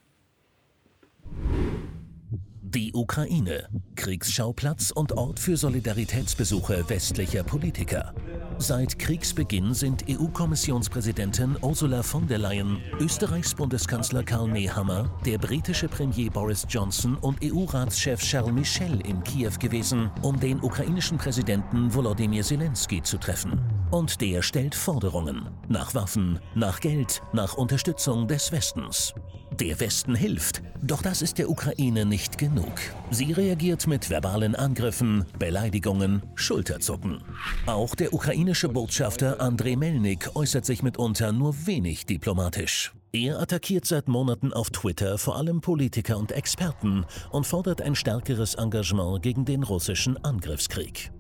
Die 2.75 2.95
Ukraine, 2.95 3.69
Kriegsschauplatz 3.97 4.93
und 4.93 5.13
Ort 5.13 5.39
für 5.39 5.59
Solidaritätsbesuche 5.59 6.89
westlicher 6.89 7.43
Politiker. 7.43 8.15
Seit 8.57 8.99
Kriegsbeginn 8.99 9.75
sind 9.75 10.07
EU-Kommissionspräsidentin 10.09 11.59
Ursula 11.61 12.03
von 12.03 12.27
der 12.27 12.39
Leyen, 12.39 12.79
Österreichs 12.99 13.55
Bundeskanzler 13.55 14.23
Karl 14.23 14.49
Nehammer, 14.49 15.15
der 15.27 15.37
britische 15.37 15.87
Premier 15.87 16.31
Boris 16.31 16.67
Johnson 16.67 17.19
und 17.19 17.45
EU-Ratschef 17.45 18.23
Charles 18.23 18.55
Michel 18.55 19.03
in 19.07 19.23
Kiew 19.23 19.53
gewesen, 19.61 20.11
um 20.23 20.41
den 20.41 20.59
ukrainischen 20.63 21.19
Präsidenten 21.19 21.93
Volodymyr 21.93 22.43
Zelensky 22.43 23.03
zu 23.03 23.19
treffen. 23.19 23.82
Und 23.93 24.23
der 24.23 24.41
stellt 24.41 24.75
Forderungen 24.75 25.51
nach 25.69 25.95
Waffen, 25.95 26.41
nach 26.55 26.81
Geld, 26.81 27.21
nach 27.35 27.55
Unterstützung 27.55 28.27
des 28.27 28.51
Westens. 28.51 29.13
Der 29.61 29.79
Westen 29.81 30.15
hilft, 30.15 30.63
doch 30.83 31.03
das 31.03 31.21
ist 31.21 31.37
der 31.37 31.51
Ukraine 31.51 32.07
nicht 32.07 32.39
genug. 32.39 32.73
Sie 33.11 33.33
reagiert 33.33 33.87
mit 33.87 34.09
verbalen 34.09 34.55
Angriffen, 34.55 35.27
Beleidigungen, 35.39 36.23
Schulterzucken. 36.37 37.23
Auch 37.67 37.95
der 37.95 38.15
ukrainische 38.15 38.71
Botschafter 38.71 39.43
Andrei 39.43 39.77
Melnik 39.77 40.31
äußert 40.35 40.65
sich 40.65 40.83
mitunter 40.83 41.31
nur 41.33 41.67
wenig 41.67 42.07
diplomatisch. 42.07 42.95
Er 43.13 43.41
attackiert 43.41 43.85
seit 43.85 44.09
Monaten 44.09 44.55
auf 44.55 44.71
Twitter 44.71 45.19
vor 45.19 45.37
allem 45.37 45.61
Politiker 45.61 46.17
und 46.17 46.33
Experten 46.33 47.05
und 47.31 47.47
fordert 47.47 47.83
ein 47.83 47.95
stärkeres 47.95 48.55
Engagement 48.55 49.23
gegen 49.23 49.45
den 49.45 49.63
russischen 49.63 50.17
Angriffskrieg. 50.25 51.13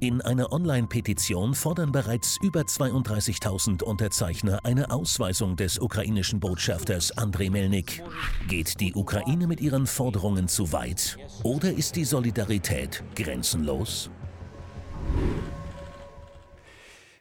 In 0.00 0.20
einer 0.20 0.52
Online-Petition 0.52 1.56
fordern 1.56 1.90
bereits 1.90 2.38
über 2.40 2.60
32.000 2.60 3.82
Unterzeichner 3.82 4.60
eine 4.62 4.92
Ausweisung 4.92 5.56
des 5.56 5.80
ukrainischen 5.80 6.38
Botschafters 6.38 7.18
Andrei 7.18 7.50
Melnik. 7.50 8.04
Geht 8.46 8.78
die 8.78 8.94
Ukraine 8.94 9.48
mit 9.48 9.60
ihren 9.60 9.88
Forderungen 9.88 10.46
zu 10.46 10.70
weit? 10.70 11.18
Oder 11.42 11.72
ist 11.72 11.96
die 11.96 12.04
Solidarität 12.04 13.02
grenzenlos? 13.16 14.08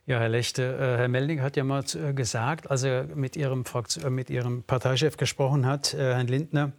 Ja, 0.06 0.20
Herr 0.20 0.30
Lechte, 0.30 0.62
äh, 0.62 0.98
Herr 1.00 1.08
Melnik 1.08 1.42
hat 1.42 1.58
ja 1.58 1.64
mal 1.64 1.84
äh, 1.96 2.14
gesagt, 2.14 2.70
als 2.70 2.84
er 2.84 3.08
mit 3.16 3.36
Ihrem, 3.36 3.64
äh, 4.04 4.10
mit 4.12 4.30
Ihrem 4.30 4.62
Parteichef 4.62 5.18
gesprochen 5.18 5.66
hat, 5.66 5.94
Herrn 5.94 6.28
Lindner, 6.28 6.74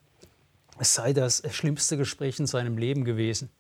es 0.79 0.95
sei 0.95 1.13
das 1.13 1.43
schlimmste 1.51 1.97
Gespräch 1.97 2.39
in 2.39 2.47
seinem 2.47 2.79
Leben 2.79 3.05
gewesen. 3.05 3.51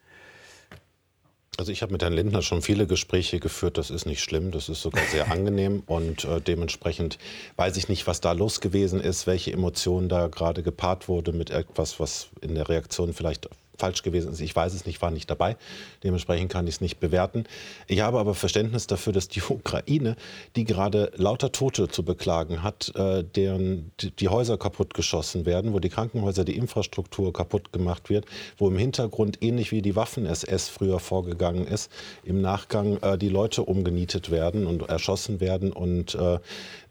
Also 1.58 1.72
ich 1.72 1.82
habe 1.82 1.90
mit 1.90 2.02
Herrn 2.02 2.12
Lindner 2.12 2.40
schon 2.40 2.62
viele 2.62 2.86
Gespräche 2.86 3.40
geführt. 3.40 3.78
Das 3.78 3.90
ist 3.90 4.06
nicht 4.06 4.22
schlimm, 4.22 4.52
das 4.52 4.68
ist 4.68 4.80
sogar 4.80 5.04
sehr 5.06 5.28
angenehm 5.32 5.82
und 5.86 6.24
äh, 6.24 6.40
dementsprechend 6.40 7.18
weiß 7.56 7.76
ich 7.76 7.88
nicht, 7.88 8.06
was 8.06 8.20
da 8.20 8.30
los 8.30 8.60
gewesen 8.60 9.00
ist, 9.00 9.26
welche 9.26 9.52
Emotionen 9.52 10.08
da 10.08 10.28
gerade 10.28 10.62
gepaart 10.62 11.08
wurde 11.08 11.32
mit 11.32 11.50
etwas, 11.50 11.98
was 11.98 12.28
in 12.42 12.54
der 12.54 12.68
Reaktion 12.68 13.12
vielleicht 13.12 13.48
falsch 13.78 14.02
gewesen 14.02 14.32
ist. 14.32 14.40
Ich 14.40 14.54
weiß 14.54 14.74
es 14.74 14.84
nicht, 14.84 15.00
war 15.00 15.10
nicht 15.10 15.30
dabei. 15.30 15.56
Dementsprechend 16.02 16.50
kann 16.50 16.66
ich 16.66 16.76
es 16.76 16.80
nicht 16.80 17.00
bewerten. 17.00 17.44
Ich 17.86 18.00
habe 18.00 18.18
aber 18.18 18.34
Verständnis 18.34 18.86
dafür, 18.86 19.12
dass 19.12 19.28
die 19.28 19.42
Ukraine, 19.48 20.16
die 20.56 20.64
gerade 20.64 21.12
lauter 21.16 21.52
Tote 21.52 21.88
zu 21.88 22.02
beklagen 22.02 22.62
hat, 22.62 22.92
äh, 22.94 23.24
deren 23.24 23.92
die 24.18 24.28
Häuser 24.28 24.58
kaputtgeschossen 24.58 25.46
werden, 25.46 25.72
wo 25.72 25.78
die 25.78 25.88
Krankenhäuser, 25.88 26.44
die 26.44 26.56
Infrastruktur 26.56 27.32
kaputt 27.32 27.72
gemacht 27.72 28.10
wird, 28.10 28.26
wo 28.56 28.68
im 28.68 28.76
Hintergrund 28.76 29.42
ähnlich 29.42 29.72
wie 29.72 29.82
die 29.82 29.96
Waffen-SS 29.96 30.68
früher 30.68 30.98
vorgegangen 30.98 31.66
ist, 31.66 31.90
im 32.24 32.40
Nachgang 32.40 32.98
äh, 33.02 33.16
die 33.16 33.28
Leute 33.28 33.62
umgenietet 33.62 34.30
werden 34.30 34.66
und 34.66 34.88
erschossen 34.88 35.40
werden 35.40 35.72
und 35.72 36.14
äh, 36.14 36.38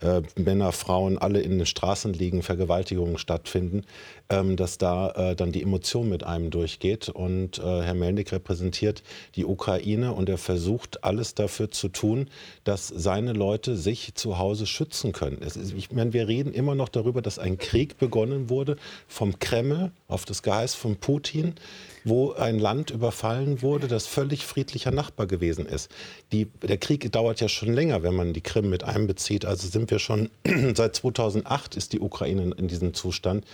äh, 0.01 0.21
Männer, 0.35 0.71
Frauen 0.71 1.17
alle 1.17 1.41
in 1.41 1.57
den 1.57 1.65
Straßen 1.65 2.13
liegen, 2.13 2.43
Vergewaltigungen 2.43 3.17
stattfinden, 3.17 3.83
ähm, 4.29 4.55
dass 4.55 4.77
da 4.77 5.11
äh, 5.11 5.35
dann 5.35 5.51
die 5.51 5.61
Emotion 5.61 6.09
mit 6.09 6.23
einem 6.23 6.49
durchgeht. 6.49 7.09
Und 7.09 7.59
äh, 7.59 7.61
Herr 7.61 7.93
Melnik 7.93 8.31
repräsentiert 8.31 9.03
die 9.35 9.45
Ukraine 9.45 10.13
und 10.13 10.29
er 10.29 10.37
versucht 10.37 11.03
alles 11.03 11.35
dafür 11.35 11.71
zu 11.71 11.89
tun, 11.89 12.29
dass 12.63 12.87
seine 12.87 13.33
Leute 13.33 13.75
sich 13.75 14.15
zu 14.15 14.37
Hause 14.37 14.65
schützen 14.65 15.11
können. 15.11 15.37
Ist, 15.39 15.57
ich 15.57 15.91
meine, 15.91 16.13
wir 16.13 16.27
reden 16.27 16.53
immer 16.53 16.75
noch 16.75 16.89
darüber, 16.89 17.21
dass 17.21 17.39
ein 17.39 17.57
Krieg 17.57 17.97
begonnen 17.97 18.49
wurde 18.49 18.77
vom 19.07 19.39
Kreml 19.39 19.91
auf 20.07 20.25
das 20.25 20.43
Geheiß 20.43 20.75
von 20.75 20.95
Putin 20.95 21.55
wo 22.07 22.33
ein 22.33 22.59
Land 22.59 22.91
überfallen 22.91 23.61
wurde, 23.61 23.87
das 23.87 24.07
völlig 24.07 24.45
friedlicher 24.45 24.91
Nachbar 24.91 25.27
gewesen 25.27 25.65
ist. 25.65 25.91
Die, 26.31 26.45
der 26.45 26.77
Krieg 26.77 27.11
dauert 27.11 27.41
ja 27.41 27.49
schon 27.49 27.73
länger, 27.73 28.03
wenn 28.03 28.15
man 28.15 28.33
die 28.33 28.41
Krim 28.41 28.69
mit 28.69 28.83
einbezieht. 28.83 29.45
Also 29.45 29.67
sind 29.67 29.91
wir 29.91 29.99
schon 29.99 30.29
seit 30.75 30.95
2008 30.95 31.75
ist 31.75 31.93
die 31.93 31.99
Ukraine 31.99 32.53
in 32.57 32.67
diesem 32.67 32.93
Zustand 32.93 33.45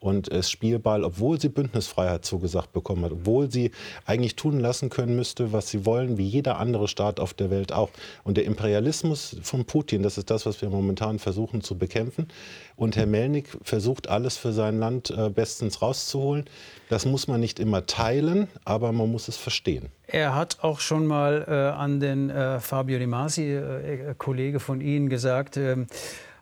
und 0.00 0.28
ist 0.28 0.50
Spielball, 0.50 1.04
obwohl 1.04 1.40
sie 1.40 1.48
Bündnisfreiheit 1.48 2.24
zugesagt 2.24 2.72
bekommen 2.72 3.04
hat, 3.04 3.12
obwohl 3.12 3.50
sie 3.50 3.70
eigentlich 4.04 4.36
tun 4.36 4.60
lassen 4.60 4.90
können 4.90 5.16
müsste, 5.16 5.52
was 5.52 5.70
sie 5.70 5.86
wollen, 5.86 6.18
wie 6.18 6.26
jeder 6.26 6.58
andere 6.58 6.88
Staat 6.88 7.20
auf 7.20 7.34
der 7.34 7.50
Welt 7.50 7.72
auch. 7.72 7.90
Und 8.24 8.36
der 8.36 8.44
Imperialismus 8.44 9.36
von 9.42 9.64
Putin, 9.64 10.02
das 10.02 10.18
ist 10.18 10.30
das, 10.30 10.46
was 10.46 10.60
wir 10.60 10.68
momentan 10.68 11.18
versuchen 11.18 11.62
zu 11.62 11.76
bekämpfen. 11.76 12.28
Und 12.76 12.96
Herr 12.96 13.06
Melnik 13.06 13.48
versucht 13.62 14.08
alles 14.08 14.36
für 14.36 14.52
sein 14.52 14.78
Land 14.78 15.10
äh, 15.10 15.30
bestens 15.30 15.82
rauszuholen. 15.82 16.44
Das 16.92 17.06
muss 17.06 17.26
man 17.26 17.40
nicht 17.40 17.58
immer 17.58 17.86
teilen, 17.86 18.48
aber 18.66 18.92
man 18.92 19.10
muss 19.10 19.26
es 19.26 19.38
verstehen. 19.38 19.88
Er 20.08 20.34
hat 20.34 20.58
auch 20.60 20.78
schon 20.78 21.06
mal 21.06 21.46
äh, 21.48 21.74
an 21.74 22.00
den 22.00 22.28
äh, 22.28 22.60
Fabio 22.60 22.98
Di 22.98 23.06
Masi, 23.06 23.44
äh, 23.44 24.10
äh, 24.10 24.14
Kollege 24.18 24.60
von 24.60 24.82
Ihnen, 24.82 25.08
gesagt, 25.08 25.56
ähm, 25.56 25.86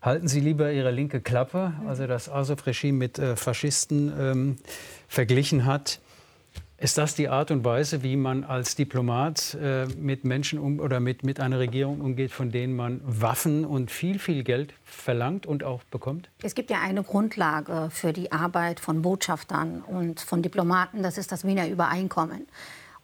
halten 0.03 0.26
Sie 0.26 0.40
lieber 0.40 0.72
Ihre 0.72 0.90
linke 0.90 1.20
Klappe, 1.20 1.74
also 1.86 2.09
das 2.09 2.28
Azov-Regime 2.28 2.98
mit 2.98 3.20
äh, 3.20 3.36
Faschisten 3.36 4.12
ähm, 4.18 4.57
verglichen 5.07 5.66
hat. 5.66 6.01
Ist 6.83 6.97
das 6.97 7.14
die 7.14 7.28
Art 7.28 7.51
und 7.51 7.62
Weise, 7.62 8.03
wie 8.03 8.16
man 8.16 8.43
als 8.43 8.74
Diplomat 8.74 9.55
äh, 9.61 9.85
mit 9.99 10.24
Menschen 10.24 10.59
um, 10.59 10.81
oder 10.81 10.99
mit, 10.99 11.24
mit 11.24 11.39
einer 11.39 11.59
Regierung 11.59 12.01
umgeht, 12.01 12.33
von 12.33 12.51
denen 12.51 12.74
man 12.74 13.03
Waffen 13.05 13.66
und 13.66 13.91
viel, 13.91 14.18
viel 14.18 14.43
Geld 14.45 14.72
verlangt 14.83 15.45
und 15.45 15.62
auch 15.62 15.83
bekommt? 15.85 16.31
Es 16.43 16.55
gibt 16.55 16.70
ja 16.70 16.81
eine 16.81 17.03
Grundlage 17.03 17.91
für 17.91 18.14
die 18.14 18.33
Arbeit 18.33 18.81
von 18.81 19.03
Botschaftern 19.03 19.83
und 19.83 20.20
von 20.20 20.41
Diplomaten, 20.41 21.03
das 21.03 21.18
ist 21.18 21.31
das 21.33 21.45
Wiener 21.45 21.68
Übereinkommen. 21.68 22.47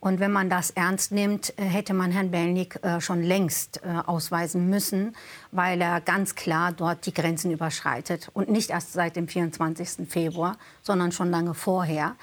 Und 0.01 0.21
wenn 0.21 0.33
man 0.33 0.49
das 0.49 0.71
ernst 0.71 1.13
nimmt, 1.13 1.53
äh, 1.59 1.63
hätte 1.63 1.93
man 1.93 2.13
Herrn 2.13 2.31
Belnik 2.31 2.83
äh, 2.83 3.03
schon 3.03 3.23
längst 3.23 3.83
äh, 3.85 3.89
ausweisen 4.07 4.71
müssen, 4.71 5.15
weil 5.53 5.83
er 5.83 6.01
ganz 6.01 6.35
klar 6.35 6.73
dort 6.73 7.05
die 7.05 7.13
Grenzen 7.13 7.51
überschreitet. 7.51 8.31
Und 8.33 8.49
nicht 8.49 8.71
erst 8.71 8.95
seit 8.95 9.17
dem 9.17 9.29
24. 9.29 10.09
Februar, 10.09 10.57
sondern 10.81 11.13
schon 11.13 11.31
lange 11.31 11.53
vorher. 11.53 12.17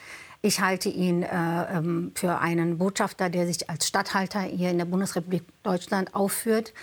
Ich 0.46 0.60
halte 0.60 0.90
ihn 0.90 1.24
äh, 1.24 1.28
ähm, 1.32 2.12
für 2.16 2.40
einen 2.40 2.78
Botschafter, 2.78 3.30
der 3.30 3.48
sich 3.48 3.70
als 3.70 3.88
Statthalter 3.88 4.42
hier 4.42 4.72
in 4.72 4.78
der 4.78 4.84
Bundesrepublik 4.84 5.44
Deutschland 5.64 6.14
aufführt. 6.14 6.74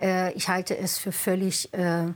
Äh, 0.00 0.32
ich 0.32 0.48
halte 0.48 0.78
es 0.78 0.96
für 0.96 1.12
völlig 1.12 1.70
äh, 1.74 2.06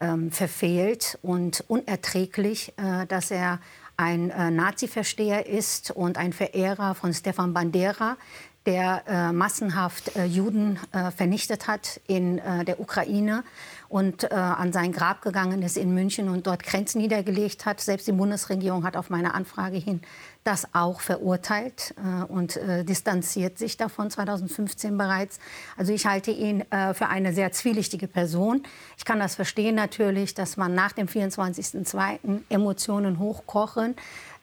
ähm, 0.00 0.30
verfehlt 0.30 1.18
und 1.22 1.64
unerträglich, 1.66 2.72
äh, 2.76 3.04
dass 3.06 3.32
er 3.32 3.58
ein 3.96 4.30
äh, 4.30 4.52
Nazi-Versteher 4.52 5.46
ist 5.46 5.90
und 5.90 6.18
ein 6.18 6.32
Verehrer 6.32 6.94
von 6.94 7.12
Stefan 7.12 7.52
Bandera, 7.52 8.16
der 8.64 9.02
äh, 9.06 9.32
massenhaft 9.32 10.16
äh, 10.16 10.24
Juden 10.24 10.78
äh, 10.92 11.10
vernichtet 11.10 11.66
hat 11.66 12.00
in 12.06 12.38
äh, 12.38 12.64
der 12.64 12.80
Ukraine 12.80 13.44
und 13.88 14.32
an 14.32 14.72
sein 14.72 14.90
Grab 14.90 15.22
gegangen 15.22 15.62
ist 15.62 15.76
in 15.76 15.94
München 15.94 16.28
und 16.28 16.48
dort 16.48 16.64
Grenzen 16.64 17.00
niedergelegt 17.00 17.64
hat. 17.64 17.80
Selbst 17.80 18.08
die 18.08 18.12
Bundesregierung 18.12 18.82
hat 18.82 18.96
auf 18.96 19.08
meine 19.08 19.34
Anfrage 19.34 19.76
hin 19.76 20.00
das 20.44 20.68
auch 20.74 21.00
verurteilt 21.00 21.94
äh, 21.96 22.24
und 22.24 22.56
äh, 22.56 22.84
distanziert 22.84 23.58
sich 23.58 23.76
davon 23.76 24.10
2015 24.10 24.96
bereits. 24.96 25.38
Also 25.76 25.92
ich 25.92 26.06
halte 26.06 26.30
ihn 26.30 26.60
äh, 26.70 26.92
für 26.94 27.08
eine 27.08 27.32
sehr 27.32 27.50
zwielichtige 27.52 28.06
Person. 28.06 28.62
Ich 28.98 29.04
kann 29.04 29.18
das 29.18 29.34
verstehen 29.34 29.74
natürlich, 29.74 30.34
dass 30.34 30.56
man 30.56 30.74
nach 30.74 30.92
dem 30.92 31.08
24.02. 31.08 32.42
Emotionen 32.50 33.18
hochkochen 33.18 33.96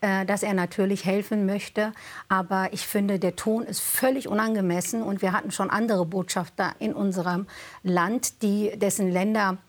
äh, 0.03 0.25
dass 0.25 0.41
er 0.41 0.55
natürlich 0.55 1.05
helfen 1.05 1.45
möchte. 1.45 1.93
Aber 2.27 2.69
ich 2.71 2.87
finde, 2.87 3.19
der 3.19 3.35
Ton 3.35 3.63
ist 3.63 3.81
völlig 3.81 4.27
unangemessen. 4.27 5.03
Und 5.03 5.21
wir 5.21 5.31
hatten 5.31 5.51
schon 5.51 5.69
andere 5.69 6.07
Botschafter 6.07 6.73
in 6.79 6.93
unserem 6.93 7.45
Land, 7.83 8.41
die, 8.41 8.71
dessen 8.79 9.11
Länder 9.11 9.59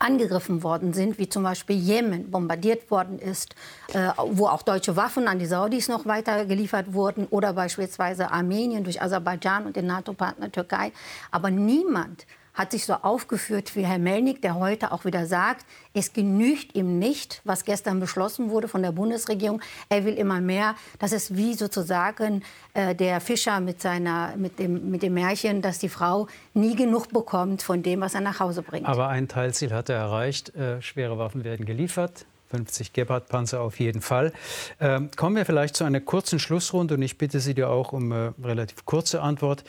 angegriffen 0.00 0.62
worden 0.62 0.92
sind, 0.92 1.18
wie 1.18 1.28
zum 1.28 1.44
Beispiel 1.44 1.76
Jemen 1.76 2.30
bombardiert 2.30 2.90
worden 2.90 3.18
ist, 3.18 3.54
äh, 3.92 4.08
wo 4.16 4.46
auch 4.46 4.62
deutsche 4.62 4.96
Waffen 4.96 5.28
an 5.28 5.38
die 5.38 5.46
Saudis 5.46 5.88
noch 5.88 6.06
weiter 6.06 6.46
geliefert 6.46 6.94
wurden 6.94 7.26
oder 7.30 7.52
beispielsweise 7.52 8.30
Armenien 8.32 8.82
durch 8.82 9.00
Aserbaidschan 9.00 9.66
und 9.66 9.76
den 9.76 9.86
NATO-Partner 9.86 10.50
Türkei. 10.50 10.92
Aber 11.30 11.50
niemand 11.50 12.26
hat 12.54 12.72
sich 12.72 12.84
so 12.84 12.94
aufgeführt 12.94 13.76
wie 13.76 13.84
Herr 13.84 13.98
Melnik, 13.98 14.42
der 14.42 14.56
heute 14.56 14.92
auch 14.92 15.04
wieder 15.04 15.26
sagt, 15.26 15.64
es 15.94 16.12
genügt 16.12 16.74
ihm 16.74 16.98
nicht, 16.98 17.40
was 17.44 17.64
gestern 17.64 18.00
beschlossen 18.00 18.50
wurde 18.50 18.68
von 18.68 18.82
der 18.82 18.92
Bundesregierung. 18.92 19.60
Er 19.88 20.04
will 20.04 20.14
immer 20.14 20.40
mehr. 20.40 20.74
Das 20.98 21.12
ist 21.12 21.36
wie 21.36 21.54
sozusagen 21.54 22.42
äh, 22.74 22.94
der 22.94 23.20
Fischer 23.20 23.60
mit, 23.60 23.80
seiner, 23.80 24.34
mit, 24.36 24.58
dem, 24.58 24.90
mit 24.90 25.02
dem 25.02 25.14
Märchen, 25.14 25.62
dass 25.62 25.78
die 25.78 25.88
Frau 25.88 26.26
nie 26.54 26.76
genug 26.76 27.08
bekommt 27.08 27.62
von 27.62 27.82
dem, 27.82 28.00
was 28.00 28.14
er 28.14 28.20
nach 28.20 28.40
Hause 28.40 28.62
bringt. 28.62 28.86
Aber 28.86 29.08
ein 29.08 29.28
Teilziel 29.28 29.72
hat 29.72 29.88
er 29.88 29.96
erreicht. 29.96 30.54
Äh, 30.54 30.80
schwere 30.82 31.18
Waffen 31.18 31.44
werden 31.44 31.66
geliefert. 31.66 32.26
50 32.50 32.92
Gepard-Panzer 32.92 33.60
auf 33.60 33.78
jeden 33.78 34.02
Fall. 34.02 34.32
Ähm, 34.80 35.10
kommen 35.16 35.36
wir 35.36 35.46
vielleicht 35.46 35.76
zu 35.76 35.84
einer 35.84 36.00
kurzen 36.00 36.38
Schlussrunde 36.38 36.94
und 36.94 37.02
ich 37.02 37.16
bitte 37.16 37.40
Sie 37.40 37.54
dir 37.54 37.70
auch 37.70 37.92
um 37.92 38.12
eine 38.12 38.34
äh, 38.42 38.46
relativ 38.46 38.84
kurze 38.84 39.22
Antwort. 39.22 39.64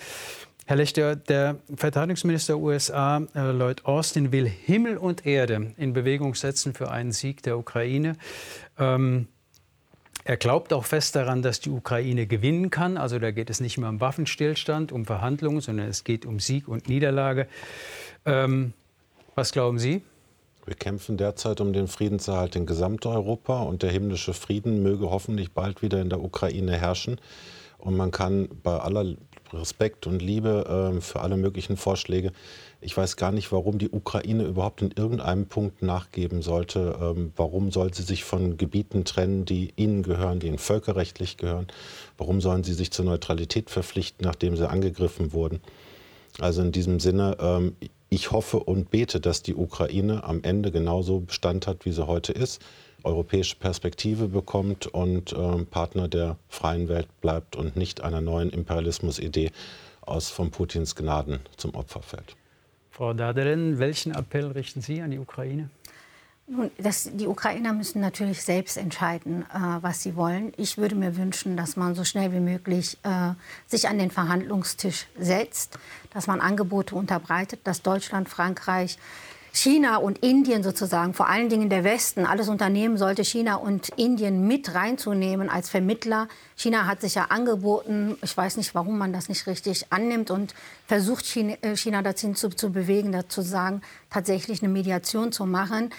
Herr 0.68 0.76
Lechter, 0.78 1.16
der 1.16 1.58
Verteidigungsminister 1.76 2.54
der 2.54 2.62
USA, 2.62 3.22
äh, 3.36 3.52
Lloyd 3.52 3.86
Austin, 3.86 4.32
will 4.32 4.48
Himmel 4.48 4.98
und 4.98 5.26
Erde 5.26 5.74
in 5.78 5.94
Bewegung 5.94 6.36
setzen 6.36 6.74
für 6.74 6.92
einen 6.92 7.12
Sieg 7.12 7.44
der 7.44 7.58
Ukraine. 7.58 8.16
Ähm, 8.78 9.28
er 10.24 10.38
glaubt 10.38 10.72
auch 10.72 10.86
fest 10.86 11.16
daran, 11.16 11.42
dass 11.42 11.60
die 11.60 11.72
Ukraine 11.72 12.28
gewinnen 12.28 12.70
kann. 12.70 12.98
Also 12.98 13.18
da 13.18 13.32
geht 13.32 13.50
es 13.50 13.60
nicht 13.60 13.80
mehr 13.80 13.90
um 13.90 14.00
Waffenstillstand, 14.00 14.92
um 14.92 15.06
Verhandlungen, 15.06 15.62
sondern 15.62 15.88
es 15.88 16.04
geht 16.04 16.26
um 16.26 16.40
Sieg 16.40 16.68
und 16.68 16.88
Niederlage. 16.88 17.48
Ähm, 18.26 18.74
was 19.34 19.52
glauben 19.52 19.80
Sie? 19.80 20.04
Wir 20.66 20.76
kämpfen 20.76 21.18
derzeit 21.18 21.60
um 21.60 21.74
den 21.74 21.88
Friedenserhalt 21.88 22.56
in 22.56 22.68
Gesamteuropa 22.68 23.64
und 23.64 23.82
der 23.82 23.90
himmlische 23.90 24.36
Frieden 24.36 24.84
möge 24.84 25.10
hoffentlich 25.10 25.54
bald 25.54 25.82
wieder 25.82 26.00
in 26.00 26.10
der 26.10 26.22
Ukraine 26.22 26.78
herrschen. 26.78 27.20
Und 27.80 27.98
man 27.98 28.12
kann 28.12 28.48
bei 28.62 28.78
aller 28.78 29.16
Respekt 29.54 30.08
und 30.08 30.22
Liebe 30.22 30.94
äh, 30.98 31.02
für 31.02 31.22
alle 31.22 31.38
möglichen 31.38 31.78
Vorschläge. 31.78 32.32
Ich 32.80 32.96
weiß 32.96 33.16
gar 33.16 33.32
nicht, 33.32 33.52
warum 33.52 33.78
die 33.78 33.90
Ukraine 33.90 34.44
überhaupt 34.44 34.82
in 34.82 34.92
irgendeinem 34.92 35.46
Punkt 35.46 35.82
nachgeben 35.82 36.42
sollte. 36.42 36.98
Ähm, 37.02 37.34
warum 37.36 37.72
soll 37.72 37.94
sie 37.94 38.04
sich 38.04 38.24
von 38.24 38.58
Gebieten 38.58 39.06
trennen, 39.06 39.46
die 39.46 39.74
ihnen 39.76 40.04
gehören, 40.04 40.40
die 40.40 40.48
ihnen 40.48 40.58
völkerrechtlich 40.58 41.38
gehören? 41.38 41.68
Warum 42.18 42.42
sollen 42.42 42.64
sie 42.64 42.74
sich 42.74 42.92
zur 42.92 43.06
Neutralität 43.06 43.70
verpflichten, 43.70 44.26
nachdem 44.26 44.56
sie 44.56 44.70
angegriffen 44.70 45.34
wurden? 45.34 45.62
Also 46.40 46.62
in 46.62 46.72
diesem 46.72 47.00
Sinne, 47.00 47.38
ähm, 47.40 47.76
ich 48.10 48.32
hoffe 48.32 48.60
und 48.60 48.92
bete, 48.92 49.20
dass 49.20 49.42
die 49.42 49.56
Ukraine 49.56 50.24
am 50.24 50.44
Ende 50.44 50.72
genauso 50.72 51.22
Bestand 51.22 51.68
hat, 51.68 51.86
wie 51.86 51.92
sie 51.92 52.08
heute 52.08 52.34
ist 52.34 52.62
europäische 53.04 53.56
Perspektive 53.56 54.28
bekommt 54.28 54.88
und 54.88 55.34
äh, 55.34 55.64
Partner 55.66 56.08
der 56.08 56.38
freien 56.50 56.88
Welt 56.88 57.08
bleibt 57.22 57.56
und 57.56 57.76
nicht 57.76 58.02
einer 58.02 58.22
neuen 58.22 58.50
Imperialismusidee 58.50 59.52
aus 60.02 60.30
von 60.30 60.52
Putins 60.52 60.96
Gnaden 60.96 61.40
zum 61.58 61.76
Opfer 61.76 62.02
fällt. 62.02 62.36
Frau 62.90 63.14
Daderin, 63.14 63.80
welchen 63.80 64.14
Appell 64.14 64.48
richten 64.48 64.82
Sie 64.82 65.02
an 65.02 65.12
die 65.12 65.20
Ukraine? 65.20 65.70
Nun, 66.48 66.70
das, 66.78 67.10
die 67.14 67.28
Ukrainer 67.28 67.72
müssen 67.72 68.02
natürlich 68.02 68.42
selbst 68.44 68.76
entscheiden, 68.76 69.44
äh, 69.44 69.58
was 69.82 70.04
sie 70.04 70.18
wollen. 70.18 70.52
Ich 70.58 70.78
würde 70.78 70.96
mir 70.96 71.16
wünschen, 71.16 71.56
dass 71.56 71.78
man 71.78 71.96
so 71.96 72.04
schnell 72.04 72.34
wie 72.34 72.42
möglich 72.42 72.98
äh, 73.04 73.34
sich 73.68 73.88
an 73.88 73.98
den 73.98 74.12
Verhandlungstisch 74.12 75.06
setzt, 75.18 75.80
dass 76.14 76.28
man 76.28 76.42
Angebote 76.42 76.96
unterbreitet, 76.96 77.62
dass 77.64 77.84
Deutschland, 77.84 78.28
Frankreich, 78.28 78.98
China 79.54 79.98
und 79.98 80.20
Indien 80.20 80.64
sozusagen, 80.64 81.14
vor 81.14 81.28
allen 81.28 81.50
Dingen 81.50 81.70
der 81.70 81.84
Westen, 81.84 82.26
alles 82.26 82.48
Unternehmen 82.48 82.98
sollte 82.98 83.24
China 83.26 83.56
und 83.56 83.90
Indien 83.98 84.48
mit 84.48 84.74
reinzunehmen 84.74 85.50
als 85.50 85.70
Vermittler. 85.70 86.30
China 86.56 86.88
hat 86.88 87.02
sich 87.02 87.16
ja 87.16 87.26
angeboten, 87.26 88.18
ich 88.22 88.36
weiß 88.36 88.56
nicht, 88.56 88.74
warum 88.76 88.98
man 88.98 89.12
das 89.12 89.28
nicht 89.28 89.48
richtig 89.48 89.88
annimmt 89.90 90.32
und 90.32 90.54
versucht 90.88 91.26
China, 91.26 91.56
äh, 91.62 91.76
China 91.76 92.02
dazu 92.02 92.32
zu, 92.32 92.50
zu 92.50 92.72
bewegen, 92.72 93.12
dazu 93.12 93.42
sagen, 93.42 93.82
tatsächlich 94.10 94.64
eine 94.64 94.72
Mediation 94.72 95.34
zu 95.34 95.46
machen. 95.46 95.90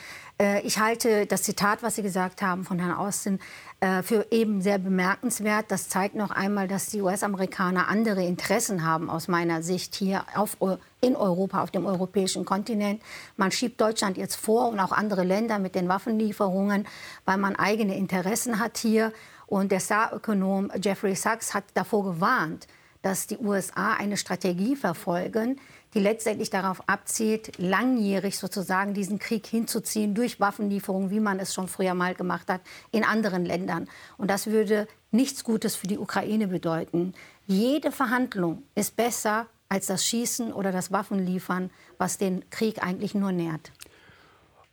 Äh, 0.40 0.62
ich 0.62 0.78
halte 0.78 1.26
das 1.26 1.42
Zitat, 1.42 1.82
was 1.82 1.96
Sie 1.96 2.03
gesagt 2.03 2.40
haben 2.40 2.64
von 2.64 2.78
Herrn 2.78 2.94
Austin, 2.94 3.38
äh, 3.83 4.05
für 4.05 4.28
eben 4.30 4.62
sehr 4.62 4.78
bemerkenswert. 4.78 5.64
Das 5.72 5.89
zeigt 5.89 6.14
noch 6.14 6.30
einmal, 6.30 6.68
dass 6.68 6.91
die 6.91 7.03
US-Amerikaner 7.03 7.89
andere 7.89 8.24
Interessen 8.24 8.87
haben, 8.87 9.11
aus 9.11 9.26
meiner 9.26 9.64
Sicht 9.64 9.97
hier 9.97 10.24
auf, 10.37 10.57
in 11.01 11.16
Europa, 11.16 11.61
auf 11.64 11.72
dem 11.72 11.85
europäischen 11.85 12.45
Kontinent. 12.45 13.03
Man 13.37 13.51
schiebt 13.51 13.80
Deutschland 13.80 14.16
jetzt 14.18 14.37
vor 14.37 14.68
und 14.68 14.78
auch 14.78 14.93
andere 14.93 15.24
Länder 15.24 15.59
mit 15.59 15.74
den 15.74 15.89
Waffenlieferungen, 15.89 16.87
weil 17.24 17.39
man 17.39 17.57
eigene 17.57 17.97
Interessen 17.97 18.61
hat 18.61 18.78
hier. 18.78 19.12
Und 19.49 19.72
der 19.72 19.80
Star-Ökonom 19.80 20.70
Jeffrey 20.80 21.16
Sachs 21.16 21.53
hat 21.53 21.64
davor 21.74 22.05
gewarnt, 22.05 22.68
dass 23.03 23.26
die 23.26 23.39
USA 23.39 23.95
eine 23.95 24.16
Strategie 24.16 24.76
verfolgen, 24.76 25.59
die 25.95 26.01
letztendlich 26.01 26.51
darauf 26.51 26.88
abzielt, 26.88 27.59
langjährig 27.59 28.38
sozusagen 28.38 28.95
diesen 28.95 29.18
Krieg 29.18 29.47
hinzuziehen 29.47 30.14
durch 30.14 30.40
Waffenlieferungen, 30.40 31.11
wie 31.11 31.20
man 31.20 31.38
es 31.38 31.55
schon 31.55 31.68
früher 31.68 31.95
mal 31.95 32.14
gemacht 32.14 32.49
hat, 32.49 32.61
in 32.90 33.05
anderen 33.05 33.45
Ländern. 33.45 33.88
Und 34.16 34.30
das 34.30 34.47
würde 34.47 34.86
nichts 35.11 35.45
Gutes 35.45 35.76
für 35.76 35.86
die 35.86 35.99
Ukraine 35.99 36.49
bedeuten. 36.49 37.14
Jede 37.47 37.93
Verhandlung 37.93 38.62
ist 38.74 38.97
besser 38.97 39.47
als 39.68 39.86
das 39.86 40.05
Schießen 40.05 40.53
oder 40.53 40.72
das 40.72 40.93
Waffenliefern, 40.93 41.70
was 41.99 42.18
den 42.18 42.49
Krieg 42.51 42.82
eigentlich 42.82 43.14
nur 43.14 43.32
nährt. 43.32 43.72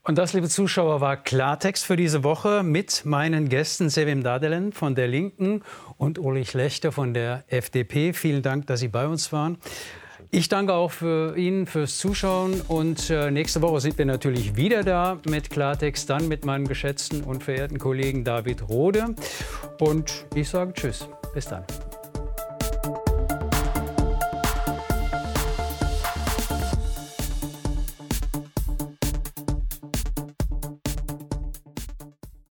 Und 0.04 0.18
das, 0.18 0.34
liebe 0.34 0.50
Zuschauer, 0.50 1.02
war 1.02 1.18
Klartext 1.18 1.86
für 1.86 1.96
diese 1.96 2.24
Woche 2.24 2.64
mit 2.64 3.06
meinen 3.06 3.48
Gästen 3.48 3.90
Sevim 3.90 4.24
Dadelen 4.24 4.74
von 4.74 4.96
der 4.96 5.08
Linken 5.08 5.62
und 5.98 6.18
Ulrich 6.18 6.54
Lechter 6.54 6.92
von 6.92 7.14
der 7.14 7.44
FDP. 7.48 8.14
Vielen 8.14 8.42
Dank, 8.42 8.68
dass 8.68 8.80
Sie 8.80 8.88
bei 8.88 9.08
uns 9.08 9.32
waren. 9.32 9.58
Ich 10.32 10.48
danke 10.48 10.74
auch 10.74 10.92
für 10.92 11.36
Ihnen 11.36 11.66
fürs 11.66 11.98
Zuschauen 11.98 12.62
und 12.68 13.10
äh, 13.10 13.32
nächste 13.32 13.64
Woche 13.64 13.82
sind 13.82 13.98
wir 13.98 14.06
natürlich 14.06 14.56
wieder 14.56 14.84
da 14.84 15.18
mit 15.28 15.50
Klartext, 15.50 16.08
dann 16.08 16.28
mit 16.28 16.46
meinem 16.46 16.68
geschätzten 16.68 17.24
und 17.24 17.44
verehrten 17.44 17.80
Kollegen 17.80 18.24
David 18.24 18.70
Rode. 18.70 19.16
Und 19.80 20.28
ich 20.36 20.48
sage 20.48 20.74
Tschüss. 20.74 21.10
Bis 21.34 21.46
dann. 21.46 21.64